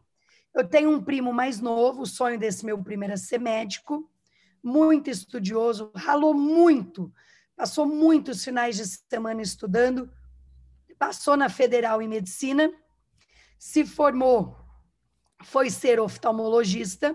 [0.55, 4.09] eu tenho um primo mais novo, o sonho desse meu primeiro é ser médico,
[4.63, 7.13] muito estudioso, ralou muito,
[7.57, 10.09] passou muitos finais de semana estudando,
[10.97, 12.71] passou na Federal em Medicina,
[13.59, 14.57] se formou,
[15.43, 17.13] foi ser oftalmologista,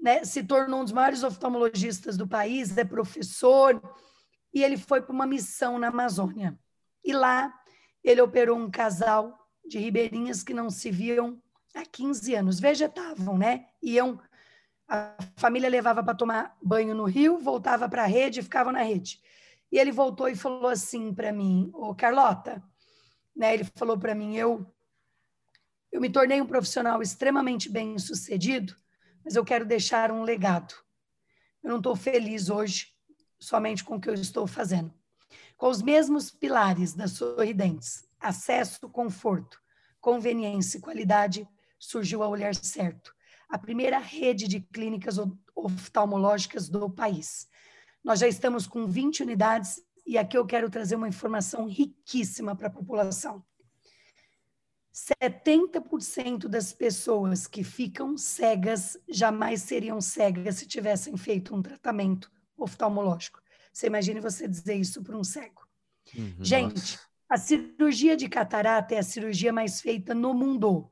[0.00, 3.82] né, se tornou um dos maiores oftalmologistas do país, é professor,
[4.54, 6.58] e ele foi para uma missão na Amazônia.
[7.04, 7.52] E lá
[8.02, 11.40] ele operou um casal de ribeirinhas que não se viam
[11.74, 13.66] há 15 anos, vegetavam, né?
[13.82, 14.20] Iam,
[14.88, 18.82] a família levava para tomar banho no rio, voltava para a rede e ficavam na
[18.82, 19.20] rede.
[19.70, 22.62] E ele voltou e falou assim para mim, ô Carlota,
[23.34, 23.54] né?
[23.54, 24.66] Ele falou para mim, eu
[25.92, 28.76] eu me tornei um profissional extremamente bem sucedido,
[29.24, 30.72] mas eu quero deixar um legado.
[31.62, 32.94] Eu não estou feliz hoje
[33.40, 34.92] somente com o que eu estou fazendo.
[35.56, 39.60] Com os mesmos pilares das sorridentes, acesso, conforto,
[40.00, 41.48] conveniência e qualidade,
[41.80, 43.12] surgiu a Olhar Certo,
[43.48, 45.16] a primeira rede de clínicas
[45.56, 47.48] oftalmológicas do país.
[48.04, 52.68] Nós já estamos com 20 unidades e aqui eu quero trazer uma informação riquíssima para
[52.68, 53.44] a população.
[54.92, 63.40] 70% das pessoas que ficam cegas jamais seriam cegas se tivessem feito um tratamento oftalmológico.
[63.72, 65.66] Você imagine você dizer isso para um cego.
[66.14, 67.00] Uhum, Gente, nossa.
[67.28, 70.90] a cirurgia de catarata é a cirurgia mais feita no mundo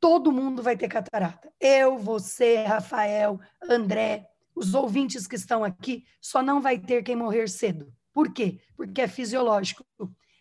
[0.00, 1.52] todo mundo vai ter catarata.
[1.60, 7.48] Eu, você, Rafael, André, os ouvintes que estão aqui, só não vai ter quem morrer
[7.48, 7.92] cedo.
[8.12, 8.60] Por quê?
[8.74, 9.84] Porque é fisiológico.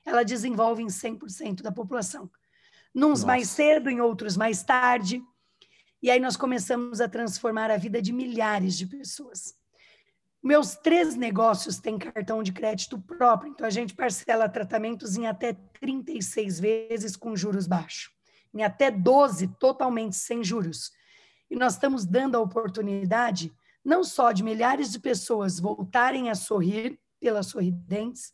[0.06, 2.30] Ela desenvolve em 100% da população.
[2.94, 3.28] Nos Nossa.
[3.28, 5.22] mais cedo, em outros mais tarde.
[6.02, 9.56] E aí nós começamos a transformar a vida de milhares de pessoas.
[10.42, 15.54] Meus três negócios têm cartão de crédito próprio, então a gente parcela tratamentos em até
[15.54, 18.15] 36 vezes com juros baixos
[18.56, 20.92] em até 12 totalmente sem juros.
[21.52, 23.54] E nós estamos dando a oportunidade
[23.84, 28.32] não só de milhares de pessoas voltarem a sorrir pelas sorridentes,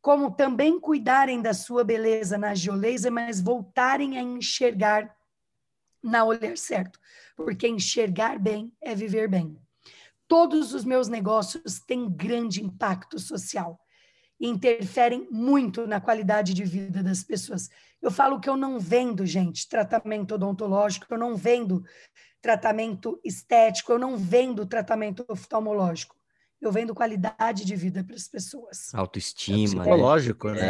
[0.00, 5.14] como também cuidarem da sua beleza na geolaser, mas voltarem a enxergar
[6.02, 6.98] na olhar certo,
[7.36, 9.58] porque enxergar bem é viver bem.
[10.28, 13.80] Todos os meus negócios têm grande impacto social
[14.38, 17.70] e interferem muito na qualidade de vida das pessoas.
[18.04, 21.82] Eu falo que eu não vendo, gente, tratamento odontológico, eu não vendo
[22.42, 26.14] tratamento estético, eu não vendo tratamento oftalmológico.
[26.60, 28.94] Eu vendo qualidade de vida para as pessoas.
[28.94, 29.56] Autoestima.
[29.56, 30.68] É psicológico, né?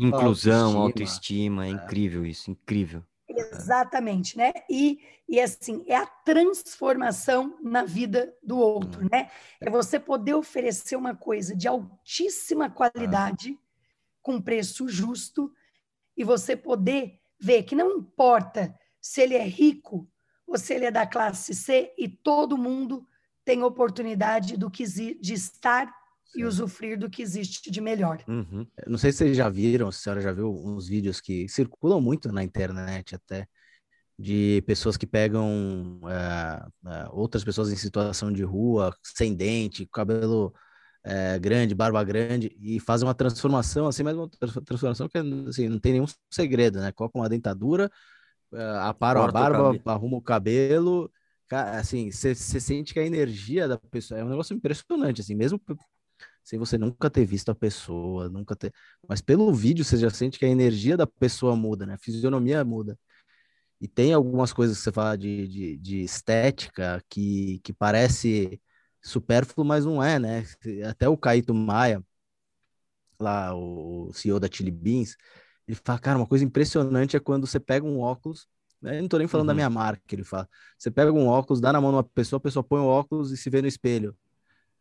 [0.00, 1.66] Inclusão, autoestima, autoestima.
[1.66, 3.04] É incrível isso, incrível.
[3.28, 4.52] Exatamente, né?
[4.68, 9.30] E, e assim, é a transformação na vida do outro, né?
[9.60, 13.56] É você poder oferecer uma coisa de altíssima qualidade,
[14.20, 15.52] com preço justo,
[16.16, 20.08] e você poder ver que não importa se ele é rico
[20.46, 23.06] ou se ele é da classe C, e todo mundo
[23.44, 25.86] tem oportunidade do que de estar
[26.26, 26.40] Sim.
[26.40, 28.22] e usufruir do que existe de melhor.
[28.28, 28.66] Uhum.
[28.86, 32.00] Não sei se vocês já viram, se a senhora já viu uns vídeos que circulam
[32.00, 33.46] muito na internet até,
[34.18, 40.54] de pessoas que pegam é, é, outras pessoas em situação de rua, sem dente, cabelo
[41.04, 44.28] é, grande, barba grande, e fazem uma transformação, assim, mas uma
[44.64, 46.92] transformação que assim, não tem nenhum segredo, né?
[46.92, 47.90] Colocam uma dentadura,
[48.82, 51.10] aparam a barba, arrumam o cabelo
[51.56, 55.60] assim, você sente que a energia da pessoa é um negócio impressionante, assim, mesmo
[56.42, 58.72] sem você nunca ter visto a pessoa, nunca ter.
[59.08, 61.94] Mas pelo vídeo você já sente que a energia da pessoa muda, né?
[61.94, 62.98] A fisionomia muda.
[63.80, 68.60] E tem algumas coisas que você fala de, de, de estética que, que parece
[69.02, 70.44] supérfluo, mas não é, né?
[70.88, 72.02] Até o Caíto Maia,
[73.18, 75.16] lá, o CEO da Chili Beans,
[75.66, 78.48] ele fala, cara, uma coisa impressionante é quando você pega um óculos
[78.82, 79.48] eu não tô nem falando uhum.
[79.48, 80.48] da minha marca, ele fala.
[80.76, 83.30] Você pega um óculos, dá na mão de uma pessoa, a pessoa põe o óculos
[83.30, 84.16] e se vê no espelho.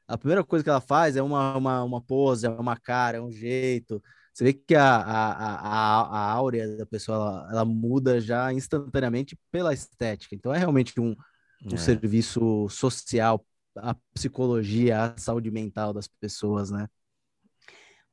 [0.07, 3.22] A primeira coisa que ela faz é uma, uma, uma pose, é uma cara, é
[3.22, 4.01] um jeito.
[4.34, 9.38] Você vê que a, a, a, a áurea da pessoa ela, ela muda já instantaneamente
[9.51, 10.36] pela estética.
[10.36, 11.15] Então é realmente um,
[11.63, 11.78] um é.
[11.78, 13.45] serviço social,
[13.76, 16.88] a psicologia, a saúde mental das pessoas, né?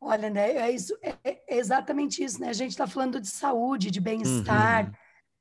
[0.00, 2.50] Olha, né, é, isso, é, é exatamente isso, né?
[2.50, 4.92] A gente está falando de saúde, de bem-estar, uhum.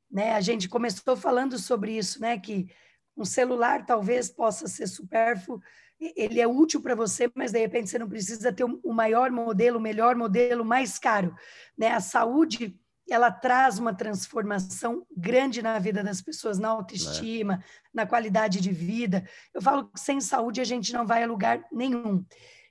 [0.10, 0.34] Né?
[0.34, 2.38] A gente começou falando sobre isso, né?
[2.40, 2.68] que
[3.16, 5.62] um celular talvez possa ser supérfluo,
[6.00, 9.80] ele é útil para você, mas de repente você não precisa ter o maior modelo,
[9.80, 11.36] o melhor modelo, mais caro.
[11.78, 11.90] Né?
[11.90, 12.80] A saúde
[13.10, 17.60] ela traz uma transformação grande na vida das pessoas, na autoestima, é.
[17.94, 19.28] na qualidade de vida.
[19.54, 22.26] Eu falo que sem saúde a gente não vai a lugar nenhum.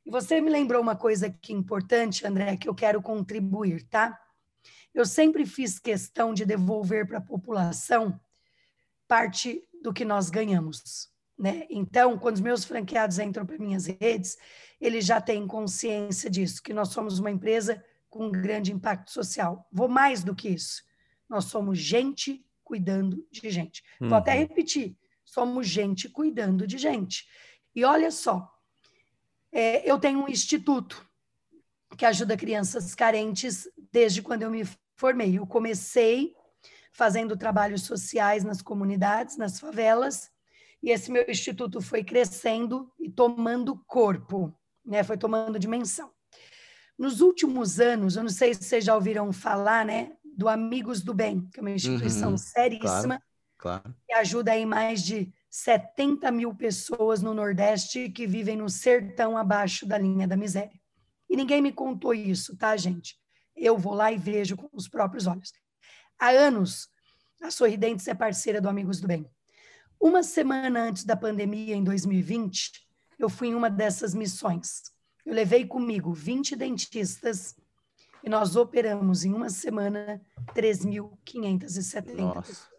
[0.05, 4.19] E você me lembrou uma coisa que é importante, André, que eu quero contribuir, tá?
[4.97, 8.19] eu sempre fiz questão de devolver para a população
[9.07, 11.11] parte do que nós ganhamos.
[11.39, 11.67] Né?
[11.69, 14.39] Então, quando os meus franqueados entram para minhas redes,
[14.81, 17.85] eles já têm consciência disso, que nós somos uma empresa
[18.17, 19.69] com um grande impacto social.
[19.71, 20.83] Vou mais do que isso.
[21.29, 23.83] Nós somos gente cuidando de gente.
[24.01, 24.09] Uhum.
[24.09, 24.39] Vou até uhum.
[24.41, 27.29] repetir: somos gente cuidando de gente.
[27.75, 28.51] E olha só,
[29.53, 31.07] é, eu tenho um instituto
[31.97, 34.65] que ajuda crianças carentes desde quando eu me
[34.97, 35.39] formei.
[35.39, 36.35] Eu comecei
[36.93, 40.31] fazendo trabalhos sociais nas comunidades, nas favelas,
[40.83, 44.55] e esse meu instituto foi crescendo e tomando corpo,
[44.85, 45.03] né?
[45.03, 46.16] Foi tomando dimensão.
[46.99, 51.13] Nos últimos anos, eu não sei se vocês já ouviram falar, né, do Amigos do
[51.13, 53.21] Bem, que é uma instituição uhum, seríssima,
[53.59, 53.95] claro, claro.
[54.07, 59.87] que ajuda aí mais de 70 mil pessoas no Nordeste que vivem no sertão abaixo
[59.87, 60.79] da linha da miséria.
[61.29, 63.17] E ninguém me contou isso, tá, gente?
[63.57, 65.53] eu vou lá e vejo com os próprios olhos.
[66.19, 66.89] Há anos,
[67.43, 69.29] a Sorridentes é parceira do Amigos do Bem.
[69.99, 72.87] Uma semana antes da pandemia, em 2020,
[73.19, 74.83] eu fui em uma dessas missões.
[75.27, 77.57] Eu levei comigo 20 dentistas
[78.25, 80.23] e nós operamos em uma semana
[80.55, 82.77] 3.570 pessoas.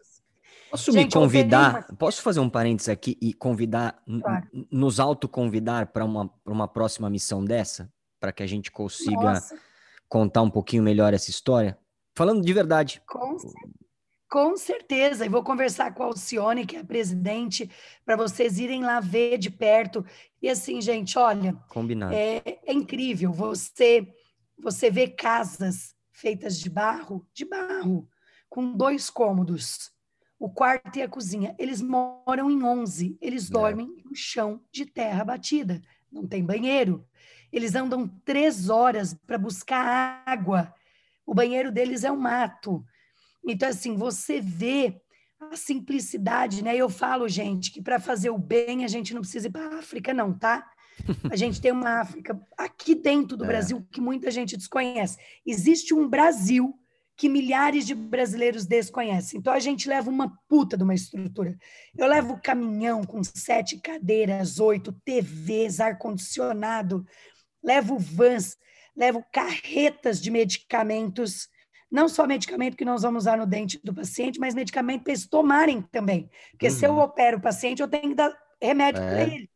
[0.70, 1.86] Posso Gente, me convidar?
[1.88, 1.96] Uma...
[1.96, 4.48] Posso fazer um parênteses aqui e convidar, claro.
[4.70, 7.90] nos autoconvidar para uma, uma próxima missão dessa?
[8.18, 9.56] Para que a gente consiga Nossa
[10.08, 11.78] contar um pouquinho melhor essa história?
[12.16, 13.02] Falando de verdade.
[13.06, 13.36] Com,
[14.28, 15.24] com certeza.
[15.24, 17.70] E vou conversar com a Alcione, que é a presidente,
[18.04, 20.04] para vocês irem lá ver de perto.
[20.40, 21.54] E assim, gente, olha.
[21.68, 22.14] Combinado.
[22.14, 23.32] É, é incrível.
[23.32, 24.06] Você,
[24.58, 28.08] você vê casas feitas de barro, de barro,
[28.48, 29.90] com dois cômodos.
[30.38, 31.54] O quarto e a cozinha.
[31.58, 33.18] Eles moram em 11.
[33.20, 33.52] Eles é.
[33.52, 35.80] dormem no chão de terra batida.
[36.10, 37.04] Não tem banheiro.
[37.52, 40.72] Eles andam três horas para buscar água.
[41.26, 42.84] O banheiro deles é um mato.
[43.50, 45.00] Então, assim, você vê
[45.40, 46.76] a simplicidade, né?
[46.76, 49.78] Eu falo, gente, que para fazer o bem a gente não precisa ir para a
[49.78, 50.66] África, não, tá?
[51.30, 53.46] A gente tem uma África aqui dentro do é.
[53.46, 55.16] Brasil que muita gente desconhece.
[55.46, 56.74] Existe um Brasil
[57.16, 59.40] que milhares de brasileiros desconhecem.
[59.40, 61.56] Então a gente leva uma puta de uma estrutura.
[61.96, 67.04] Eu levo caminhão com sete cadeiras, oito TVs, ar-condicionado,
[67.62, 68.56] levo vans,
[68.96, 71.48] levo carretas de medicamentos,
[71.90, 75.26] não só medicamento que nós vamos usar no dente do paciente, mas medicamento para eles
[75.26, 76.30] tomarem também.
[76.50, 76.72] Porque uhum.
[76.72, 77.00] se eu uhum.
[77.00, 79.10] opero o paciente, eu tenho que dar remédio é.
[79.10, 79.50] para ele.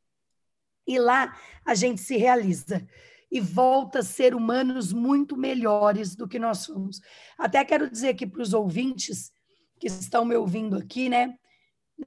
[0.86, 2.86] E lá a gente se realiza
[3.30, 7.00] e volta a ser humanos muito melhores do que nós somos.
[7.38, 9.32] Até quero dizer aqui para os ouvintes
[9.78, 11.34] que estão me ouvindo aqui, né?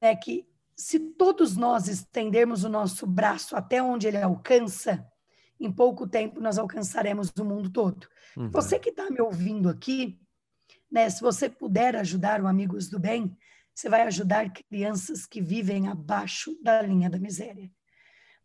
[0.02, 0.46] né que
[0.76, 5.06] se todos nós estendermos o nosso braço até onde ele alcança,
[5.60, 8.08] em pouco tempo nós alcançaremos o mundo todo.
[8.36, 8.50] Uhum.
[8.50, 10.20] Você que está me ouvindo aqui,
[10.92, 13.36] né, se você puder ajudar o Amigos do Bem,
[13.74, 17.70] você vai ajudar crianças que vivem abaixo da linha da miséria.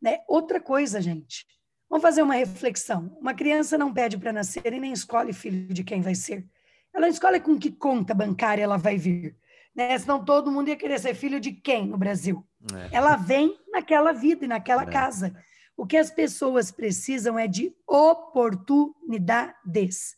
[0.03, 0.19] Né?
[0.27, 1.47] Outra coisa, gente,
[1.89, 3.17] vamos fazer uma reflexão.
[3.21, 6.45] Uma criança não pede para nascer e nem escolhe filho de quem vai ser.
[6.93, 9.37] Ela escolhe com que conta bancária ela vai vir.
[9.75, 9.97] Né?
[9.99, 12.45] Senão todo mundo ia querer ser filho de quem no Brasil?
[12.75, 12.97] É.
[12.97, 14.87] Ela vem naquela vida e naquela é.
[14.87, 15.35] casa.
[15.81, 20.15] O que as pessoas precisam é de oportunidades.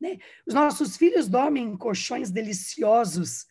[0.00, 0.18] Né?
[0.44, 3.46] Os nossos filhos dormem em colchões deliciosos,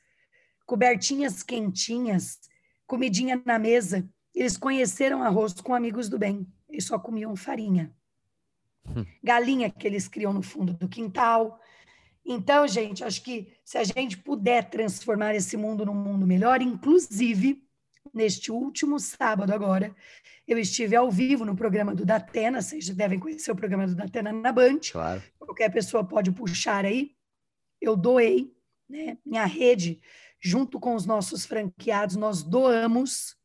[0.65, 2.41] cobertinhas quentinhas,
[2.85, 4.05] comidinha na mesa.
[4.33, 6.45] Eles conheceram arroz com amigos do bem.
[6.67, 7.95] Eles só comiam farinha.
[8.85, 9.05] Hum.
[9.23, 11.57] Galinha que eles criam no fundo do quintal.
[12.25, 17.64] Então, gente, acho que se a gente puder transformar esse mundo num mundo melhor, inclusive
[18.13, 19.95] neste último sábado agora,
[20.47, 24.31] eu estive ao vivo no programa do Datena, vocês devem conhecer o programa do Datena
[24.31, 24.79] na Band.
[24.91, 25.21] Claro.
[25.39, 27.15] Qualquer pessoa pode puxar aí.
[27.81, 28.53] Eu doei,
[28.89, 29.99] né, minha rede
[30.39, 33.35] junto com os nossos franqueados, nós doamos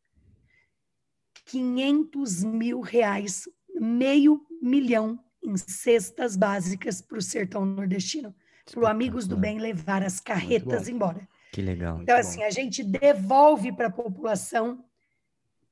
[1.47, 8.35] 500 mil reais, meio milhão em cestas básicas para o sertão nordestino,
[8.71, 11.27] para o Amigos do Bem levar as carretas embora.
[11.53, 12.01] Que legal.
[12.01, 12.45] Então, assim, bom.
[12.45, 14.85] a gente devolve para a população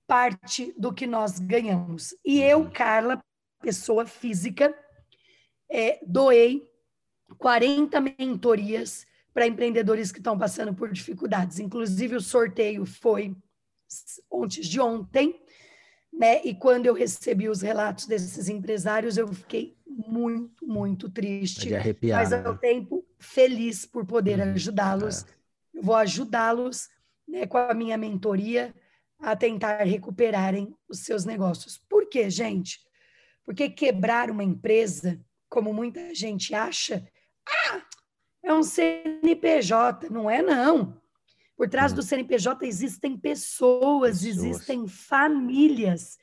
[0.07, 2.15] parte do que nós ganhamos.
[2.25, 2.71] E eu, uhum.
[2.71, 3.23] Carla,
[3.61, 4.75] pessoa física,
[5.71, 6.67] é, doei
[7.37, 11.59] 40 mentorias para empreendedores que estão passando por dificuldades.
[11.59, 13.37] Inclusive, o sorteio foi
[14.33, 15.41] antes de ontem,
[16.13, 16.43] né?
[16.45, 22.33] E quando eu recebi os relatos desses empresários, eu fiquei muito, muito triste, arrepiar, mas
[22.33, 22.59] ao né?
[22.61, 25.23] tempo feliz por poder uhum, ajudá-los.
[25.23, 25.38] É.
[25.75, 26.89] Eu vou ajudá-los,
[27.27, 28.75] né, com a minha mentoria
[29.19, 31.79] a tentar recuperarem os seus negócios.
[31.89, 32.81] Por quê, gente?
[33.45, 37.07] Porque quebrar uma empresa, como muita gente acha,
[37.47, 37.83] ah,
[38.43, 40.09] é um CNPJ.
[40.11, 41.01] Não é, não.
[41.57, 42.05] Por trás do hum.
[42.05, 44.45] CNPJ existem pessoas, pessoas.
[44.45, 46.17] existem famílias.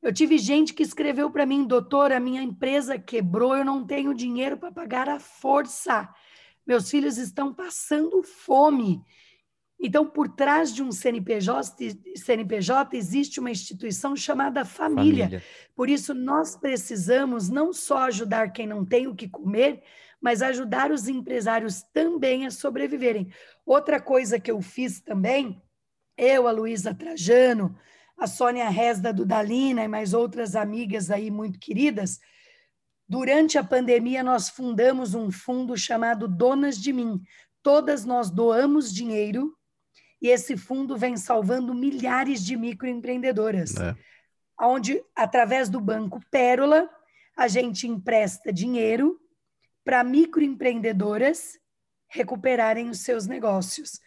[0.00, 4.14] Eu tive gente que escreveu para mim, doutor, a minha empresa quebrou, eu não tenho
[4.14, 6.08] dinheiro para pagar a força.
[6.68, 9.02] Meus filhos estão passando fome.
[9.80, 15.24] Então, por trás de um CNPJ, CNPJ existe uma instituição chamada família.
[15.24, 15.42] família.
[15.74, 19.82] Por isso, nós precisamos não só ajudar quem não tem o que comer,
[20.20, 23.32] mas ajudar os empresários também a sobreviverem.
[23.64, 25.62] Outra coisa que eu fiz também,
[26.18, 27.78] eu, a Luísa Trajano,
[28.18, 32.20] a Sônia Resda do Dalina e mais outras amigas aí muito queridas,
[33.08, 37.22] durante a pandemia nós fundamos um fundo chamado Donas de Mim.
[37.62, 39.56] Todas nós doamos dinheiro
[40.20, 43.76] e esse fundo vem salvando milhares de microempreendedoras.
[43.76, 43.96] É.
[44.60, 46.90] Onde, através do Banco Pérola,
[47.36, 49.20] a gente empresta dinheiro
[49.84, 51.58] para microempreendedoras
[52.08, 54.00] recuperarem os seus negócios.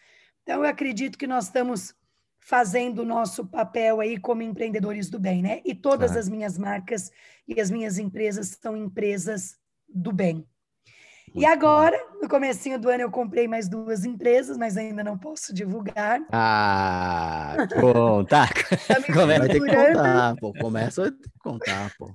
[0.44, 1.96] Então, eu acredito que nós estamos
[2.42, 5.62] fazendo o nosso papel aí como empreendedores do bem, né?
[5.64, 7.12] E todas as minhas marcas
[7.48, 10.46] e as minhas empresas são empresas do bem.
[11.34, 15.18] Muito e agora, no comecinho do ano, eu comprei mais duas empresas, mas ainda não
[15.18, 16.20] posso divulgar.
[16.30, 18.50] Ah, bom, tá.
[19.16, 20.52] Vai ter que contar, pô.
[20.60, 22.12] Começa a contar, pô.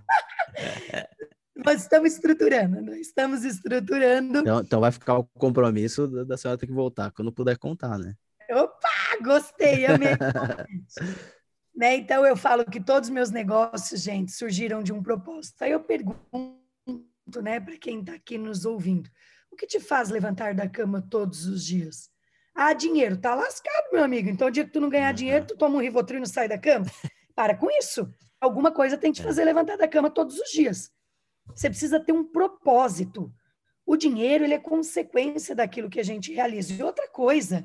[1.64, 4.40] Nós estamos estruturando, nós estamos estruturando.
[4.40, 8.12] Então, então vai ficar o compromisso da senhora ter que voltar, quando puder contar, né?
[8.50, 8.88] Opa,
[9.22, 10.14] gostei, amei.
[11.74, 11.96] né?
[11.96, 15.62] Então eu falo que todos os meus negócios, gente, surgiram de um propósito.
[15.62, 16.22] Aí eu pergunto,
[17.42, 19.10] né, para quem está aqui nos ouvindo,
[19.50, 22.10] o que te faz levantar da cama todos os dias?
[22.54, 24.30] Ah, dinheiro, tá lascado, meu amigo.
[24.30, 26.48] Então, o dia que tu não ganhar dinheiro, tu toma um Rivotril e não sai
[26.48, 26.86] da cama.
[27.34, 28.10] Para com isso.
[28.40, 29.24] Alguma coisa tem que te é.
[29.24, 30.90] fazer levantar da cama todos os dias.
[31.54, 33.30] Você precisa ter um propósito.
[33.84, 36.72] O dinheiro ele é consequência daquilo que a gente realiza.
[36.72, 37.64] E outra coisa,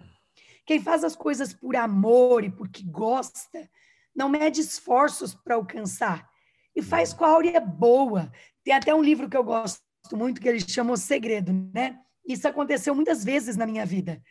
[0.66, 3.70] quem faz as coisas por amor e porque gosta,
[4.16, 6.30] não mede esforços para alcançar.
[6.76, 8.32] E faz com a áurea boa.
[8.64, 9.82] Tem até um livro que eu gosto
[10.14, 12.00] muito que ele chama O Segredo, né?
[12.26, 14.22] Isso aconteceu muitas vezes na minha vida.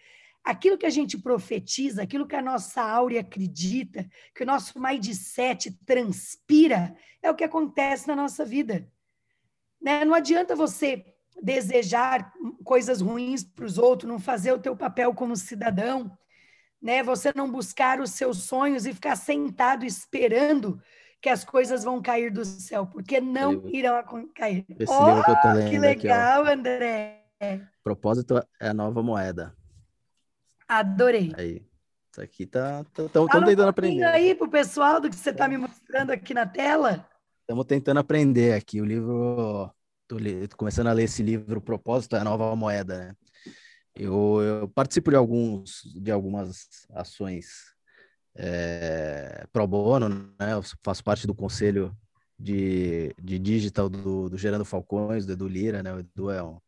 [0.42, 5.70] Aquilo que a gente profetiza, aquilo que a nossa áurea acredita, que o nosso mindset
[5.84, 8.90] transpira, é o que acontece na nossa vida.
[9.80, 10.04] Né?
[10.04, 11.04] Não adianta você
[11.42, 12.32] desejar
[12.64, 16.16] coisas ruins para os outros, não fazer o teu papel como cidadão,
[16.80, 17.02] né?
[17.02, 20.80] Você não buscar os seus sonhos e ficar sentado esperando
[21.20, 24.02] que as coisas vão cair do céu, porque não irão
[24.34, 24.64] cair.
[24.78, 27.20] Esse oh, livro que eu tô lendo que legal, aqui, André.
[27.82, 29.54] Propósito é a nova moeda.
[30.66, 31.32] Adorei.
[31.36, 31.62] Aí,
[32.10, 32.84] isso aqui tá.
[32.96, 34.04] Estamos tentando aprender.
[34.04, 37.06] aí pro pessoal do que você está me mostrando aqui na tela.
[37.40, 38.80] Estamos tentando aprender aqui.
[38.80, 39.70] O livro.
[40.06, 43.16] Tô, tô começando a ler esse livro, Propósito é a Nova Moeda, né?
[43.94, 47.74] Eu, eu participo de alguns de algumas ações
[48.34, 50.52] é, pro bono, né?
[50.52, 51.96] Eu faço parte do conselho
[52.38, 55.92] de, de digital do, do Gerando Falcões, do Edu Lira, né?
[55.92, 56.58] O Edu é um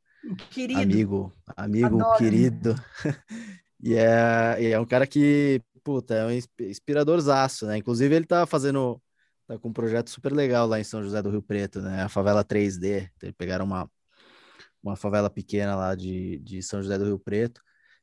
[0.51, 0.81] querido.
[0.81, 2.19] amigo, amigo Adoro.
[2.19, 2.75] querido.
[3.83, 7.79] e, é, e é um cara que, puta, é um inspiradorzaço, né?
[7.79, 9.01] Inclusive ele tá fazendo,
[9.47, 12.03] tá com um projeto super legal lá em São José do Rio Preto, né?
[12.03, 13.09] A favela 3D.
[13.23, 13.89] Eles pegaram uma,
[14.83, 17.63] uma favela pequena lá de, de São José do Rio Preto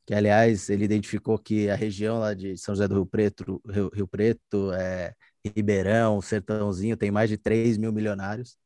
[0.10, 3.92] que aliás ele identificou que a região lá de São José do Rio Preto, Rio,
[3.94, 5.14] Rio Preto, é,
[5.46, 8.58] Ribeirão, Sertãozinho, tem mais de 3 mil milionários.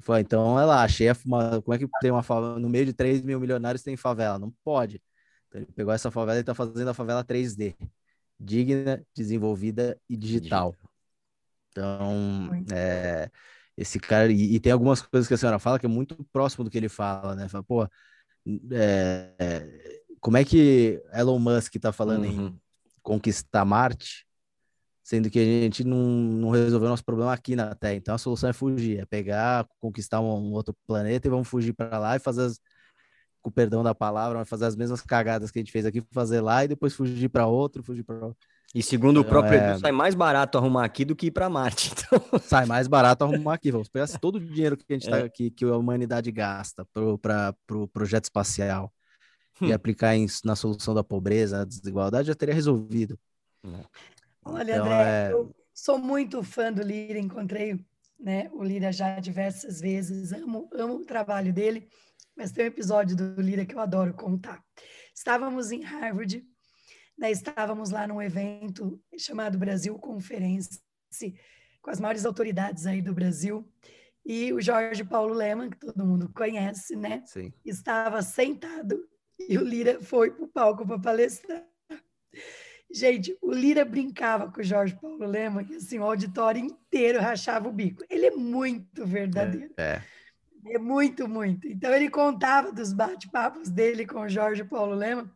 [0.00, 2.94] Foi, então, é lá, achei uma, como é que tem uma favela, no meio de
[2.94, 4.38] 3 mil milionários tem favela?
[4.38, 5.02] Não pode.
[5.48, 7.76] Então, ele pegou essa favela e está fazendo a favela 3D,
[8.38, 10.74] digna, desenvolvida e digital.
[11.72, 13.30] Então, é,
[13.80, 16.64] esse cara, e, e, tem algumas coisas que a senhora fala que é muito próximo
[16.64, 17.48] do que ele fala, né?
[17.48, 17.88] Fala, pô,
[18.72, 22.48] é, como é que Elon Musk está falando uhum.
[22.48, 22.60] em
[23.02, 24.26] conquistar Marte,
[25.02, 27.94] sendo que a gente não, não resolveu nosso problema aqui na Terra.
[27.94, 31.72] Então a solução é fugir, é pegar, conquistar um, um outro planeta e vamos fugir
[31.72, 32.60] para lá e fazer as,
[33.40, 36.42] com o perdão da palavra, fazer as mesmas cagadas que a gente fez aqui, fazer
[36.42, 38.46] lá e depois fugir para outro, fugir para outro.
[38.74, 39.70] E segundo então, o próprio é...
[39.72, 41.90] Edu, sai mais barato arrumar aqui do que ir para Marte.
[42.06, 42.40] Então...
[42.40, 43.70] Sai mais barato arrumar aqui.
[43.70, 45.22] Vamos pegar todo o dinheiro que a gente tá é.
[45.22, 47.18] tá, que, que a humanidade gasta para o
[47.66, 48.92] pro projeto espacial
[49.60, 49.74] e hum.
[49.74, 53.18] aplicar em, na solução da pobreza, da desigualdade, já teria resolvido.
[53.64, 53.84] É.
[54.44, 55.32] Olha, então, André, é...
[55.32, 57.78] eu sou muito fã do Lira, encontrei
[58.18, 61.88] né, o Lira já diversas vezes, amo, amo o trabalho dele,
[62.36, 64.62] mas tem um episódio do Lira que eu adoro contar.
[65.14, 66.42] Estávamos em Harvard,
[67.20, 70.80] né, estávamos lá num evento chamado Brasil Conferência,
[71.82, 73.70] com as maiores autoridades aí do Brasil,
[74.24, 77.22] e o Jorge Paulo Leman, que todo mundo conhece, né?
[77.26, 77.52] Sim.
[77.64, 79.06] Estava sentado
[79.38, 81.64] e o Lira foi para o palco para palestrar.
[82.92, 87.68] Gente, o Lira brincava com o Jorge Paulo Lema, que assim, o auditório inteiro rachava
[87.68, 88.02] o bico.
[88.08, 89.72] Ele é muito verdadeiro.
[89.76, 90.02] É.
[90.66, 91.68] É, é muito, muito.
[91.68, 95.30] Então, ele contava dos bate-papos dele com o Jorge Paulo Lema.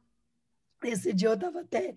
[0.84, 1.94] Esse dia eu estava até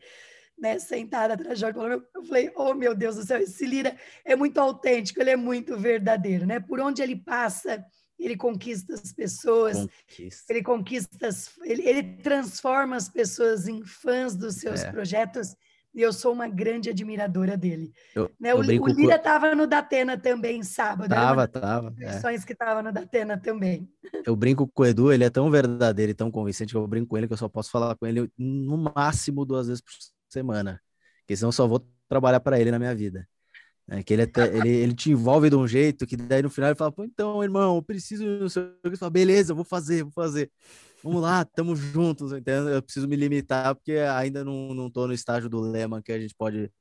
[0.57, 2.05] né, sentada atrás do Jorge.
[2.15, 5.77] Eu falei, oh, meu Deus do céu, esse Lira é muito autêntico, ele é muito
[5.77, 6.59] verdadeiro, né?
[6.59, 7.85] Por onde ele passa,
[8.17, 10.51] ele conquista as pessoas, conquista.
[10.51, 11.29] ele conquista,
[11.63, 14.91] ele, ele, transforma as pessoas em fãs dos seus é.
[14.91, 15.55] projetos,
[15.93, 17.91] e eu sou uma grande admiradora dele.
[18.15, 18.53] Eu, né?
[18.53, 21.09] o, o Lira estava no Datena também sábado.
[21.09, 21.89] Tava, tava.
[21.91, 22.45] Versões é.
[22.45, 23.89] que estava no Datena também.
[24.25, 27.07] Eu brinco com o Edu, ele é tão verdadeiro e tão convincente que eu brinco
[27.07, 29.91] com ele que eu só posso falar com ele no máximo duas vezes por
[30.29, 30.81] semana,
[31.21, 33.27] porque senão eu só vou trabalhar para ele na minha vida.
[33.89, 36.69] É, que ele, até, ele, ele te envolve de um jeito que daí no final
[36.69, 38.39] ele fala, pô, então, irmão, eu preciso.
[38.41, 40.51] Você fala, beleza, vou fazer, vou fazer.
[41.03, 42.69] Vamos lá, tamo juntos, entendeu?
[42.69, 46.19] Eu preciso me limitar, porque ainda não, não tô no estágio do lema que a
[46.19, 46.71] gente pode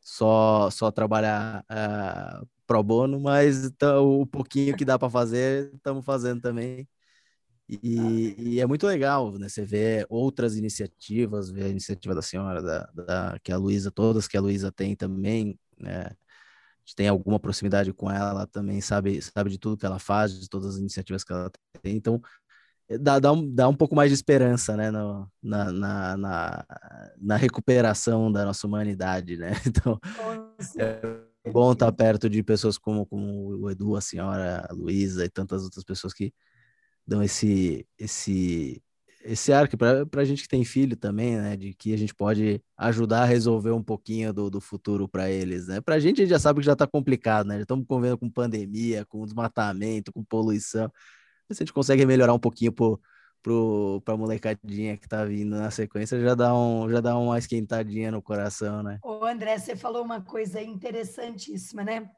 [0.00, 6.04] só, só trabalhar uh, pro bono, mas então, o pouquinho que dá para fazer, estamos
[6.04, 6.88] fazendo também.
[7.68, 9.48] E, e, é muito legal, né?
[9.48, 14.28] Você vê outras iniciativas, ver a iniciativa da senhora, da, da que a Luísa, todas
[14.28, 16.10] que a Luísa tem também, né?
[16.84, 20.38] gente tem alguma proximidade com ela, ela também sabe, sabe de tudo que ela faz,
[20.38, 21.50] de todas as iniciativas que ela
[21.82, 21.96] tem.
[21.96, 22.20] Então,
[23.00, 26.66] dá, dá, um, dá um pouco mais de esperança, né, no, na, na, na,
[27.18, 29.52] na, recuperação da nossa humanidade, né?
[29.66, 29.98] Então,
[31.44, 35.30] é bom estar perto de pessoas como, como o Edu, a senhora, a Luísa e
[35.30, 36.32] tantas outras pessoas que
[37.06, 38.82] dão esse, esse,
[39.24, 41.56] esse arco para a gente que tem filho também, né?
[41.56, 45.66] De que a gente pode ajudar a resolver um pouquinho do, do futuro para eles,
[45.68, 45.80] né?
[45.80, 47.56] Para a gente, a gente já sabe que já está complicado, né?
[47.56, 50.90] Já estamos convivendo com pandemia, com desmatamento, com poluição.
[51.54, 52.96] Se a gente consegue melhorar um pouquinho para
[53.42, 58.10] pro, a molecadinha que está vindo na sequência, já dá, um, já dá uma esquentadinha
[58.10, 58.98] no coração, né?
[59.02, 62.08] Ô, André, você falou uma coisa interessantíssima, né?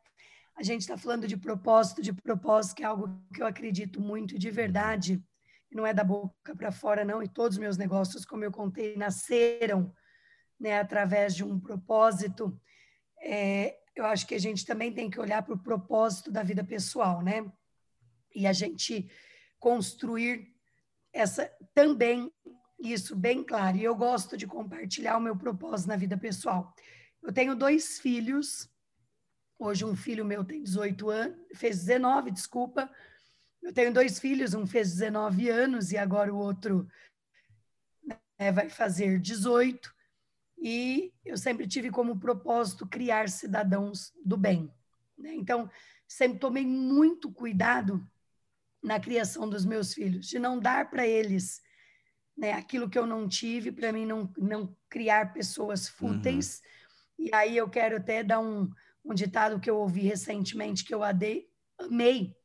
[0.57, 4.39] A gente está falando de propósito, de propósito, que é algo que eu acredito muito
[4.39, 5.23] de verdade
[5.75, 8.97] não é da boca para fora, não, e todos os meus negócios, como eu contei,
[8.97, 9.93] nasceram
[10.59, 12.59] né, através de um propósito.
[13.21, 16.63] É, eu acho que a gente também tem que olhar para o propósito da vida
[16.63, 17.45] pessoal, né?
[18.35, 19.11] E a gente
[19.65, 20.55] construir
[21.11, 22.31] essa também
[22.79, 23.79] isso bem claro.
[23.79, 26.75] E eu gosto de compartilhar o meu propósito na vida pessoal.
[27.23, 28.71] Eu tenho dois filhos.
[29.59, 32.91] Hoje um filho meu tem 18 anos, fez 19, desculpa,
[33.63, 36.87] eu tenho dois filhos, um fez 19 anos e agora o outro
[38.37, 39.95] vai fazer 18,
[40.59, 44.71] e eu sempre tive como propósito criar cidadãos do bem.
[45.17, 45.35] Né?
[45.35, 45.71] Então,
[46.07, 48.07] sempre tomei muito cuidado
[48.85, 51.63] na criação dos meus filhos, de não dar para eles
[52.37, 56.61] né, aquilo que eu não tive, para mim não, não criar pessoas fúteis.
[57.19, 57.25] Uhum.
[57.27, 58.71] E aí eu quero até dar um,
[59.03, 61.49] um ditado que eu ouvi recentemente, que eu adei,
[61.79, 62.37] amei,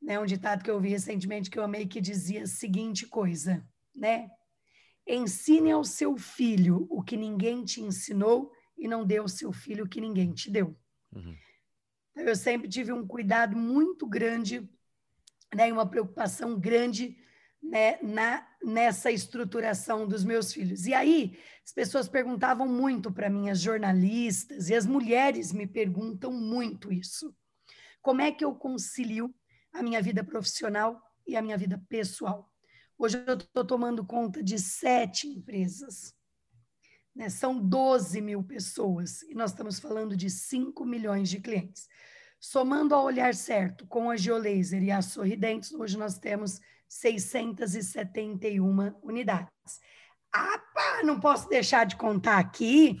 [0.00, 3.66] né, um ditado que eu ouvi recentemente que eu amei, que dizia a seguinte coisa,
[3.94, 4.28] né?
[5.06, 9.84] Ensine ao seu filho o que ninguém te ensinou e não dê ao seu filho
[9.84, 10.78] o que ninguém te deu.
[11.12, 11.36] Uhum.
[12.12, 14.68] Então, eu sempre tive um cuidado muito grande
[15.54, 17.16] né, uma preocupação grande
[17.62, 20.86] né, na, nessa estruturação dos meus filhos.
[20.86, 26.30] E aí, as pessoas perguntavam muito para mim, as jornalistas e as mulheres me perguntam
[26.32, 27.34] muito isso.
[28.02, 29.34] Como é que eu concilio
[29.72, 32.50] a minha vida profissional e a minha vida pessoal?
[32.98, 36.14] Hoje eu estou tomando conta de sete empresas.
[37.14, 37.28] Né?
[37.28, 41.88] São 12 mil pessoas e nós estamos falando de 5 milhões de clientes.
[42.46, 49.80] Somando ao olhar certo com a Geolaser e a Sorridentes, hoje nós temos 671 unidades.
[50.30, 50.60] Ah,
[51.02, 53.00] não posso deixar de contar aqui.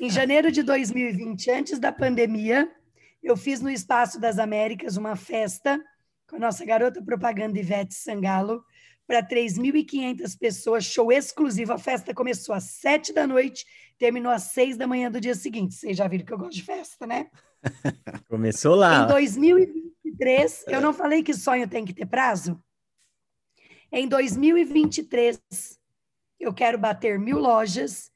[0.00, 2.66] Em janeiro de 2020, antes da pandemia,
[3.22, 5.78] eu fiz no Espaço das Américas uma festa
[6.26, 8.64] com a nossa garota propaganda Ivete Sangalo
[9.06, 11.74] para 3.500 pessoas, show exclusivo.
[11.74, 13.66] A festa começou às 7 da noite,
[13.98, 15.74] terminou às 6 da manhã do dia seguinte.
[15.74, 17.26] Vocês já viram que eu gosto de festa, né?
[18.28, 19.04] Começou lá.
[19.04, 22.62] Em 2023, eu não falei que sonho tem que ter prazo?
[23.90, 25.40] Em 2023,
[26.40, 28.10] eu quero bater mil lojas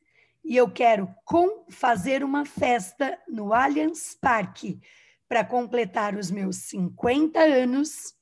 [0.44, 4.80] e eu quero com, fazer uma festa no Allianz Parque
[5.28, 8.14] para completar os meus 50 anos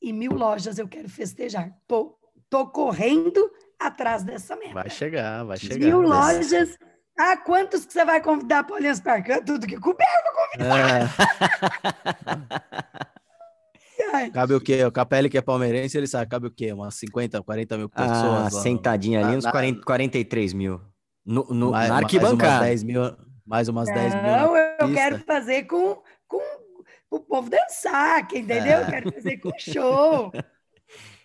[0.00, 1.72] e mil lojas eu quero festejar.
[1.86, 2.18] Tô,
[2.48, 4.74] tô correndo atrás dessa meta.
[4.74, 5.78] Vai chegar, vai chegar.
[5.78, 6.78] Mil lojas
[7.16, 9.30] ah, quantos que você vai convidar para o Allianz Parque?
[9.30, 10.33] É tudo que couber, eu vou.
[10.58, 11.08] É.
[14.30, 14.84] cabe o quê?
[14.84, 16.72] O Capelli, que é palmeirense, ele sabe, cabe o quê?
[16.72, 18.14] Umas 50, 40 mil pessoas?
[18.14, 20.80] Ah, sentadinha ali, uns na, 40, 43 mil.
[21.24, 22.60] No, no, mais, na arquibancada.
[22.60, 23.16] Mais umas 10 mil,
[23.46, 24.94] mais umas Não, 10 mil Não, eu pista.
[24.94, 26.40] quero fazer com, com,
[27.10, 28.80] com o povo dançar, entendeu?
[28.80, 30.30] Eu quero fazer com show.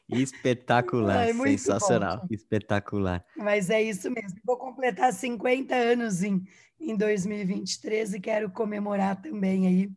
[0.10, 2.27] Espetacular, é sensacional, bom.
[2.31, 3.23] espetacular.
[3.38, 4.40] Mas é isso mesmo.
[4.44, 6.44] Vou completar 50 anos em,
[6.80, 9.91] em 2023 e quero comemorar também aí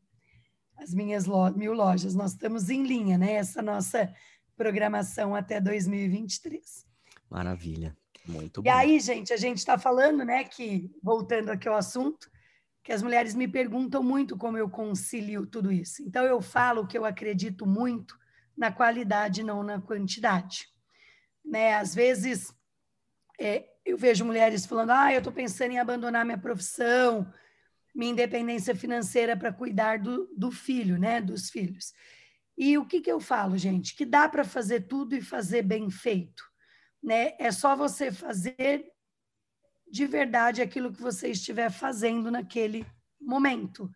[0.77, 2.15] as minhas lo mil lojas.
[2.15, 3.33] Nós estamos em linha, né?
[3.35, 4.13] Essa nossa
[4.57, 6.87] programação até 2023.
[7.31, 8.69] Maravilha, muito e bom.
[8.69, 12.31] E aí, gente, a gente está falando, né, que, voltando aqui ao assunto,
[12.83, 16.03] que as mulheres me perguntam muito como eu concilio tudo isso.
[16.03, 18.15] Então, eu falo que eu acredito muito
[18.57, 20.69] na qualidade, não na quantidade.
[21.45, 21.75] Né?
[21.75, 22.55] Às vezes,
[23.39, 27.33] é, eu vejo mulheres falando: ah, eu estou pensando em abandonar minha profissão,
[27.95, 31.21] minha independência financeira para cuidar do, do filho, né?
[31.21, 31.93] dos filhos.
[32.57, 33.95] E o que, que eu falo, gente?
[33.97, 36.45] Que dá para fazer tudo e fazer bem feito.
[37.03, 37.35] Né?
[37.39, 38.87] É só você fazer
[39.91, 42.87] de verdade aquilo que você estiver fazendo naquele
[43.21, 43.91] momento.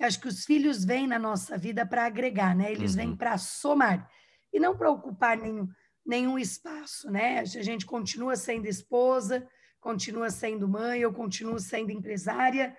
[0.00, 2.72] Acho que os filhos vêm na nossa vida para agregar, né?
[2.72, 2.96] Eles uhum.
[2.96, 4.10] vêm para somar
[4.52, 5.68] e não para ocupar nenhum,
[6.04, 7.40] nenhum espaço, né?
[7.40, 9.46] A gente continua sendo esposa,
[9.78, 12.76] continua sendo mãe, eu continuo sendo empresária.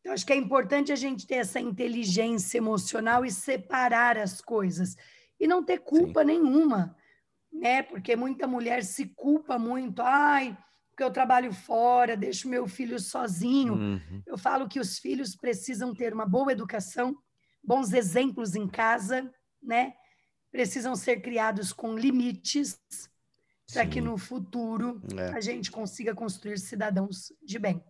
[0.00, 4.96] Então, acho que é importante a gente ter essa inteligência emocional e separar as coisas
[5.40, 6.26] e não ter culpa Sim.
[6.26, 6.96] nenhuma,
[7.50, 7.82] né?
[7.82, 10.56] Porque muita mulher se culpa muito, ai,
[11.02, 13.74] porque eu trabalho fora, deixo meu filho sozinho.
[13.74, 14.22] Uhum.
[14.24, 17.16] Eu falo que os filhos precisam ter uma boa educação,
[17.62, 19.94] bons exemplos em casa, né?
[20.50, 22.78] Precisam ser criados com limites
[23.72, 25.30] para que no futuro é.
[25.30, 27.82] a gente consiga construir cidadãos de bem,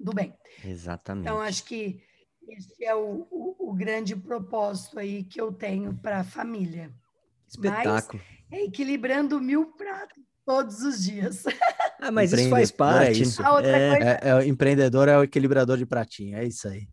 [0.00, 0.34] do bem.
[0.64, 1.24] Exatamente.
[1.26, 2.02] Então, acho que
[2.48, 6.92] esse é o, o, o grande propósito aí que eu tenho para a família.
[7.46, 8.20] Espetáculo.
[8.50, 11.44] Mas é equilibrando mil pratos todos os dias.
[12.00, 13.06] Ah, mas isso faz é parte.
[13.06, 13.40] É isso.
[13.42, 13.68] É, coisa...
[13.68, 16.88] é, é, o empreendedor é o equilibrador de pratinho, é isso aí.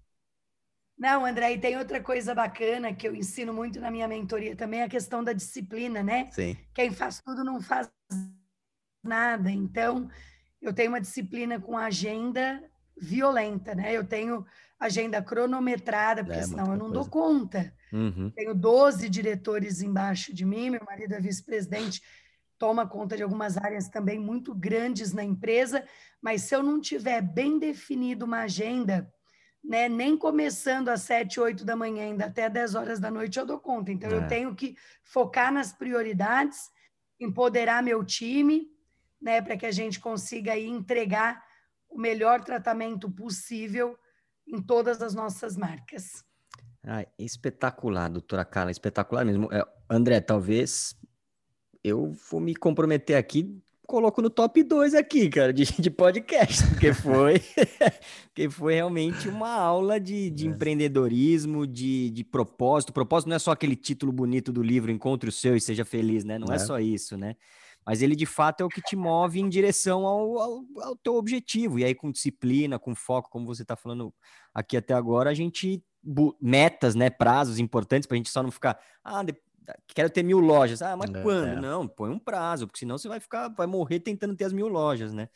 [0.95, 4.83] Não, André, e tem outra coisa bacana que eu ensino muito na minha mentoria também,
[4.83, 6.29] a questão da disciplina, né?
[6.31, 6.57] Sim.
[6.75, 7.89] Quem faz tudo não faz
[9.03, 9.49] nada.
[9.49, 10.09] Então,
[10.61, 12.61] eu tenho uma disciplina com agenda
[13.01, 13.95] violenta, né?
[13.95, 14.45] Eu tenho
[14.79, 16.93] agenda cronometrada, porque é, senão eu não coisa.
[16.93, 17.73] dou conta.
[17.91, 18.29] Uhum.
[18.35, 22.01] Tenho 12 diretores embaixo de mim, meu marido é vice-presidente
[22.59, 25.83] toma conta de algumas áreas também muito grandes na empresa,
[26.21, 29.11] mas se eu não tiver bem definido uma agenda,
[29.63, 33.45] né, nem começando às 7, 8 da manhã, ainda até 10 horas da noite, eu
[33.45, 33.91] dou conta.
[33.91, 34.15] Então, é.
[34.15, 36.69] eu tenho que focar nas prioridades,
[37.17, 38.67] empoderar meu time,
[39.21, 41.41] né, para que a gente consiga aí entregar
[41.89, 43.97] o melhor tratamento possível
[44.45, 46.23] em todas as nossas marcas.
[46.83, 49.51] Ah, espetacular, doutora Carla, espetacular mesmo.
[49.51, 50.95] É, André, talvez
[51.83, 56.93] eu vou me comprometer aqui, coloco no top 2 aqui, cara, de, de podcast, porque
[56.93, 57.41] foi,
[58.29, 60.49] porque foi realmente uma aula de, de é.
[60.51, 62.93] empreendedorismo, de, de propósito.
[62.93, 66.23] Propósito não é só aquele título bonito do livro Encontre o Seu e Seja Feliz,
[66.23, 66.37] né?
[66.37, 67.35] Não é, é só isso, né?
[67.83, 71.15] Mas ele de fato é o que te move em direção ao, ao, ao teu
[71.15, 71.79] objetivo.
[71.79, 74.13] E aí, com disciplina, com foco, como você está falando
[74.53, 75.83] aqui até agora, a gente
[76.39, 79.23] metas, né, prazos importantes para a gente só não ficar, ah,
[79.87, 80.81] quero ter mil lojas.
[80.81, 81.57] Ah, mas é, quando?
[81.57, 81.61] É.
[81.61, 84.67] Não, põe um prazo, porque senão você vai ficar, vai morrer tentando ter as mil
[84.67, 85.29] lojas, né?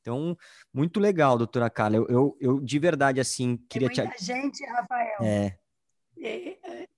[0.00, 0.36] Então,
[0.72, 1.96] muito legal, doutora Carla.
[1.96, 4.24] Eu, eu, eu de verdade, assim, queria tem muita te...
[4.24, 5.18] gente, Rafael.
[5.22, 5.56] É.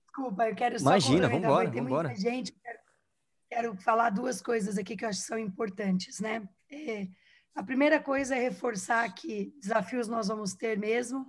[0.05, 0.91] desculpa, eu quero só...
[0.91, 2.07] Imagina, vamos embora, vamos embora.
[2.09, 2.79] muita gente, quero,
[3.49, 6.47] quero, falar duas coisas aqui que eu acho que são importantes, né?
[6.71, 7.07] É,
[7.55, 11.25] a primeira coisa é reforçar que desafios nós vamos ter mesmo,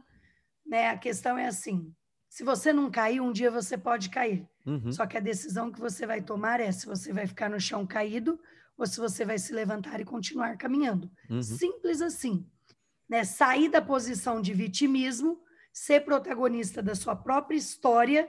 [0.64, 0.90] né?
[0.90, 1.92] A questão é assim:
[2.34, 4.44] se você não cair, um dia você pode cair.
[4.66, 4.90] Uhum.
[4.90, 7.86] Só que a decisão que você vai tomar é se você vai ficar no chão
[7.86, 8.40] caído
[8.76, 11.08] ou se você vai se levantar e continuar caminhando.
[11.30, 11.40] Uhum.
[11.40, 12.44] Simples assim.
[13.08, 13.22] Né?
[13.22, 15.40] Sair da posição de vitimismo,
[15.72, 18.28] ser protagonista da sua própria história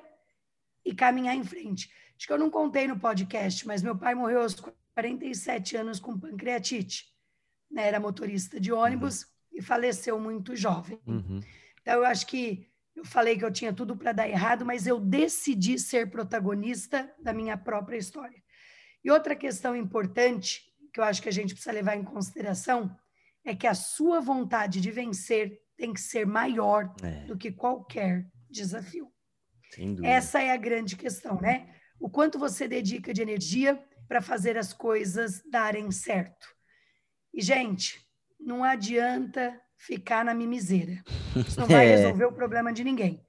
[0.85, 1.89] e caminhar em frente.
[2.15, 4.53] Acho que eu não contei no podcast, mas meu pai morreu aos
[4.93, 7.11] 47 anos com pancreatite.
[7.71, 7.87] Né?
[7.87, 9.29] Era motorista de ônibus uhum.
[9.53, 10.99] e faleceu muito jovem.
[11.07, 11.41] Uhum.
[11.81, 14.99] Então, eu acho que eu falei que eu tinha tudo para dar errado, mas eu
[14.99, 18.41] decidi ser protagonista da minha própria história.
[19.03, 20.61] E outra questão importante,
[20.93, 22.95] que eu acho que a gente precisa levar em consideração,
[23.43, 27.25] é que a sua vontade de vencer tem que ser maior é.
[27.25, 29.11] do que qualquer desafio.
[30.03, 31.75] Essa é a grande questão, né?
[31.99, 36.47] O quanto você dedica de energia para fazer as coisas darem certo.
[37.33, 37.99] E, gente,
[38.39, 41.03] não adianta ficar na mimiseira.
[41.35, 41.95] Isso não vai é.
[41.95, 43.23] resolver o problema de ninguém.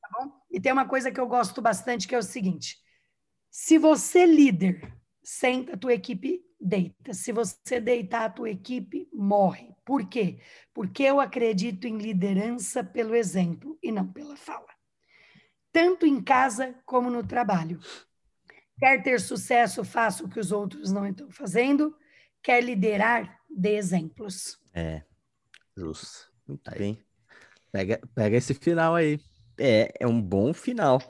[0.00, 0.32] Tá bom?
[0.50, 2.76] E tem uma coisa que eu gosto bastante, que é o seguinte:
[3.50, 7.14] se você líder, senta a tua equipe deita.
[7.14, 9.74] Se você deitar a tua equipe, morre.
[9.84, 10.40] Por quê?
[10.74, 14.68] Porque eu acredito em liderança pelo exemplo e não pela fala.
[15.72, 17.80] Tanto em casa como no trabalho.
[18.78, 21.96] Quer ter sucesso, faça o que os outros não estão fazendo.
[22.42, 24.58] Quer liderar, dê exemplos.
[24.72, 25.02] É,
[25.76, 26.30] Justo.
[26.46, 26.78] Muito aí.
[26.78, 26.98] bem.
[27.72, 29.20] Pega, pega esse final aí.
[29.58, 31.00] É, é um bom final.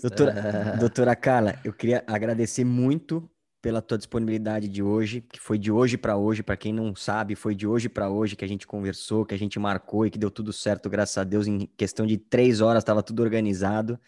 [0.00, 3.28] Doutora, doutora Carla, eu queria agradecer muito
[3.62, 7.34] pela tua disponibilidade de hoje, que foi de hoje para hoje, para quem não sabe,
[7.34, 10.18] foi de hoje para hoje que a gente conversou, que a gente marcou e que
[10.18, 13.98] deu tudo certo, graças a Deus, em questão de três horas estava tudo organizado.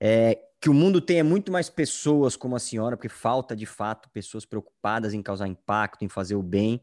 [0.00, 4.08] É, que o mundo tenha muito mais pessoas como a senhora, porque falta de fato
[4.10, 6.80] pessoas preocupadas em causar impacto, em fazer o bem.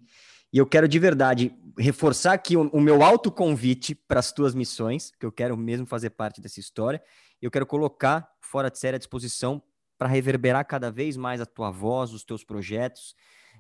[0.52, 5.12] E eu quero de verdade reforçar aqui o, o meu autoconvite para as tuas missões,
[5.20, 7.02] que eu quero mesmo fazer parte dessa história.
[7.42, 9.62] Eu quero colocar fora de série à disposição
[9.98, 13.16] para reverberar cada vez mais a tua voz, os teus projetos,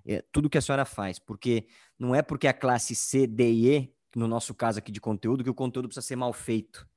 [0.05, 1.67] é, tudo que a senhora faz, porque
[1.97, 5.43] não é porque a classe C, D e E, no nosso caso aqui de conteúdo,
[5.43, 6.87] que o conteúdo precisa ser mal feito.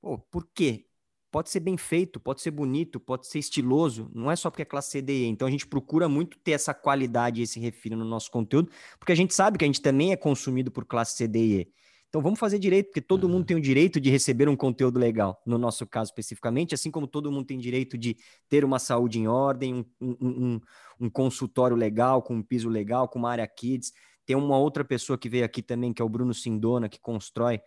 [0.00, 0.89] Pô, por quê?
[1.30, 4.64] Pode ser bem feito, pode ser bonito, pode ser estiloso, não é só porque é
[4.64, 5.26] classe C, D, E.
[5.26, 9.12] Então a gente procura muito ter essa qualidade e esse refino no nosso conteúdo, porque
[9.12, 11.68] a gente sabe que a gente também é consumido por classe C, D e E.
[12.08, 13.30] Então vamos fazer direito, porque todo uhum.
[13.30, 17.06] mundo tem o direito de receber um conteúdo legal, no nosso caso especificamente, assim como
[17.06, 18.16] todo mundo tem direito de
[18.48, 20.60] ter uma saúde em ordem, um, um, um,
[21.02, 23.92] um consultório legal, com um piso legal, com uma área kids.
[24.26, 27.60] Tem uma outra pessoa que veio aqui também, que é o Bruno Sindona, que constrói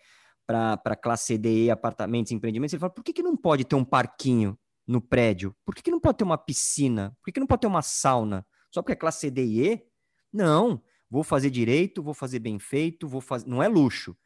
[0.45, 4.57] para classe D, apartamentos, empreendimentos, ele fala, por que, que não pode ter um parquinho
[4.86, 5.56] no prédio?
[5.65, 7.15] Por que, que não pode ter uma piscina?
[7.20, 8.45] Por que, que não pode ter uma sauna?
[8.72, 9.86] Só porque é classe D e E?
[10.32, 13.48] Não, vou fazer direito, vou fazer bem feito, vou fazer...
[13.48, 14.18] Não é luxo,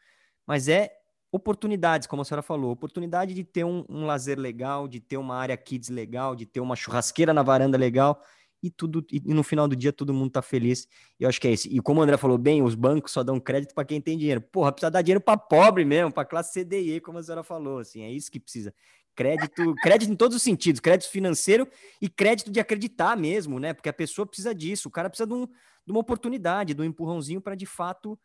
[0.45, 0.91] mas é
[1.31, 5.35] oportunidades, como a senhora falou, oportunidade de ter um, um lazer legal, de ter uma
[5.35, 8.21] área kids legal, de ter uma churrasqueira na varanda legal,
[8.61, 10.87] e tudo e no final do dia todo mundo tá feliz.
[11.19, 11.67] Eu acho que é isso.
[11.69, 14.41] E como o André falou bem, os bancos só dão crédito para quem tem dinheiro.
[14.41, 18.01] Porra, precisa dar dinheiro para pobre mesmo, para classe CDE, como a senhora falou, assim,
[18.01, 18.73] é isso que precisa.
[19.15, 21.67] Crédito, crédito em todos os sentidos, crédito financeiro
[22.01, 23.73] e crédito de acreditar mesmo, né?
[23.73, 26.85] Porque a pessoa precisa disso, o cara precisa de, um, de uma oportunidade, de um
[26.85, 28.19] empurrãozinho para de fato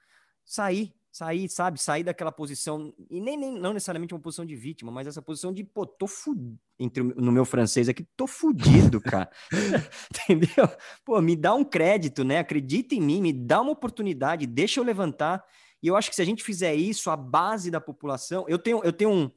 [0.44, 1.78] sair, sair, sabe?
[1.78, 5.52] Sair daquela posição, e nem, nem não necessariamente uma posição de vítima, mas essa posição
[5.52, 9.30] de, pô, tô fudido, entre, no meu francês aqui, tô fudido, cara.
[10.10, 10.66] Entendeu?
[11.04, 12.38] Pô, me dá um crédito, né?
[12.38, 15.44] Acredita em mim, me dá uma oportunidade, deixa eu levantar.
[15.82, 18.46] E eu acho que se a gente fizer isso, a base da população.
[18.48, 19.30] Eu tenho, eu tenho um,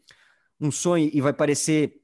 [0.62, 2.02] um sonho, e vai parecer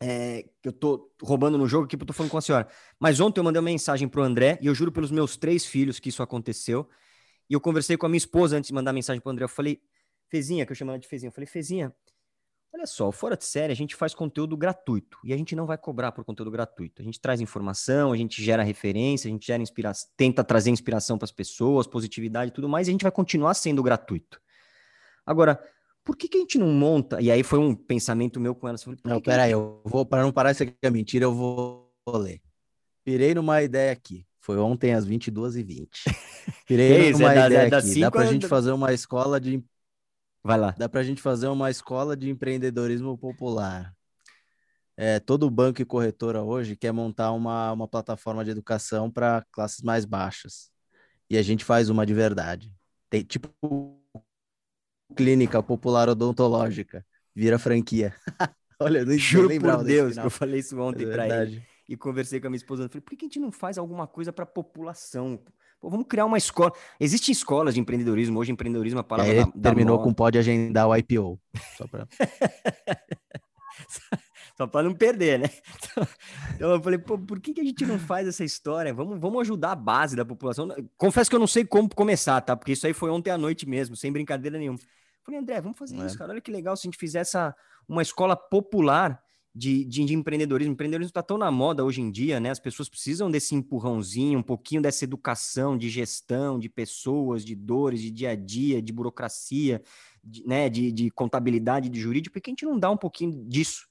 [0.00, 2.66] é, que eu tô roubando no jogo aqui, porque eu tô falando com a senhora.
[2.98, 6.00] Mas ontem eu mandei uma mensagem pro André, e eu juro pelos meus três filhos
[6.00, 6.88] que isso aconteceu.
[7.50, 9.44] E eu conversei com a minha esposa antes de mandar mensagem pro André.
[9.44, 9.82] Eu falei,
[10.28, 11.92] Fezinha, que eu chamo ela de Fezinha, eu falei, Fezinha,
[12.72, 15.18] olha só, fora de série, a gente faz conteúdo gratuito.
[15.24, 17.02] E a gente não vai cobrar por conteúdo gratuito.
[17.02, 21.18] A gente traz informação, a gente gera referência, a gente gera inspiração, tenta trazer inspiração
[21.18, 24.40] para as pessoas, positividade e tudo mais, e a gente vai continuar sendo gratuito.
[25.26, 25.60] Agora,
[26.04, 27.20] por que, que a gente não monta?
[27.20, 28.78] E aí foi um pensamento meu com ela.
[28.78, 29.54] Falei, não, peraí, gente...
[29.54, 32.40] eu vou, para não parar isso aqui é mentira, eu vou, vou ler.
[33.02, 34.24] Pirei numa ideia aqui.
[34.40, 35.88] Foi ontem às 22h20.
[36.66, 38.00] Pirei numa é ideia da, aqui.
[38.00, 39.62] Dá para a gente fazer uma escola de.
[40.42, 40.74] Vai lá.
[40.78, 43.94] Dá para a gente fazer uma escola de empreendedorismo popular.
[44.96, 49.82] É, todo banco e corretora hoje quer montar uma, uma plataforma de educação para classes
[49.82, 50.70] mais baixas.
[51.28, 52.74] E a gente faz uma de verdade.
[53.08, 53.48] Tem tipo
[55.14, 57.04] clínica popular odontológica,
[57.34, 58.14] vira franquia.
[58.80, 61.62] Olha, não Juro por Deus, eu falei isso ontem é para ele.
[61.90, 64.32] E conversei com a minha esposa, falei, por que a gente não faz alguma coisa
[64.32, 65.42] para a população?
[65.80, 66.72] Pô, vamos criar uma escola.
[67.00, 70.08] Existem escolas de empreendedorismo, hoje empreendedorismo é a palavra da, da terminou moda.
[70.08, 71.40] com pode agendar o IPO.
[71.76, 72.06] Só para
[74.56, 75.50] só para não perder, né?
[76.54, 78.94] Então eu falei, pô, por que, que a gente não faz essa história?
[78.94, 80.68] Vamos, vamos ajudar a base da população.
[80.96, 82.56] Confesso que eu não sei como começar, tá?
[82.56, 84.78] Porque isso aí foi ontem à noite mesmo, sem brincadeira nenhuma.
[85.24, 86.06] Falei, André, vamos fazer é.
[86.06, 86.30] isso, cara.
[86.30, 87.36] Olha que legal se a gente fizesse
[87.88, 89.20] uma escola popular
[89.54, 90.72] de, de, de empreendedorismo.
[90.72, 92.50] Empreendedorismo está tão na moda hoje em dia, né?
[92.50, 98.00] As pessoas precisam desse empurrãozinho, um pouquinho dessa educação de gestão, de pessoas, de dores,
[98.00, 99.82] de dia a dia, de burocracia,
[100.22, 100.68] de, né?
[100.68, 102.34] de, de contabilidade, de jurídico.
[102.34, 103.90] Por que a gente não dá um pouquinho disso?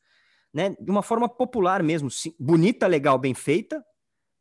[0.53, 3.83] né, de uma forma popular mesmo, sim, bonita, legal, bem feita,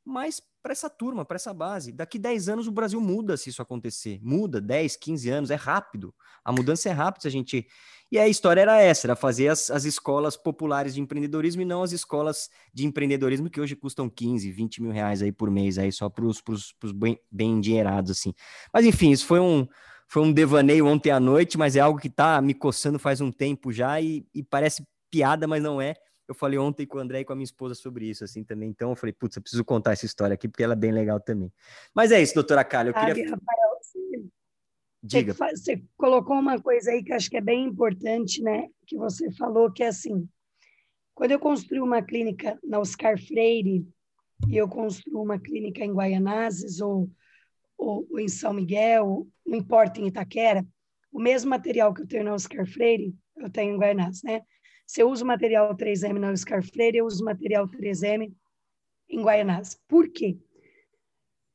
[0.05, 1.93] mas para essa turma, para essa base.
[1.93, 4.19] Daqui 10 anos o Brasil muda se isso acontecer.
[4.23, 6.15] Muda, 10, 15 anos, é rápido.
[6.45, 7.67] A mudança é rápida se a gente.
[8.11, 11.83] E a história era essa: era fazer as, as escolas populares de empreendedorismo e não
[11.83, 15.93] as escolas de empreendedorismo que hoje custam 15, 20 mil reais aí por mês, aí
[15.93, 16.43] só para os
[16.95, 18.35] bem, bem endinheirados, assim.
[18.73, 19.67] Mas enfim, isso foi um.
[20.11, 23.31] Foi um devaneio ontem à noite, mas é algo que está me coçando faz um
[23.31, 25.95] tempo já e, e parece piada, mas não é.
[26.29, 28.69] Eu falei ontem com o André e com a minha esposa sobre isso, assim, também.
[28.69, 31.19] Então, eu falei, putz, eu preciso contar essa história aqui, porque ela é bem legal
[31.19, 31.51] também.
[31.95, 33.31] Mas é isso, doutora Calha, eu Sabe, queria...
[33.31, 34.25] Rafael, você...
[35.03, 35.33] Diga.
[35.33, 38.69] Você colocou uma coisa aí que acho que é bem importante, né?
[38.87, 40.29] Que você falou que é assim,
[41.15, 43.89] quando eu construí uma clínica na Oscar Freire
[44.49, 47.11] e eu construo uma clínica em Guaianazes ou,
[47.77, 50.67] ou, ou em São Miguel, não importa em Itaquera,
[51.11, 54.43] o mesmo material que eu tenho na Oscar Freire, eu tenho em Guaianazes, né?
[54.89, 58.35] Se eu uso material 3M na Oscar Freire, eu uso material 3M
[59.11, 59.79] em Guaianás.
[59.87, 60.39] Por quê?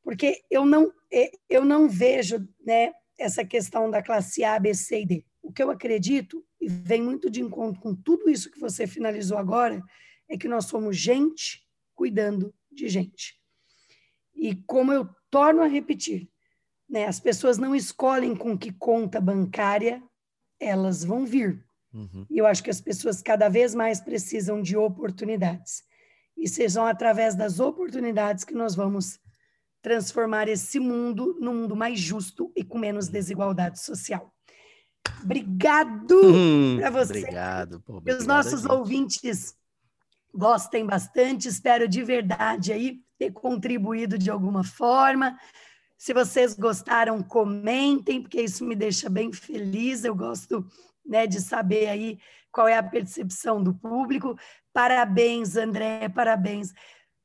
[0.04, 0.92] Porque eu não,
[1.50, 5.24] eu não vejo né, essa questão da classe A, B, C e D.
[5.42, 9.36] O que eu acredito, e vem muito de encontro com tudo isso que você finalizou
[9.36, 9.82] agora,
[10.28, 13.36] é que nós somos gente cuidando de gente.
[14.32, 16.30] E como eu torno a repetir,
[16.88, 20.00] né, as pessoas não escolhem com que conta bancária
[20.60, 21.66] elas vão vir.
[21.94, 22.26] Uhum.
[22.28, 25.84] E eu acho que as pessoas cada vez mais precisam de oportunidades.
[26.36, 29.20] E sejam através das oportunidades que nós vamos
[29.80, 34.34] transformar esse mundo num mundo mais justo e com menos desigualdade social.
[35.22, 37.18] Obrigado hum, para você.
[37.18, 37.80] Obrigado.
[37.82, 39.54] Pô, obrigado os nossos ouvintes
[40.34, 41.48] gostem bastante.
[41.48, 45.38] Espero de verdade aí ter contribuído de alguma forma.
[45.96, 50.04] Se vocês gostaram, comentem, porque isso me deixa bem feliz.
[50.04, 50.66] Eu gosto
[51.04, 52.18] né, de saber aí
[52.50, 54.36] qual é a percepção do público.
[54.72, 56.72] Parabéns, André, parabéns.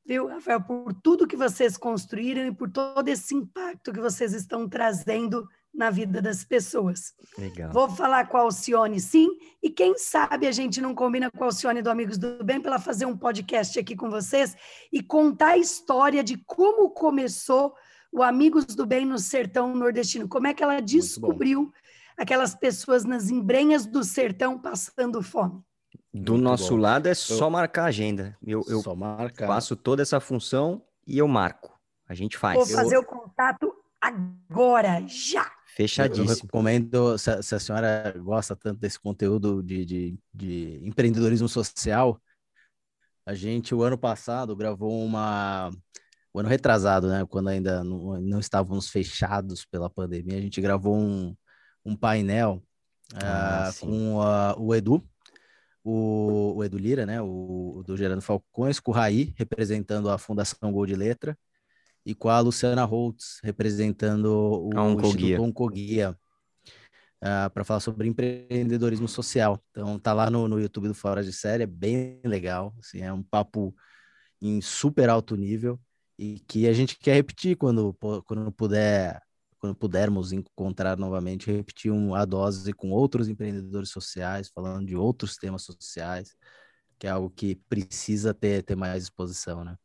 [0.05, 4.67] Viu, Rafael, por tudo que vocês construíram e por todo esse impacto que vocês estão
[4.67, 7.13] trazendo na vida das pessoas.
[7.37, 7.71] Legal.
[7.71, 9.27] Vou falar com a Alcione, sim,
[9.61, 12.71] e quem sabe a gente não combina com a Alcione do Amigos do Bem para
[12.71, 14.57] ela fazer um podcast aqui com vocês
[14.91, 17.75] e contar a história de como começou
[18.11, 21.71] o Amigos do Bem no Sertão Nordestino, como é que ela descobriu
[22.19, 25.63] aquelas pessoas nas embrenhas do sertão passando fome.
[26.13, 26.81] Do Muito nosso bom.
[26.81, 28.37] lado é só eu, marcar a agenda.
[28.45, 28.81] Eu, eu
[29.37, 31.79] faço toda essa função e eu marco.
[32.07, 32.57] A gente faz.
[32.57, 33.01] Vou fazer eu...
[33.01, 35.49] o contato agora, já.
[35.75, 36.29] Fechadíssimo.
[36.29, 42.19] Eu recomendo, se, se a senhora gosta tanto desse conteúdo de, de, de empreendedorismo social,
[43.25, 45.69] a gente, o ano passado, gravou uma,
[46.33, 47.25] o ano retrasado, né?
[47.29, 51.35] Quando ainda não, não, estávamos fechados pela pandemia, a gente gravou um,
[51.89, 52.63] um painel
[53.15, 55.03] ah, uh, com uh, o Edu,
[55.83, 60.17] o, o, Edu Lira, né, o, o do Gerando Falcões, com o Raí, representando a
[60.17, 61.37] Fundação Gol de Letra,
[62.05, 65.41] e com a Luciana Holtz, representando o a Oncoguia.
[65.41, 66.17] Oncoguia.
[67.23, 69.59] uh, para falar sobre empreendedorismo social.
[69.71, 73.11] Então tá lá no, no YouTube do Fora de Série, é bem legal, assim, é
[73.11, 73.75] um papo
[74.41, 75.79] em super alto nível
[76.17, 77.93] e que a gente quer repetir quando,
[78.25, 79.21] quando puder
[79.59, 85.35] quando pudermos encontrar novamente, repetir um, a dose com outros empreendedores sociais, falando de outros
[85.35, 86.35] temas sociais,
[86.97, 89.77] que é algo que precisa ter, ter mais exposição, né?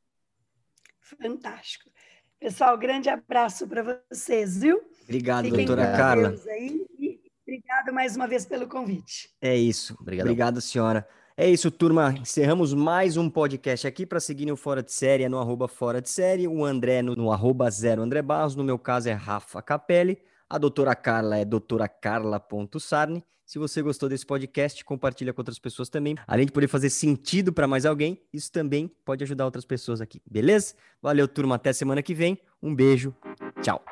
[1.00, 1.90] Fantástico.
[2.38, 4.80] Pessoal, grande abraço para vocês, viu?
[5.02, 6.34] Obrigado, Fiquem doutora Carla.
[6.48, 6.86] Aí,
[7.42, 9.34] obrigado mais uma vez pelo convite.
[9.40, 9.96] É isso.
[10.00, 11.06] Obrigado, Obrigado senhora.
[11.36, 12.14] É isso, turma.
[12.20, 14.06] Encerramos mais um podcast aqui.
[14.06, 17.16] Para seguir o Fora de Série é no arroba Fora de Série, o André no,
[17.16, 20.16] no arroba Zero André Barros, no meu caso é Rafa Capelli,
[20.48, 23.24] a doutora Carla é doutora Carla.sarni.
[23.44, 26.14] Se você gostou desse podcast, compartilha com outras pessoas também.
[26.24, 30.22] Além de poder fazer sentido para mais alguém, isso também pode ajudar outras pessoas aqui,
[30.30, 30.74] beleza?
[31.02, 31.56] Valeu, turma.
[31.56, 32.38] Até semana que vem.
[32.62, 33.12] Um beijo.
[33.60, 33.84] Tchau.